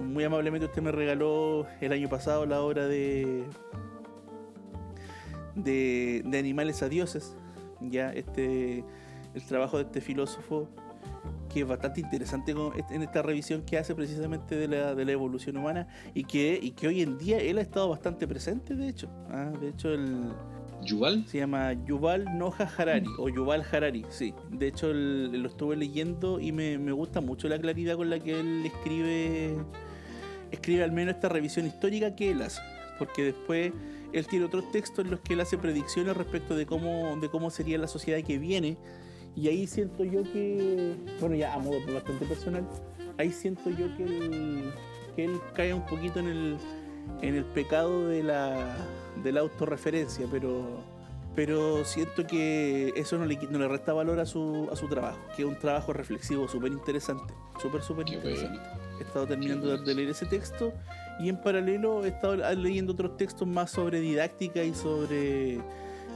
muy 0.03 0.23
amablemente 0.23 0.65
usted 0.65 0.81
me 0.81 0.91
regaló 0.91 1.65
el 1.79 1.91
año 1.93 2.09
pasado, 2.09 2.45
la 2.45 2.61
obra 2.61 2.85
de 2.87 3.45
de, 5.55 6.21
de 6.25 6.37
animales 6.37 6.83
a 6.83 6.89
dioses. 6.89 7.35
Ya 7.81 8.11
este 8.11 8.83
el 9.35 9.43
trabajo 9.43 9.77
de 9.77 9.83
este 9.83 10.01
filósofo 10.01 10.67
que 11.49 11.61
es 11.61 11.67
bastante 11.67 11.99
interesante 12.01 12.53
en 12.91 13.01
esta 13.01 13.21
revisión 13.21 13.63
que 13.63 13.77
hace 13.77 13.93
precisamente 13.95 14.55
de 14.55 14.67
la, 14.67 14.95
de 14.95 15.03
la 15.05 15.11
evolución 15.11 15.57
humana 15.57 15.87
y 16.13 16.23
que, 16.23 16.57
y 16.61 16.71
que 16.71 16.87
hoy 16.87 17.01
en 17.01 17.17
día 17.17 17.39
él 17.39 17.57
ha 17.57 17.61
estado 17.61 17.89
bastante 17.89 18.27
presente, 18.27 18.75
de 18.75 18.87
hecho. 18.87 19.09
Ah, 19.29 19.51
de 19.59 19.69
hecho, 19.69 19.93
el, 19.93 20.29
¿Yuval? 20.85 21.25
se 21.27 21.39
llama 21.39 21.73
Yuval 21.85 22.37
Noah 22.37 22.69
Harari 22.77 23.07
o 23.17 23.27
Yuval 23.27 23.65
Harari, 23.69 24.05
sí. 24.09 24.33
De 24.51 24.67
hecho, 24.67 24.91
el- 24.91 25.41
lo 25.41 25.49
estuve 25.49 25.75
leyendo 25.75 26.39
y 26.39 26.51
me, 26.51 26.77
me 26.77 26.91
gusta 26.93 27.19
mucho 27.19 27.49
la 27.49 27.59
claridad 27.59 27.95
con 27.97 28.09
la 28.09 28.19
que 28.19 28.39
él 28.39 28.63
escribe, 28.65 29.57
escribe 30.51 30.83
al 30.83 30.91
menos 30.91 31.15
esta 31.15 31.29
revisión 31.29 31.65
histórica 31.65 32.15
que 32.15 32.31
él 32.31 32.41
hace. 32.41 32.61
Porque 32.97 33.23
después 33.23 33.71
él 34.13 34.27
tiene 34.27 34.45
otros 34.45 34.71
textos 34.71 35.05
en 35.05 35.11
los 35.11 35.19
que 35.21 35.33
él 35.33 35.41
hace 35.41 35.57
predicciones 35.57 36.15
respecto 36.17 36.55
de 36.55 36.65
cómo, 36.65 37.17
de 37.21 37.29
cómo 37.29 37.49
sería 37.49 37.77
la 37.77 37.87
sociedad 37.87 38.21
que 38.23 38.37
viene. 38.37 38.77
Y 39.39 39.47
ahí 39.47 39.67
siento 39.67 40.03
yo 40.03 40.23
que, 40.23 40.97
bueno, 41.21 41.33
ya 41.33 41.53
a 41.53 41.59
modo 41.59 41.77
bastante 41.93 42.25
personal, 42.25 42.67
ahí 43.17 43.31
siento 43.31 43.69
yo 43.69 43.95
que 43.95 44.03
él, 44.03 44.73
que 45.15 45.23
él 45.25 45.39
cae 45.53 45.73
un 45.73 45.85
poquito 45.85 46.19
en 46.19 46.27
el, 46.27 46.57
en 47.21 47.35
el 47.35 47.45
pecado 47.45 48.09
de 48.09 48.21
la, 48.21 48.75
de 49.23 49.31
la 49.31 49.39
autorreferencia, 49.39 50.27
pero, 50.29 50.83
pero 51.35 51.85
siento 51.85 52.27
que 52.27 52.91
eso 52.97 53.17
no 53.17 53.25
le, 53.25 53.37
no 53.49 53.59
le 53.59 53.69
resta 53.69 53.93
valor 53.93 54.19
a 54.19 54.25
su, 54.25 54.67
a 54.73 54.75
su 54.75 54.89
trabajo, 54.89 55.19
que 55.37 55.43
es 55.43 55.47
un 55.47 55.57
trabajo 55.57 55.93
reflexivo 55.93 56.49
súper 56.49 56.73
interesante, 56.73 57.33
súper, 57.61 57.81
súper 57.81 58.09
interesante. 58.09 58.59
He 58.99 59.03
estado 59.03 59.25
terminando 59.25 59.77
de, 59.77 59.95
leer 59.95 60.09
ese 60.09 60.25
texto 60.25 60.73
y 61.21 61.29
en 61.29 61.39
paralelo 61.39 62.03
he 62.03 62.09
estado 62.09 62.35
leyendo 62.55 62.91
otros 62.91 63.15
textos 63.15 63.47
más 63.47 63.71
sobre 63.71 64.01
didáctica 64.01 64.61
y 64.61 64.73
sobre 64.73 65.61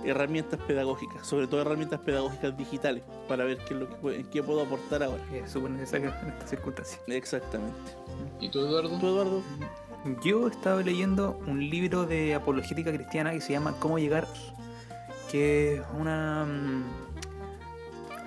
herramientas 0.04 0.60
pedagógicas, 0.68 1.26
sobre 1.26 1.48
todo 1.48 1.62
herramientas 1.62 2.00
pedagógicas 2.02 2.58
digitales, 2.58 3.04
para 3.28 3.44
ver 3.46 3.58
qué 3.60 3.74
es 3.74 3.80
lo 3.80 3.88
que, 3.89 3.96
puede- 3.96 4.20
en 4.20 4.26
qué 4.30 4.44
puedo 4.44 4.62
aportar 4.62 5.04
ahora. 5.04 5.24
Es 5.34 5.52
súper 5.52 5.72
necesario 5.72 6.14
en 6.22 6.30
estas 6.30 6.50
circunstancias. 6.50 7.00
Exactamente. 7.08 7.78
¿Y 8.39 8.50
tú, 8.50 8.60
Eduardo? 8.66 8.98
¿Tú, 9.00 9.08
Eduardo? 9.08 9.41
Yo 10.22 10.48
estaba 10.50 10.82
leyendo 10.82 11.39
un 11.48 11.60
libro 11.70 12.06
de 12.06 12.36
apologética 12.36 12.91
cristiana 12.91 13.32
que 13.32 13.39
se 13.39 13.54
llama 13.54 13.76
Cómo 13.80 13.98
llegar, 14.00 14.28
que 15.32 15.76
es 15.76 15.82
una, 15.98 16.46
mm, 16.46 16.84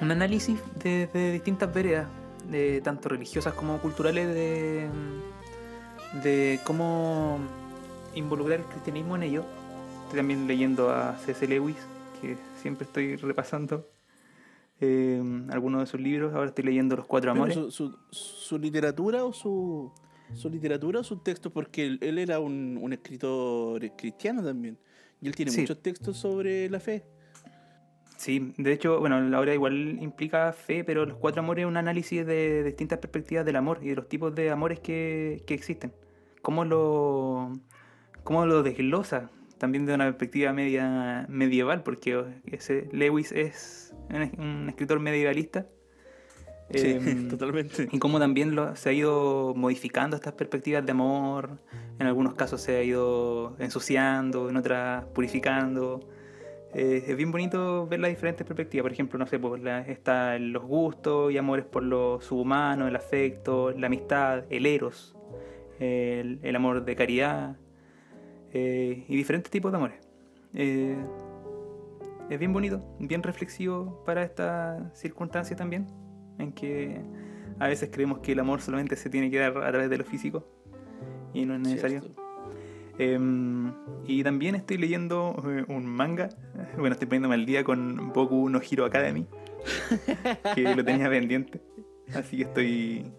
un 0.02 0.10
análisis 0.10 0.58
de, 0.82 1.06
de 1.12 1.32
distintas 1.32 1.72
veredas, 1.74 2.06
de 2.50 2.80
tanto 2.80 3.08
religiosas 3.10 3.52
como 3.54 3.78
culturales, 3.78 4.26
de, 4.32 4.88
de 6.22 6.60
cómo 6.64 7.38
involucrar 8.14 8.60
el 8.60 8.66
cristianismo 8.66 9.16
en 9.16 9.24
ello 9.24 9.44
estoy 10.06 10.18
también 10.18 10.46
leyendo 10.46 10.90
a 10.90 11.16
C.S. 11.18 11.46
Lewis, 11.46 11.76
que 12.20 12.36
siempre 12.62 12.86
estoy 12.86 13.16
repasando 13.16 13.88
eh, 14.80 15.22
algunos 15.50 15.80
de 15.80 15.86
sus 15.86 16.00
libros. 16.00 16.34
Ahora 16.34 16.48
estoy 16.48 16.64
leyendo 16.64 16.96
Los 16.96 17.06
Cuatro 17.06 17.30
Amores. 17.30 17.54
Su, 17.54 17.70
su- 17.70 17.96
su 18.10 18.58
literatura 18.58 19.24
o 19.24 19.32
su, 19.32 19.92
su 20.34 20.48
literatura 20.50 21.00
o 21.00 21.04
sus 21.04 21.22
textos, 21.22 21.52
porque 21.52 21.86
él, 21.86 21.98
él 22.02 22.18
era 22.18 22.38
un, 22.38 22.78
un 22.80 22.92
escritor 22.92 23.80
cristiano 23.96 24.42
también. 24.42 24.78
Y 25.20 25.28
él 25.28 25.34
tiene 25.34 25.50
Sí. 25.50 25.62
muchos 25.62 25.82
textos 25.82 26.16
sobre 26.16 26.68
la 26.70 26.78
fe. 26.80 27.04
Sí, 28.16 28.54
de 28.56 28.72
hecho, 28.72 28.98
bueno, 29.00 29.20
la 29.20 29.40
obra 29.40 29.52
igual 29.52 29.98
implica 30.00 30.52
fe, 30.52 30.84
pero 30.84 31.04
Los 31.04 31.18
Cuatro 31.18 31.40
Amores 31.42 31.64
es 31.64 31.68
un 31.68 31.76
análisis 31.76 32.24
de 32.24 32.62
distintas 32.64 32.98
perspectivas 32.98 33.44
del 33.44 33.56
amor 33.56 33.80
y 33.82 33.88
de 33.88 33.96
los 33.96 34.08
tipos 34.08 34.34
de 34.34 34.50
amores 34.50 34.80
que, 34.80 35.42
que 35.46 35.52
existen. 35.54 35.92
Cómo 36.40 36.64
lo, 36.64 37.52
cómo 38.24 38.46
lo 38.46 38.62
desglosa 38.62 39.30
también 39.58 39.86
de 39.86 39.94
una 39.94 40.04
perspectiva 40.04 40.52
media 40.52 41.26
medieval, 41.28 41.82
porque 41.82 42.24
ese 42.46 42.88
Lewis 42.92 43.32
es 43.32 43.94
un, 44.38 44.68
escritor 44.68 45.00
medievalista. 45.00 45.66
Sí, 46.74 46.90
Em, 46.92 47.28
totalmente. 47.28 47.88
y 47.92 47.98
cómo 48.00 48.18
también 48.18 48.54
lo- 48.56 48.74
se 48.74 48.88
ha 48.88 48.92
ido 48.92 49.54
modificando 49.54 50.16
estas 50.16 50.32
perspectivas 50.32 50.84
de 50.84 50.90
amor. 50.92 51.58
En 52.00 52.06
algunos 52.08 52.34
casos 52.34 52.60
se 52.60 52.76
ha 52.76 52.82
ido 52.82 53.54
ensuciando, 53.60 54.50
en 54.50 54.56
otras 54.56 55.04
purificando. 55.14 56.00
Eh, 56.74 57.04
es 57.06 57.16
bien 57.16 57.30
bonito 57.30 57.86
ver 57.86 58.00
las 58.00 58.10
diferentes 58.10 58.44
perspectivas. 58.46 58.82
Por 58.82 58.92
ejemplo, 58.92 59.18
no 59.18 59.26
sé, 59.26 59.38
pues 59.38 59.62
la- 59.62 59.80
está 59.82 60.38
los 60.40 60.64
gustos 60.64 61.32
y 61.32 61.38
amores 61.38 61.64
por 61.64 61.82
lo 61.84 62.20
subhumano, 62.20 62.88
el 62.88 62.96
afecto, 62.96 63.70
la 63.70 63.86
amistad, 63.86 64.44
el 64.50 64.66
eros, 64.66 65.16
el, 65.78 66.40
el 66.42 66.56
amor 66.56 66.84
de 66.84 66.96
caridad 66.96 67.56
eh, 68.52 69.04
y 69.08 69.16
diferentes 69.16 69.50
tipos 69.50 69.72
de 69.72 69.78
amores. 69.78 69.98
Eh, 70.54 70.96
es 72.30 72.38
bien 72.38 72.52
bonito, 72.52 72.82
bien 72.98 73.22
reflexivo 73.22 74.02
para 74.04 74.22
esta 74.22 74.90
circunstancia 74.94 75.56
también, 75.56 75.86
en 76.38 76.52
que 76.52 77.00
a 77.58 77.68
veces 77.68 77.90
creemos 77.92 78.18
que 78.18 78.32
el 78.32 78.40
amor 78.40 78.60
solamente 78.60 78.96
se 78.96 79.10
tiene 79.10 79.30
que 79.30 79.38
dar 79.38 79.56
a 79.56 79.70
través 79.70 79.90
de 79.90 79.98
lo 79.98 80.04
físico 80.04 80.44
y 81.32 81.44
no 81.44 81.54
es 81.54 81.60
necesario. 81.60 82.02
Em, 82.98 83.72
y 84.06 84.22
también 84.24 84.54
estoy 84.54 84.78
leyendo 84.78 85.36
eh, 85.46 85.64
un 85.68 85.86
manga. 85.86 86.28
Bueno, 86.78 86.94
estoy 86.94 87.06
poniéndome 87.06 87.34
al 87.34 87.46
día 87.46 87.64
con 87.64 88.12
Boku 88.12 88.48
no 88.48 88.60
Hero 88.60 88.84
Academy. 88.84 89.26
que 90.54 90.62
lo 90.74 90.84
tenía 90.84 91.08
pendiente. 91.08 91.60
Así 92.14 92.36
que 92.38 92.42
estoy 92.44 93.12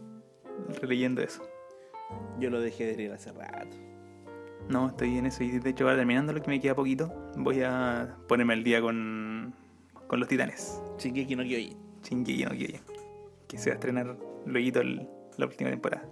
releyendo 0.82 1.22
eso. 1.22 1.44
Yo 2.40 2.50
lo 2.50 2.62
dejé 2.62 2.86
de 2.86 2.96
leer 2.96 3.14
hace 3.14 3.32
rato. 3.32 3.76
No, 4.70 4.90
estoy 4.90 5.18
en 5.18 5.26
eso. 5.26 5.44
Y 5.44 5.60
de 5.60 5.70
hecho, 5.70 5.86
ahora 5.86 5.98
terminando 5.98 6.34
lo 6.34 6.42
que 6.42 6.50
me 6.50 6.60
queda 6.60 6.76
poquito, 6.76 7.14
voy 7.38 7.62
a 7.62 8.18
ponerme 8.28 8.54
al 8.54 8.64
día 8.64 8.82
con, 8.82 9.54
con 10.08 10.20
los 10.20 10.28
titanes. 10.28 10.82
Shingeki 11.00 11.36
no 11.36 11.44
Kyojin. 11.44 11.78
Shingeki 12.04 12.44
no 12.46 12.52
Kyojin. 12.52 12.82
Que 13.48 13.58
se 13.58 13.70
va 13.70 13.74
a 13.74 13.76
estrenar 13.76 14.18
luego 14.46 14.80
el- 14.82 15.08
la 15.38 15.46
última 15.46 15.70
temporada. 15.70 16.08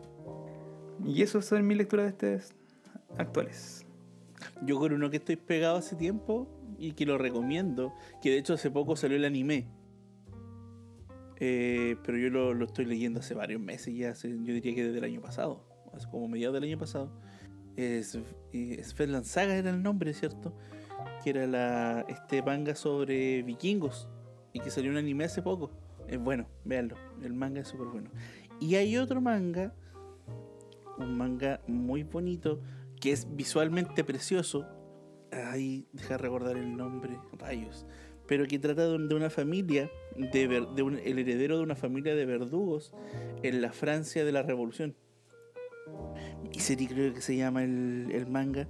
Y 1.04 1.22
eso 1.22 1.42
son 1.42 1.68
mis 1.68 1.78
lecturas 1.78 2.18
de 2.18 2.36
estos 2.36 2.56
actuales. 3.18 3.86
Yo 4.64 4.80
con 4.80 4.94
uno 4.94 5.10
que 5.10 5.18
estoy 5.18 5.36
pegado 5.36 5.78
hace 5.78 5.96
tiempo 5.98 6.48
y 6.78 6.94
que 6.94 7.06
lo 7.06 7.18
recomiendo, 7.18 7.94
que 8.22 8.30
de 8.30 8.38
hecho 8.38 8.54
hace 8.54 8.72
poco 8.72 8.96
salió 8.96 9.18
el 9.18 9.26
anime. 9.26 9.68
Eh, 11.38 11.98
pero 12.06 12.18
yo 12.18 12.30
lo, 12.30 12.54
lo 12.54 12.66
estoy 12.66 12.86
leyendo 12.86 13.20
hace 13.20 13.34
varios 13.34 13.60
meses 13.60 13.94
ya, 13.94 14.12
hace- 14.12 14.30
yo 14.30 14.54
diría 14.54 14.74
que 14.74 14.86
desde 14.86 14.98
el 15.00 15.04
año 15.04 15.20
pasado, 15.22 15.66
hace 15.94 16.08
como 16.10 16.30
mediados 16.30 16.54
del 16.54 16.64
año 16.64 16.78
pasado. 16.78 17.12
Es, 17.76 18.18
Svetland 18.84 19.26
Saga 19.26 19.56
era 19.56 19.70
el 19.70 19.84
nombre, 19.84 20.14
¿cierto? 20.14 20.54
Que 21.24 21.32
era 21.32 21.48
la, 21.48 22.06
este 22.08 22.42
manga 22.42 22.76
sobre 22.76 23.44
vikingos 23.44 24.08
y 24.54 24.60
que 24.60 24.70
salió 24.70 24.92
un 24.92 24.98
anime 24.98 25.26
hace 25.26 25.42
poco. 25.42 25.72
Es 26.08 26.20
bueno, 26.20 26.48
véanlo, 26.64 26.96
el 27.24 27.34
manga 27.34 27.62
es 27.62 27.68
súper 27.68 27.88
bueno. 27.88 28.10
Y 28.60 28.76
hay 28.76 28.96
otro 28.98 29.20
manga, 29.22 29.74
un 30.98 31.18
manga 31.18 31.62
muy 31.68 32.04
bonito, 32.04 32.62
que 33.02 33.12
es 33.12 33.28
visualmente 33.36 34.04
precioso. 34.04 34.66
Ay, 35.32 35.88
deja 35.92 36.18
recordar 36.18 36.56
el 36.56 36.78
nombre, 36.78 37.18
rayos. 37.34 37.86
Pero 38.28 38.46
que 38.48 38.58
trata 38.58 38.88
de 38.88 39.16
una 39.16 39.30
familia, 39.30 39.90
de, 40.16 40.48
ver- 40.48 40.68
de 40.70 40.82
un- 40.84 41.00
el 41.00 41.20
heredero 41.20 41.58
de 41.58 41.64
una 41.64 41.76
familia 41.76 42.16
de 42.16 42.26
verdugos 42.26 42.94
en 43.44 43.62
la 43.62 43.72
Francia 43.74 44.24
de 44.24 44.32
la 44.32 44.42
Revolución. 44.44 44.96
Misery 46.44 46.88
creo 46.88 47.14
que 47.14 47.22
se 47.22 47.36
llama 47.36 47.64
el, 47.64 48.10
el 48.12 48.28
manga. 48.28 48.68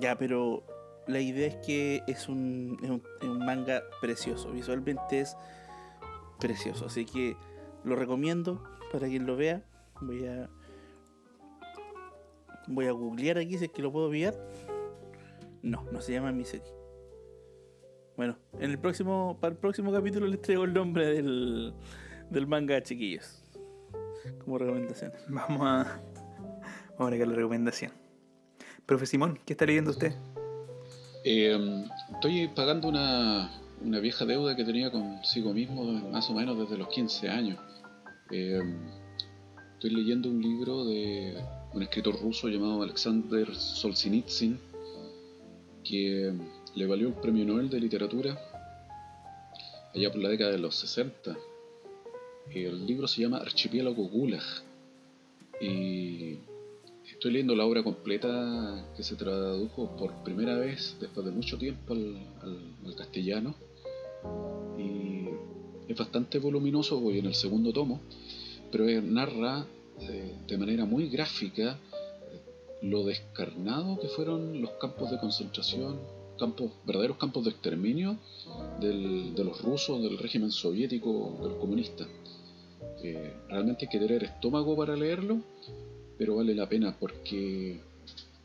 Ya, 0.00 0.16
pero 0.16 0.64
la 1.06 1.20
idea 1.20 1.46
es 1.46 1.56
que 1.56 2.02
es 2.06 2.28
un, 2.28 2.78
es 2.82 3.28
un, 3.28 3.38
manga 3.38 3.82
precioso. 4.00 4.50
Visualmente 4.50 5.20
es 5.20 5.36
precioso. 6.40 6.86
Así 6.86 7.04
que 7.04 7.36
lo 7.84 7.96
recomiendo 7.96 8.62
para 8.92 9.06
quien 9.08 9.26
lo 9.26 9.36
vea. 9.36 9.62
Voy 10.00 10.26
a. 10.26 10.48
Voy 12.66 12.86
a 12.86 12.92
googlear 12.92 13.38
aquí 13.38 13.58
si 13.58 13.66
es 13.66 13.70
que 13.70 13.82
lo 13.82 13.92
puedo 13.92 14.10
pillar. 14.10 14.34
No, 15.62 15.84
no 15.92 16.00
se 16.00 16.12
llama 16.12 16.32
Misery. 16.32 16.64
Bueno, 18.16 18.38
en 18.58 18.70
el 18.70 18.78
próximo, 18.78 19.38
para 19.40 19.52
el 19.52 19.58
próximo 19.58 19.92
capítulo 19.92 20.26
les 20.26 20.40
traigo 20.40 20.64
el 20.64 20.72
nombre 20.72 21.06
del, 21.06 21.74
del 22.30 22.46
manga, 22.46 22.82
chiquillos. 22.82 23.43
Como 24.44 24.58
recomendación. 24.58 25.12
Vamos 25.28 25.60
a, 25.62 26.00
vamos 26.90 27.00
a 27.00 27.04
agregar 27.04 27.28
la 27.28 27.34
recomendación. 27.34 27.92
Profe 28.86 29.06
Simón, 29.06 29.38
¿qué 29.44 29.54
está 29.54 29.66
leyendo 29.66 29.90
usted? 29.90 30.12
Eh, 31.24 31.86
estoy 32.12 32.48
pagando 32.48 32.88
una, 32.88 33.50
una 33.82 33.98
vieja 34.00 34.24
deuda 34.24 34.54
que 34.54 34.64
tenía 34.64 34.90
consigo 34.90 35.54
mismo 35.54 35.84
más 35.84 36.28
o 36.28 36.34
menos 36.34 36.58
desde 36.58 36.76
los 36.76 36.88
15 36.88 37.28
años. 37.28 37.58
Eh, 38.30 38.60
estoy 39.74 39.90
leyendo 39.90 40.28
un 40.28 40.42
libro 40.42 40.84
de 40.84 41.42
un 41.72 41.82
escritor 41.82 42.20
ruso 42.20 42.48
llamado 42.48 42.82
Alexander 42.82 43.54
Solzhenitsyn 43.54 44.58
que 45.84 46.32
le 46.74 46.86
valió 46.86 47.08
el 47.08 47.14
premio 47.14 47.44
Nobel 47.44 47.68
de 47.68 47.80
literatura 47.80 48.38
allá 49.94 50.10
por 50.10 50.20
la 50.20 50.28
década 50.28 50.50
de 50.50 50.58
los 50.58 50.74
60. 50.76 51.36
El 52.52 52.86
libro 52.86 53.08
se 53.08 53.20
llama 53.22 53.38
Archipiélago 53.38 54.04
Gulag 54.08 54.42
y 55.60 56.36
estoy 57.10 57.32
leyendo 57.32 57.56
la 57.56 57.64
obra 57.64 57.82
completa 57.82 58.86
que 58.96 59.02
se 59.02 59.16
tradujo 59.16 59.96
por 59.96 60.12
primera 60.22 60.56
vez 60.58 60.96
después 61.00 61.26
de 61.26 61.32
mucho 61.32 61.58
tiempo 61.58 61.94
al, 61.94 62.94
castellano 62.96 63.54
y 64.78 65.24
es 65.90 65.96
bastante 65.98 66.38
voluminoso, 66.38 67.00
voy 67.00 67.18
en 67.18 67.26
el 67.26 67.34
segundo 67.34 67.72
tomo, 67.72 68.00
pero 68.70 68.84
narra 69.02 69.66
eh, 70.00 70.34
de 70.46 70.58
manera 70.58 70.84
muy 70.84 71.08
gráfica 71.08 71.78
lo 72.82 73.04
descarnado 73.04 73.98
que 73.98 74.08
fueron 74.08 74.60
los 74.60 74.70
campos 74.72 75.10
de 75.10 75.18
concentración, 75.18 75.98
campos, 76.38 76.70
verdaderos 76.86 77.16
campos 77.16 77.44
de 77.44 77.50
exterminio 77.50 78.16
del- 78.80 79.34
de 79.34 79.44
los 79.44 79.60
rusos, 79.62 80.00
del 80.02 80.18
régimen 80.18 80.50
soviético, 80.52 81.36
de 81.42 81.48
los 81.48 81.58
comunistas. 81.58 82.06
Realmente 83.48 83.84
hay 83.84 83.90
que 83.90 83.98
tener 83.98 84.24
estómago 84.24 84.76
para 84.76 84.96
leerlo, 84.96 85.38
pero 86.16 86.36
vale 86.36 86.54
la 86.54 86.68
pena 86.68 86.96
porque 86.98 87.80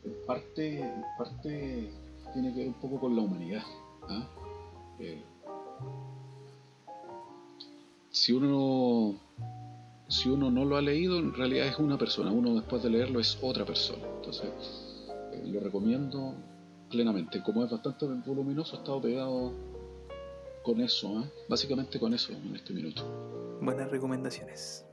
en 0.04 0.14
parte, 0.26 0.84
parte 1.16 1.90
tiene 2.32 2.52
que 2.52 2.58
ver 2.58 2.68
un 2.68 2.74
poco 2.74 3.00
con 3.00 3.16
la 3.16 3.22
humanidad. 3.22 3.62
¿ah? 4.08 4.28
Eh, 4.98 5.22
si 8.10 8.32
uno 8.32 9.18
si 10.10 10.28
uno 10.28 10.50
no 10.50 10.64
lo 10.64 10.76
ha 10.76 10.82
leído, 10.82 11.18
en 11.18 11.32
realidad 11.32 11.68
es 11.68 11.78
una 11.78 11.96
persona, 11.96 12.32
uno 12.32 12.54
después 12.54 12.82
de 12.82 12.90
leerlo 12.90 13.20
es 13.20 13.38
otra 13.40 13.64
persona. 13.64 14.04
Entonces, 14.16 14.50
eh, 15.32 15.42
lo 15.46 15.60
recomiendo 15.60 16.34
plenamente. 16.90 17.40
Como 17.42 17.64
es 17.64 17.70
bastante 17.70 18.06
voluminoso, 18.26 18.74
he 18.74 18.78
estado 18.80 19.00
pegado 19.00 19.52
con 20.62 20.80
eso, 20.80 21.18
¿ah? 21.18 21.30
básicamente 21.48 21.98
con 21.98 22.14
eso 22.14 22.32
en 22.32 22.54
este 22.54 22.72
minuto. 22.72 23.58
Buenas 23.60 23.90
recomendaciones. 23.90 24.84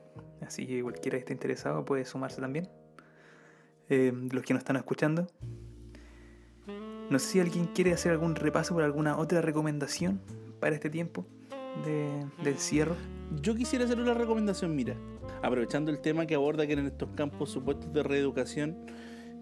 Así 0.42 0.66
que 0.68 0.82
cualquiera 0.82 1.18
que 1.18 1.22
esté 1.22 1.34
interesado 1.34 1.84
puede 1.86 2.06
sumarse 2.06 2.42
también. 2.42 2.70
Eh, 3.90 4.12
los 4.32 4.44
que 4.44 4.54
nos 4.54 4.62
están 4.62 4.76
escuchando. 4.76 5.28
No 7.10 7.20
sé 7.20 7.28
si 7.28 7.40
alguien 7.40 7.68
quiere 7.68 7.94
hacer 7.94 8.12
algún 8.12 8.36
repaso 8.36 8.74
por 8.74 8.84
alguna 8.84 9.18
otra 9.18 9.42
recomendación 9.42 10.22
para 10.60 10.76
este 10.76 10.90
tiempo 10.90 11.26
de, 11.86 12.26
de 12.44 12.50
encierro. 12.50 12.96
Yo 13.42 13.56
quisiera 13.56 13.86
hacer 13.86 14.00
una 14.00 14.14
recomendación, 14.14 14.76
mira, 14.76 14.96
aprovechando 15.42 15.92
el 15.92 16.00
tema 16.00 16.26
que 16.26 16.36
aborda 16.36 16.68
que 16.68 16.74
en 16.74 16.88
estos 16.88 17.10
campos 17.16 17.52
supuestos 17.52 17.92
de 17.94 18.04
reeducación 18.04 18.78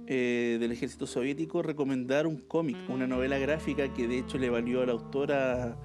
eh, 0.08 0.58
del 0.60 0.72
ejército 0.72 1.08
soviético, 1.08 1.64
recomendar 1.64 2.28
un 2.28 2.38
cómic, 2.38 2.78
una 2.90 3.08
novela 3.08 3.40
gráfica 3.40 3.92
que 3.92 4.08
de 4.08 4.20
hecho 4.20 4.38
le 4.38 4.52
valió 4.52 4.84
a 4.84 4.86
la 4.86 4.92
autora 4.92 5.76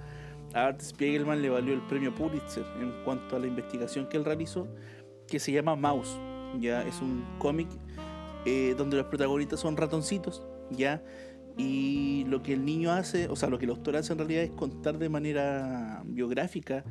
Art 0.55 0.80
Spiegelman, 0.80 1.42
le 1.42 1.51
valió 1.51 1.74
el 1.74 1.80
premio 1.82 2.14
Pulitzer 2.14 2.64
en 2.80 2.92
cuanto 3.05 3.36
a 3.36 3.38
la 3.38 3.46
investigación 3.46 4.09
que 4.09 4.16
él 4.16 4.24
realizó, 4.24 4.68
que 5.28 5.38
se 5.38 5.53
llama 5.53 5.76
Mouse. 5.76 6.18
Ya 6.59 6.82
es 6.82 7.01
un 7.01 7.24
cómic 7.38 7.68
eh, 8.44 8.74
donde 8.76 8.96
los 8.96 9.07
protagonistas 9.07 9.61
son 9.61 9.76
ratoncitos, 9.76 10.42
ya 10.70 11.03
Y 11.57 12.24
lo 12.28 12.42
que 12.42 12.55
el 12.55 12.64
niño 12.64 12.90
hace, 12.92 13.28
o 13.28 13.36
sea, 13.36 13.48
lo 13.48 13.59
que 13.59 13.66
el 13.66 13.70
autor 13.70 13.96
hace 13.96 14.12
en 14.12 14.18
realidad 14.18 14.42
es 14.44 14.51
contar 14.51 14.98
de 14.98 15.09
manera 15.09 16.03
biográfica 16.07 16.84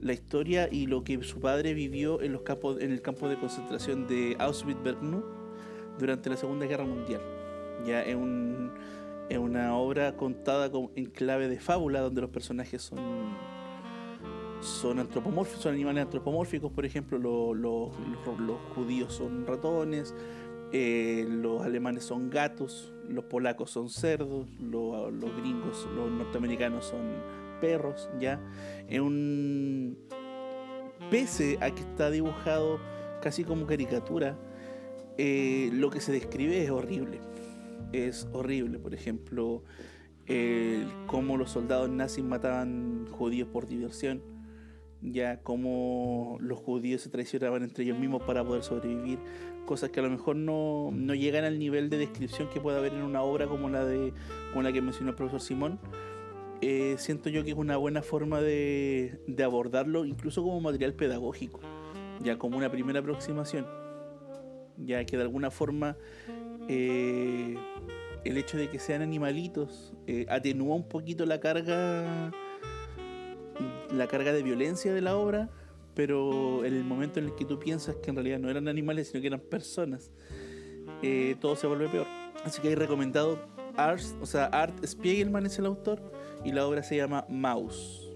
la 0.00 0.12
historia 0.12 0.68
y 0.70 0.86
lo 0.86 1.04
que 1.04 1.22
su 1.22 1.40
padre 1.40 1.74
vivió 1.74 2.20
en, 2.22 2.32
los 2.32 2.42
campos, 2.42 2.80
en 2.80 2.90
el 2.90 3.02
campo 3.02 3.28
de 3.28 3.36
concentración 3.38 4.06
de 4.08 4.36
Auschwitz-Birkenau 4.38 5.22
durante 5.98 6.28
la 6.30 6.36
Segunda 6.36 6.66
Guerra 6.66 6.84
Mundial. 6.84 7.20
Ya 7.86 8.02
es, 8.02 8.14
un, 8.14 8.72
es 9.32 9.38
una 9.38 9.76
obra 9.76 10.16
contada 10.16 10.70
en 10.94 11.06
clave 11.06 11.48
de 11.48 11.58
fábula 11.58 12.00
donde 12.00 12.20
los 12.20 12.30
personajes 12.30 12.82
son 12.82 13.00
son 14.60 15.00
antropomórficos, 15.00 15.62
son 15.62 15.74
animales 15.74 16.04
antropomórficos, 16.04 16.70
por 16.70 16.86
ejemplo, 16.86 17.18
los, 17.52 17.90
judíos 18.74 19.12
son 19.12 19.44
ratones, 19.44 20.14
eh, 20.72 21.26
los 21.28 21.62
alemanes 21.62 22.04
son 22.04 22.30
gatos, 22.30 22.92
los 23.08 23.24
polacos 23.24 23.70
son 23.70 23.88
cerdos, 23.88 24.46
los, 24.60 25.36
gringos, 25.36 25.88
los 25.96 26.10
norteamericanos 26.10 26.84
son 26.84 27.00
perros, 27.60 28.08
¿ya? 28.20 28.40
Pese 31.10 31.58
a 31.60 31.70
que 31.72 31.80
está 31.80 32.10
dibujado 32.10 32.78
casi 33.20 33.42
como 33.42 33.66
caricatura, 33.66 34.38
eh, 35.18 35.70
lo 35.72 35.90
que 35.90 36.00
se 36.00 36.12
describe 36.12 36.62
es 36.62 36.70
horrible. 36.70 37.31
Es 37.92 38.28
horrible, 38.32 38.78
por 38.78 38.94
ejemplo, 38.94 39.62
cómo 41.06 41.36
los 41.36 41.50
soldados 41.50 41.90
nazis 41.90 42.24
mataban 42.24 43.06
judíos 43.10 43.48
por 43.48 43.66
diversión, 43.66 44.22
ya 45.02 45.42
cómo 45.42 46.38
los 46.40 46.58
judíos 46.58 47.02
se 47.02 47.10
traicionaban 47.10 47.62
entre 47.64 47.84
ellos 47.84 47.98
mismos 47.98 48.22
para 48.22 48.44
poder 48.44 48.62
sobrevivir, 48.62 49.18
cosas 49.66 49.90
que 49.90 50.00
a 50.00 50.02
lo 50.02 50.10
mejor 50.10 50.36
no, 50.36 50.90
no 50.92 51.14
llegan 51.14 51.44
al 51.44 51.58
nivel 51.58 51.90
de 51.90 51.98
descripción 51.98 52.48
que 52.50 52.60
puede 52.60 52.78
haber 52.78 52.94
en 52.94 53.02
una 53.02 53.22
obra 53.22 53.46
como 53.46 53.68
la, 53.68 53.84
de, 53.84 54.12
como 54.50 54.62
la 54.62 54.72
que 54.72 54.80
mencionó 54.80 55.10
el 55.10 55.16
profesor 55.16 55.40
Simón. 55.40 55.78
Eh, 56.60 56.94
siento 56.96 57.28
yo 57.28 57.42
que 57.42 57.50
es 57.50 57.56
una 57.56 57.76
buena 57.76 58.02
forma 58.02 58.40
de, 58.40 59.20
de 59.26 59.44
abordarlo, 59.44 60.04
incluso 60.04 60.42
como 60.42 60.60
material 60.60 60.94
pedagógico, 60.94 61.60
ya 62.22 62.38
como 62.38 62.56
una 62.56 62.70
primera 62.70 63.00
aproximación 63.00 63.66
ya 64.78 65.04
que 65.04 65.16
de 65.16 65.22
alguna 65.22 65.50
forma 65.50 65.96
eh, 66.68 67.56
el 68.24 68.36
hecho 68.36 68.56
de 68.56 68.68
que 68.68 68.78
sean 68.78 69.02
animalitos 69.02 69.92
eh, 70.06 70.26
atenúa 70.28 70.76
un 70.76 70.88
poquito 70.88 71.26
la 71.26 71.40
carga 71.40 72.30
la 73.90 74.06
carga 74.06 74.32
de 74.32 74.42
violencia 74.42 74.94
de 74.94 75.00
la 75.00 75.16
obra 75.16 75.50
pero 75.94 76.64
en 76.64 76.74
el 76.74 76.84
momento 76.84 77.20
en 77.20 77.26
el 77.26 77.34
que 77.34 77.44
tú 77.44 77.58
piensas 77.58 77.96
que 77.96 78.10
en 78.10 78.16
realidad 78.16 78.38
no 78.38 78.48
eran 78.48 78.68
animales 78.68 79.08
sino 79.08 79.20
que 79.20 79.26
eran 79.26 79.40
personas 79.40 80.10
eh, 81.02 81.36
todo 81.40 81.56
se 81.56 81.66
vuelve 81.66 81.88
peor 81.88 82.06
así 82.44 82.60
que 82.60 82.68
hay 82.68 82.74
recomendado 82.74 83.38
Art, 83.76 84.02
o 84.20 84.26
sea, 84.26 84.46
Art 84.46 84.84
Spiegelman 84.84 85.46
es 85.46 85.58
el 85.58 85.66
autor 85.66 86.00
y 86.44 86.52
la 86.52 86.66
obra 86.66 86.82
se 86.82 86.96
llama 86.96 87.26
Mouse 87.28 88.10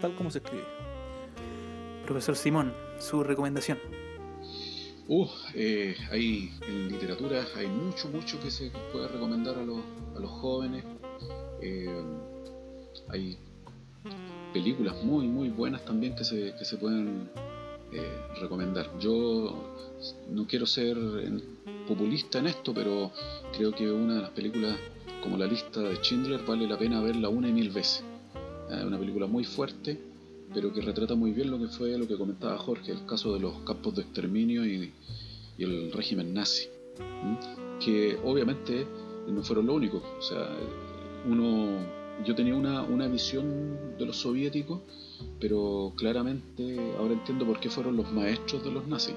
tal 0.00 0.14
como 0.16 0.30
se 0.30 0.38
escribe 0.38 0.64
Profesor 2.04 2.36
Simón, 2.36 2.74
su 2.98 3.24
recomendación. 3.24 3.78
Uh, 5.06 5.28
eh, 5.54 5.94
hay 6.10 6.50
en 6.66 6.88
literatura 6.88 7.44
hay 7.56 7.66
mucho, 7.66 8.08
mucho 8.08 8.40
que 8.40 8.50
se 8.50 8.70
puede 8.90 9.06
recomendar 9.08 9.58
a 9.58 9.62
los, 9.62 9.78
a 10.16 10.18
los 10.18 10.30
jóvenes. 10.30 10.82
Eh, 11.60 12.02
hay 13.10 13.36
películas 14.54 15.02
muy, 15.04 15.26
muy 15.26 15.50
buenas 15.50 15.84
también 15.84 16.14
que 16.14 16.24
se, 16.24 16.54
que 16.56 16.64
se 16.64 16.78
pueden 16.78 17.28
eh, 17.92 18.16
recomendar. 18.40 18.98
Yo 18.98 19.74
no 20.30 20.46
quiero 20.46 20.64
ser 20.64 20.96
populista 21.86 22.38
en 22.38 22.46
esto, 22.46 22.72
pero 22.72 23.12
creo 23.54 23.72
que 23.72 23.90
una 23.90 24.14
de 24.14 24.22
las 24.22 24.30
películas 24.30 24.78
como 25.22 25.36
la 25.36 25.46
lista 25.46 25.80
de 25.80 25.96
Schindler 25.96 26.42
vale 26.46 26.66
la 26.66 26.78
pena 26.78 27.02
verla 27.02 27.28
una 27.28 27.48
y 27.48 27.52
mil 27.52 27.70
veces. 27.70 28.02
Es 28.70 28.82
una 28.82 28.98
película 28.98 29.26
muy 29.26 29.44
fuerte 29.44 30.13
pero 30.54 30.72
que 30.72 30.80
retrata 30.80 31.14
muy 31.16 31.32
bien 31.32 31.50
lo 31.50 31.58
que 31.58 31.66
fue 31.66 31.98
lo 31.98 32.06
que 32.06 32.16
comentaba 32.16 32.56
Jorge, 32.56 32.92
el 32.92 33.04
caso 33.04 33.34
de 33.34 33.40
los 33.40 33.58
campos 33.60 33.96
de 33.96 34.02
exterminio 34.02 34.64
y, 34.64 34.92
el 35.58 35.92
régimen 35.92 36.34
nazi, 36.34 36.66
que 37.84 38.18
obviamente 38.24 38.86
no 39.28 39.42
fueron 39.42 39.66
lo 39.66 39.74
único, 39.74 40.02
o 40.18 40.22
sea, 40.22 40.48
uno, 41.28 41.78
yo 42.24 42.34
tenía 42.34 42.56
una, 42.56 42.82
una 42.82 43.06
visión 43.06 43.96
de 43.96 44.04
los 44.04 44.16
soviéticos, 44.16 44.80
pero 45.38 45.92
claramente 45.96 46.94
ahora 46.98 47.14
entiendo 47.14 47.46
por 47.46 47.60
qué 47.60 47.70
fueron 47.70 47.96
los 47.96 48.10
maestros 48.12 48.64
de 48.64 48.72
los 48.72 48.86
nazis. 48.88 49.14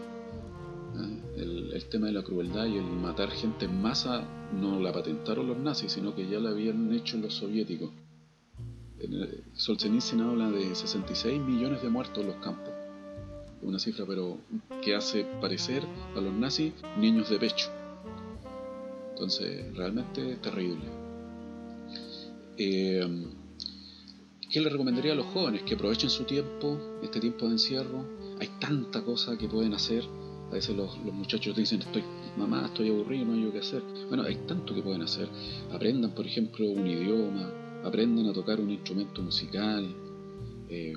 El, 1.35 1.71
el, 1.73 1.85
tema 1.85 2.07
de 2.07 2.13
la 2.13 2.23
crueldad 2.23 2.65
y 2.65 2.77
el 2.77 2.83
matar 2.83 3.29
gente 3.29 3.65
en 3.65 3.81
masa 3.81 4.27
no 4.59 4.79
la 4.79 4.91
patentaron 4.91 5.47
los 5.47 5.57
nazis, 5.57 5.91
sino 5.91 6.15
que 6.15 6.27
ya 6.27 6.39
la 6.39 6.49
habían 6.49 6.91
hecho 6.93 7.17
los 7.17 7.35
soviéticos. 7.35 7.91
Solzhenitsyn 9.53 10.21
habla 10.21 10.49
de 10.49 10.73
66 10.73 11.39
millones 11.41 11.81
de 11.81 11.89
muertos 11.89 12.19
en 12.19 12.27
los 12.27 12.37
campos. 12.37 12.73
Una 13.61 13.79
cifra, 13.79 14.05
pero 14.05 14.37
que 14.81 14.95
hace 14.95 15.25
parecer 15.41 15.83
a 16.15 16.21
los 16.21 16.33
nazis 16.33 16.73
niños 16.99 17.29
de 17.29 17.39
pecho. 17.39 17.69
Entonces, 19.11 19.75
realmente 19.75 20.35
terrible. 20.37 20.85
Eh, 22.57 23.25
¿Qué 24.49 24.61
le 24.61 24.69
recomendaría 24.69 25.11
a 25.11 25.15
los 25.15 25.25
jóvenes? 25.27 25.63
Que 25.63 25.75
aprovechen 25.75 26.09
su 26.09 26.23
tiempo, 26.23 26.99
este 27.03 27.19
tiempo 27.19 27.45
de 27.45 27.53
encierro. 27.53 28.05
Hay 28.39 28.49
tanta 28.59 29.03
cosa 29.03 29.37
que 29.37 29.47
pueden 29.47 29.73
hacer. 29.73 30.03
A 30.49 30.53
veces 30.53 30.75
los, 30.75 30.97
los, 31.03 31.13
muchachos 31.13 31.55
dicen, 31.55 31.81
estoy, 31.81 32.03
mamá, 32.37 32.65
estoy 32.67 32.89
aburrido, 32.89 33.25
no 33.25 33.33
hay 33.33 33.43
yo 33.43 33.51
qué 33.51 33.59
hacer. 33.59 33.83
Bueno, 34.07 34.23
hay 34.23 34.35
tanto 34.47 34.73
que 34.73 34.81
pueden 34.81 35.01
hacer. 35.01 35.27
Aprendan, 35.73 36.11
por 36.11 36.25
ejemplo, 36.25 36.65
un 36.65 36.87
idioma, 36.87 37.51
aprendan 37.83 38.27
a 38.27 38.33
tocar 38.33 38.59
un 38.59 38.71
instrumento 38.71 39.21
musical, 39.21 39.95
eh, 40.69 40.93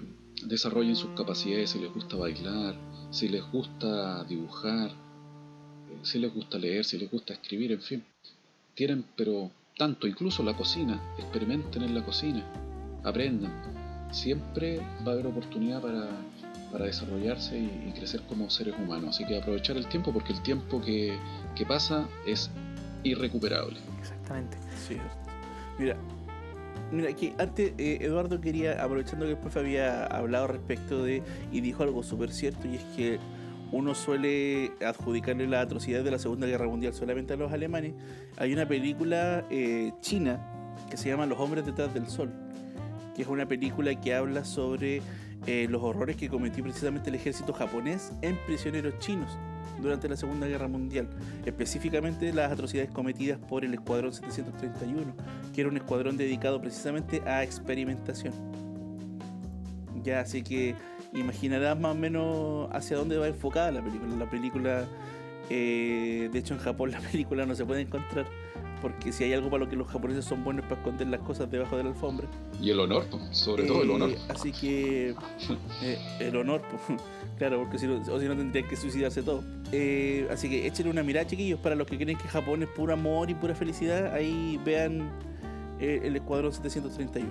desarrollen 0.47 0.97
sus 0.97 1.11
capacidades 1.11 1.71
si 1.71 1.79
les 1.79 1.93
gusta 1.93 2.17
bailar, 2.17 2.75
si 3.11 3.29
les 3.29 3.43
gusta 3.51 4.25
dibujar, 4.25 4.91
eh, 4.91 5.99
si 6.03 6.19
les 6.19 6.33
gusta 6.33 6.59
leer, 6.59 6.85
si 6.85 6.99
les 6.99 7.11
gusta 7.11 7.35
escribir, 7.35 7.73
en 7.73 7.81
fin. 7.81 8.05
Tienen, 8.75 9.05
pero 9.17 9.51
tanto, 9.77 10.07
incluso 10.07 10.43
la 10.43 10.57
cocina, 10.57 11.01
experimenten 11.19 11.83
en 11.83 11.95
la 11.95 12.05
cocina, 12.05 12.45
aprendan. 13.05 13.53
Siempre 14.13 14.79
va 15.07 15.13
a 15.13 15.15
haber 15.15 15.27
oportunidad 15.27 15.81
para, 15.81 16.09
para 16.73 16.87
desarrollarse 16.87 17.59
y, 17.59 17.93
crecer 17.93 18.23
como 18.29 18.51
seres 18.51 18.75
humanos. 18.79 19.11
Así 19.11 19.25
que 19.27 19.39
aprovechar 19.39 19.77
el 19.77 19.87
tiempo 19.87 20.13
porque 20.13 20.33
el 20.33 20.43
tiempo 20.43 20.81
que, 20.81 21.17
que 21.55 21.65
pasa 21.67 22.09
es 22.27 22.51
irrecuperable. 23.05 23.79
Exactamente. 23.99 24.59
Sí. 24.87 24.97
Mira, 25.79 25.97
Mira, 26.93 27.13
que 27.15 27.35
antes 27.39 27.73
eh, 27.79 27.99
Eduardo 28.01 28.41
quería, 28.41 28.83
aprovechando 28.83 29.25
que 29.25 29.33
el 29.33 29.39
profe 29.39 29.61
había 29.61 30.07
hablado 30.07 30.49
respecto 30.49 31.05
de, 31.05 31.23
y 31.53 31.61
dijo 31.61 31.83
algo 31.83 32.03
súper 32.03 32.33
cierto, 32.33 32.67
y 32.67 32.77
es 32.77 32.85
que 32.97 33.19
uno 33.73 33.95
suele 33.95 34.73
adjudicarle 34.85 35.47
la 35.47 35.61
atrocidad 35.61 36.03
de 36.03 36.11
la 36.11 36.19
Segunda 36.19 36.47
Guerra 36.47 36.67
Mundial 36.67 36.93
solamente 36.93 37.35
a 37.35 37.37
los 37.37 37.53
alemanes. 37.53 37.95
Hay 38.37 38.53
una 38.53 38.67
película 38.67 39.45
eh, 39.51 39.93
china 40.01 40.41
que 40.91 40.97
se 40.97 41.09
llama 41.09 41.27
Los 41.27 41.39
hombres 41.39 41.65
detrás 41.65 41.95
del 41.95 42.09
sol, 42.09 42.33
que 43.15 43.23
es 43.23 43.29
una 43.29 43.47
película 43.47 43.95
que 43.95 44.15
habla 44.15 44.45
sobre 44.45 45.03
eh, 45.47 45.69
los 45.71 45.83
horrores 45.83 46.17
que 46.17 46.29
cometió 46.29 46.65
precisamente 46.65 47.11
el 47.11 47.15
ejército 47.15 47.53
japonés 47.53 48.13
en 48.23 48.37
prisioneros 48.47 48.99
chinos 48.99 49.39
durante 49.81 50.09
la 50.09 50.17
Segunda 50.17 50.47
Guerra 50.47 50.69
Mundial, 50.69 51.09
específicamente 51.45 52.33
las 52.33 52.53
atrocidades 52.53 52.91
cometidas 52.91 53.39
por 53.39 53.65
el 53.65 53.75
Escuadrón 53.75 54.13
731, 54.13 55.15
que 55.55 55.61
era 55.61 55.71
un 55.71 55.77
escuadrón 55.77 56.17
dedicado 56.17 56.61
precisamente 56.61 57.23
a 57.27 57.43
experimentación. 57.43 58.33
Ya, 60.03 60.21
así 60.21 60.43
que 60.43 60.75
imaginarás 61.13 61.79
más 61.79 61.93
o 61.93 61.99
menos 61.99 62.69
hacia 62.73 62.97
dónde 62.97 63.19
va 63.19 63.29
enfocada 63.29 63.71
la 63.71 63.83
película. 63.83 64.17
La 64.17 64.31
película, 64.31 64.85
eh, 65.51 66.29
de 66.33 66.39
hecho 66.39 66.55
en 66.55 66.61
Japón 66.61 66.91
la 66.91 67.01
película 67.13 67.47
no 67.47 67.55
se 67.55 67.65
puede 67.65 67.83
encontrar 67.83 68.27
porque 68.81 69.13
si 69.13 69.25
hay 69.25 69.33
algo 69.33 69.51
para 69.51 69.65
lo 69.65 69.71
que 69.71 69.77
los 69.77 69.89
japoneses 69.89 70.25
son 70.25 70.45
buenos 70.45 70.65
para 70.65 70.77
esconder 70.77 71.09
las 71.09 71.21
cosas 71.21 71.51
debajo 71.51 71.77
de 71.77 71.85
la 71.85 71.91
alfombra. 71.91 72.27
Y 72.61 72.71
el 72.71 72.81
honor, 72.81 73.05
sobre 73.31 73.65
todo 73.65 73.83
el 73.83 73.91
honor. 73.91 74.11
Eh, 74.11 74.19
así 74.29 74.53
que 74.53 75.15
eh, 75.83 75.99
el 76.21 76.37
honor, 76.37 76.63
claro, 77.39 77.59
porque 77.59 77.79
si 77.79 77.87
no, 77.87 78.01
o 78.01 78.21
si 78.21 78.27
no 78.27 78.37
tendrían 78.37 78.69
que 78.69 78.77
suicidarse 78.77 79.23
todo. 79.23 79.45
Eh, 79.73 80.27
así 80.31 80.49
que 80.49 80.67
échenle 80.67 80.91
una 80.91 81.03
mirada, 81.03 81.27
chiquillos, 81.27 81.61
para 81.61 81.75
los 81.75 81.87
que 81.87 81.97
creen 81.97 82.19
que 82.19 82.29
Japón 82.29 82.63
es 82.63 82.69
puro 82.69 82.93
amor 82.93 83.31
y 83.31 83.35
pura 83.35 83.55
felicidad, 83.55 84.13
ahí 84.15 84.61
vean 84.65 85.11
el 85.79 86.15
Escuadrón 86.17 86.53
731. 86.53 87.29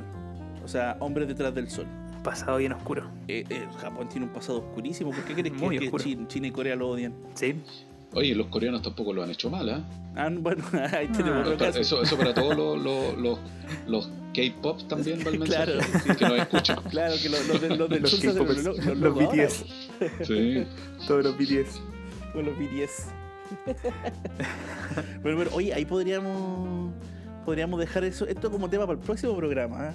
O 0.64 0.68
sea, 0.68 0.98
hombres 1.00 1.28
detrás 1.28 1.54
del 1.54 1.70
sol. 1.70 1.86
Pasado 2.24 2.58
bien 2.58 2.74
oscuro. 2.74 3.10
Japón 3.78 4.10
tiene 4.10 4.26
un 4.26 4.34
pasado 4.34 4.60
oscurísimo. 4.60 5.12
¿Por 5.12 5.24
qué 5.24 5.34
crees 5.34 5.54
que, 5.60 5.92
que 5.92 6.28
China 6.28 6.48
y 6.48 6.52
Corea 6.52 6.76
lo 6.76 6.90
odian? 6.90 7.14
Sí. 7.36 7.56
Oye, 8.14 8.34
los 8.34 8.48
coreanos 8.48 8.82
tampoco 8.82 9.14
lo 9.14 9.24
han 9.24 9.30
hecho 9.30 9.50
mal, 9.50 9.70
¿eh? 9.70 9.78
Ah, 10.16 10.30
bueno, 10.32 10.64
ahí 10.94 11.08
tenemos 11.08 11.48
ah, 11.48 11.58
para, 11.58 11.80
eso, 11.80 12.02
eso 12.02 12.18
para 12.18 12.34
todos 12.34 12.56
los, 12.56 13.18
los, 13.18 13.40
los, 13.88 14.10
K-pop 14.34 14.88
también 14.88 15.20
va 15.26 15.30
el 15.30 15.40
mensaje. 15.40 15.74
Claro. 15.74 16.18
Que 16.18 16.26
nos 16.26 16.40
escuchan. 16.40 16.84
Claro, 16.90 17.16
que 17.22 17.30
los, 17.30 17.48
los, 17.48 17.78
los 17.78 17.90
del 17.90 18.08
sur 18.08 18.24
los, 18.26 18.64
los, 18.64 18.86
los, 18.86 18.98
los 18.98 19.16
BTS. 19.16 19.66
Sí. 20.24 20.66
Todos 21.08 21.24
los 21.24 21.38
BTS. 21.38 21.82
Todos 22.34 22.46
los 22.46 22.58
BTS. 22.58 23.06
bueno, 25.22 25.38
bueno, 25.38 25.52
oye, 25.54 25.74
ahí 25.74 25.86
podríamos 25.86 26.94
podríamos 27.50 27.80
dejar 27.80 28.04
eso, 28.04 28.28
esto 28.28 28.52
como 28.52 28.70
tema 28.70 28.86
para 28.86 29.00
el 29.00 29.04
próximo 29.04 29.36
programa. 29.36 29.90
¿eh? 29.90 29.94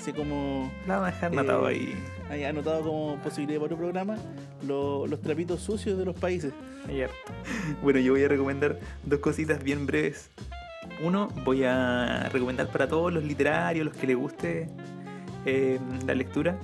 Así 0.00 0.12
como. 0.12 0.72
La 0.86 0.98
vamos 0.98 1.22
a 1.22 1.28
dejar 1.28 1.46
eh, 1.46 1.66
ahí. 1.66 1.94
Ahí 2.34 2.42
anotado 2.44 2.82
como 2.82 3.16
posibilidad 3.22 3.60
para 3.60 3.66
otro 3.66 3.76
programa 3.78 4.16
lo- 4.66 5.06
los 5.06 5.20
trapitos 5.22 5.60
sucios 5.60 5.96
de 5.96 6.04
los 6.04 6.16
países. 6.16 6.52
Bueno, 7.80 8.00
yo 8.00 8.12
voy 8.12 8.24
a 8.24 8.28
recomendar 8.28 8.78
dos 9.04 9.20
cositas 9.20 9.62
bien 9.62 9.86
breves. 9.86 10.30
Uno, 11.02 11.28
voy 11.44 11.62
a 11.64 12.28
recomendar 12.32 12.66
para 12.68 12.88
todos 12.88 13.12
los 13.12 13.22
literarios, 13.22 13.86
los 13.86 13.96
que 13.96 14.06
les 14.08 14.16
guste 14.16 14.68
eh, 15.46 15.78
la 16.06 16.14
lectura, 16.14 16.58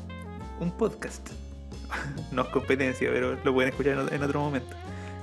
un 0.59 0.73
podcast. 0.73 1.29
no 2.33 2.43
es 2.43 2.49
competencia, 2.49 3.09
pero 3.13 3.37
lo 3.45 3.55
pueden 3.55 3.71
escuchar 3.71 4.09
en 4.13 4.23
otro 4.23 4.41
momento. 4.41 4.75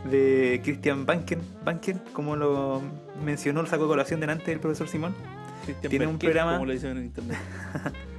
De 0.10 0.62
Christian 0.64 1.06
Banken, 1.06 1.42
Banken, 1.66 2.00
como 2.14 2.36
lo 2.38 2.82
mencionó, 3.24 3.62
lo 3.64 3.68
sacó 3.68 3.88
colación 3.88 4.20
delante 4.22 4.52
del 4.52 4.60
profesor 4.62 4.88
Simón. 4.88 5.14
Cristian 5.66 5.90
Tiene 5.90 6.08
un 6.08 6.18
programa- 6.18 6.54
Como 6.54 6.66
lo 6.68 6.72
dicen 6.72 6.98
en 6.98 7.04
internet. 7.04 7.38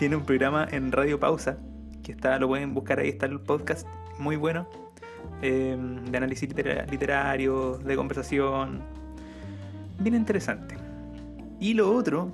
Tiene 0.00 0.16
un 0.16 0.24
programa 0.24 0.66
en 0.70 0.92
Radio 0.92 1.20
Pausa, 1.20 1.58
que 2.02 2.12
está, 2.12 2.38
lo 2.38 2.48
pueden 2.48 2.72
buscar 2.72 3.00
ahí, 3.00 3.10
está 3.10 3.26
el 3.26 3.38
podcast, 3.38 3.86
muy 4.18 4.36
bueno, 4.36 4.66
eh, 5.42 5.76
de 6.10 6.16
análisis 6.16 6.48
litera- 6.48 6.86
literario, 6.86 7.76
de 7.76 7.96
conversación, 7.96 8.80
bien 9.98 10.14
interesante. 10.14 10.74
Y 11.60 11.74
lo 11.74 11.94
otro 11.94 12.32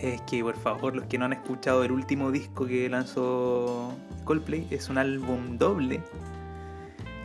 es 0.00 0.22
que, 0.22 0.42
por 0.42 0.56
favor, 0.56 0.96
los 0.96 1.04
que 1.04 1.18
no 1.18 1.26
han 1.26 1.34
escuchado 1.34 1.84
el 1.84 1.92
último 1.92 2.30
disco 2.30 2.64
que 2.64 2.88
lanzó 2.88 3.92
Coldplay, 4.24 4.66
es 4.70 4.88
un 4.88 4.96
álbum 4.96 5.58
doble 5.58 6.00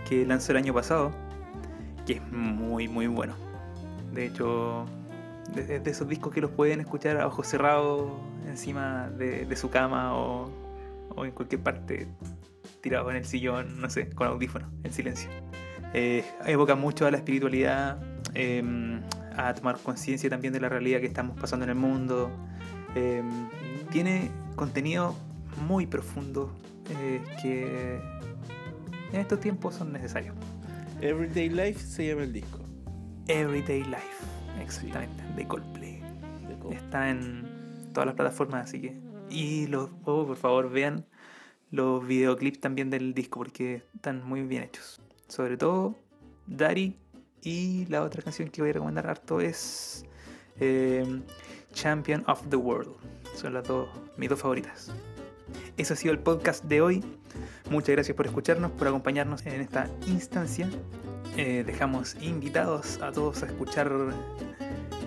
que 0.09 0.25
lanzó 0.25 0.51
el 0.51 0.57
año 0.57 0.73
pasado, 0.73 1.11
que 2.05 2.15
es 2.15 2.31
muy, 2.33 2.89
muy 2.89 3.07
bueno. 3.07 3.33
De 4.13 4.25
hecho, 4.25 4.83
de, 5.55 5.79
de 5.79 5.91
esos 5.91 6.07
discos 6.07 6.33
que 6.33 6.41
los 6.41 6.51
pueden 6.51 6.79
escuchar 6.79 7.19
a 7.19 7.27
ojos 7.27 7.47
cerrados 7.47 8.11
encima 8.47 9.09
de, 9.09 9.45
de 9.45 9.55
su 9.55 9.69
cama 9.69 10.15
o, 10.15 10.49
o 11.15 11.25
en 11.25 11.31
cualquier 11.31 11.61
parte, 11.61 12.07
tirado 12.81 13.09
en 13.09 13.17
el 13.17 13.25
sillón, 13.25 13.81
no 13.81 13.89
sé, 13.89 14.09
con 14.09 14.27
audífonos, 14.27 14.69
en 14.83 14.93
silencio. 14.93 15.29
Eh, 15.93 16.25
evoca 16.45 16.75
mucho 16.75 17.05
a 17.05 17.11
la 17.11 17.17
espiritualidad, 17.17 17.99
eh, 18.33 19.01
a 19.37 19.53
tomar 19.53 19.77
conciencia 19.77 20.29
también 20.29 20.53
de 20.53 20.59
la 20.59 20.69
realidad 20.69 20.99
que 20.99 21.05
estamos 21.05 21.39
pasando 21.39 21.63
en 21.63 21.69
el 21.69 21.75
mundo. 21.75 22.29
Eh, 22.95 23.23
tiene 23.91 24.31
contenido 24.55 25.15
muy 25.67 25.85
profundo 25.85 26.51
eh, 27.01 27.21
que 27.41 27.99
en 29.11 29.19
estos 29.19 29.39
tiempos 29.39 29.75
son 29.75 29.93
necesarios. 29.93 30.35
Everyday 31.01 31.49
Life 31.49 31.79
se 31.79 32.07
llama 32.07 32.23
el 32.23 32.33
disco. 32.33 32.59
Everyday 33.27 33.83
Life, 33.83 34.16
exactamente, 34.61 35.23
de 35.35 35.47
Coldplay. 35.47 36.01
de 36.47 36.57
Coldplay. 36.59 36.77
Está 36.77 37.09
en 37.09 37.91
todas 37.93 38.07
las 38.07 38.15
plataformas, 38.15 38.65
así 38.65 38.81
que. 38.81 38.97
Y 39.29 39.67
los, 39.67 39.89
oh, 40.05 40.25
por 40.25 40.37
favor, 40.37 40.69
vean 40.69 41.05
los 41.71 42.05
videoclips 42.05 42.59
también 42.59 42.89
del 42.89 43.13
disco 43.13 43.39
porque 43.39 43.83
están 43.95 44.23
muy 44.23 44.43
bien 44.43 44.63
hechos. 44.63 45.01
Sobre 45.27 45.57
todo, 45.57 45.95
Daddy 46.45 46.95
y 47.41 47.85
la 47.87 48.03
otra 48.03 48.21
canción 48.21 48.49
que 48.49 48.61
voy 48.61 48.69
a 48.71 48.73
recomendar 48.73 49.07
harto 49.07 49.41
es 49.41 50.05
eh, 50.59 51.21
Champion 51.73 52.23
of 52.27 52.47
the 52.49 52.55
World. 52.55 52.95
Son 53.35 53.53
las 53.53 53.67
dos, 53.67 53.89
mis 54.17 54.29
dos 54.29 54.39
favoritas. 54.39 54.91
Eso 55.77 55.93
ha 55.93 55.97
sido 55.97 56.13
el 56.13 56.19
podcast 56.19 56.63
de 56.65 56.81
hoy. 56.81 57.03
Muchas 57.69 57.89
gracias 57.89 58.15
por 58.15 58.25
escucharnos, 58.25 58.71
por 58.71 58.87
acompañarnos 58.87 59.45
en 59.45 59.61
esta 59.61 59.89
instancia. 60.07 60.69
Eh, 61.37 61.63
dejamos 61.63 62.15
invitados 62.19 62.99
a 62.99 63.11
todos 63.11 63.43
a 63.43 63.45
escuchar 63.45 63.91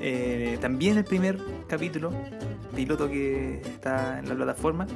eh, 0.00 0.56
también 0.60 0.96
el 0.96 1.04
primer 1.04 1.38
capítulo 1.66 2.12
piloto 2.74 3.08
que 3.08 3.60
está 3.62 4.20
en 4.20 4.28
la 4.28 4.36
plataforma. 4.36 4.86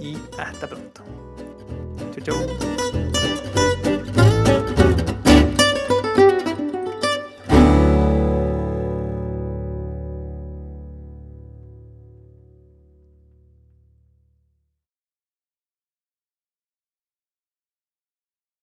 Y 0.00 0.16
hasta 0.38 0.68
pronto. 0.68 1.02
Chau, 2.14 2.46
chau. 2.46 3.03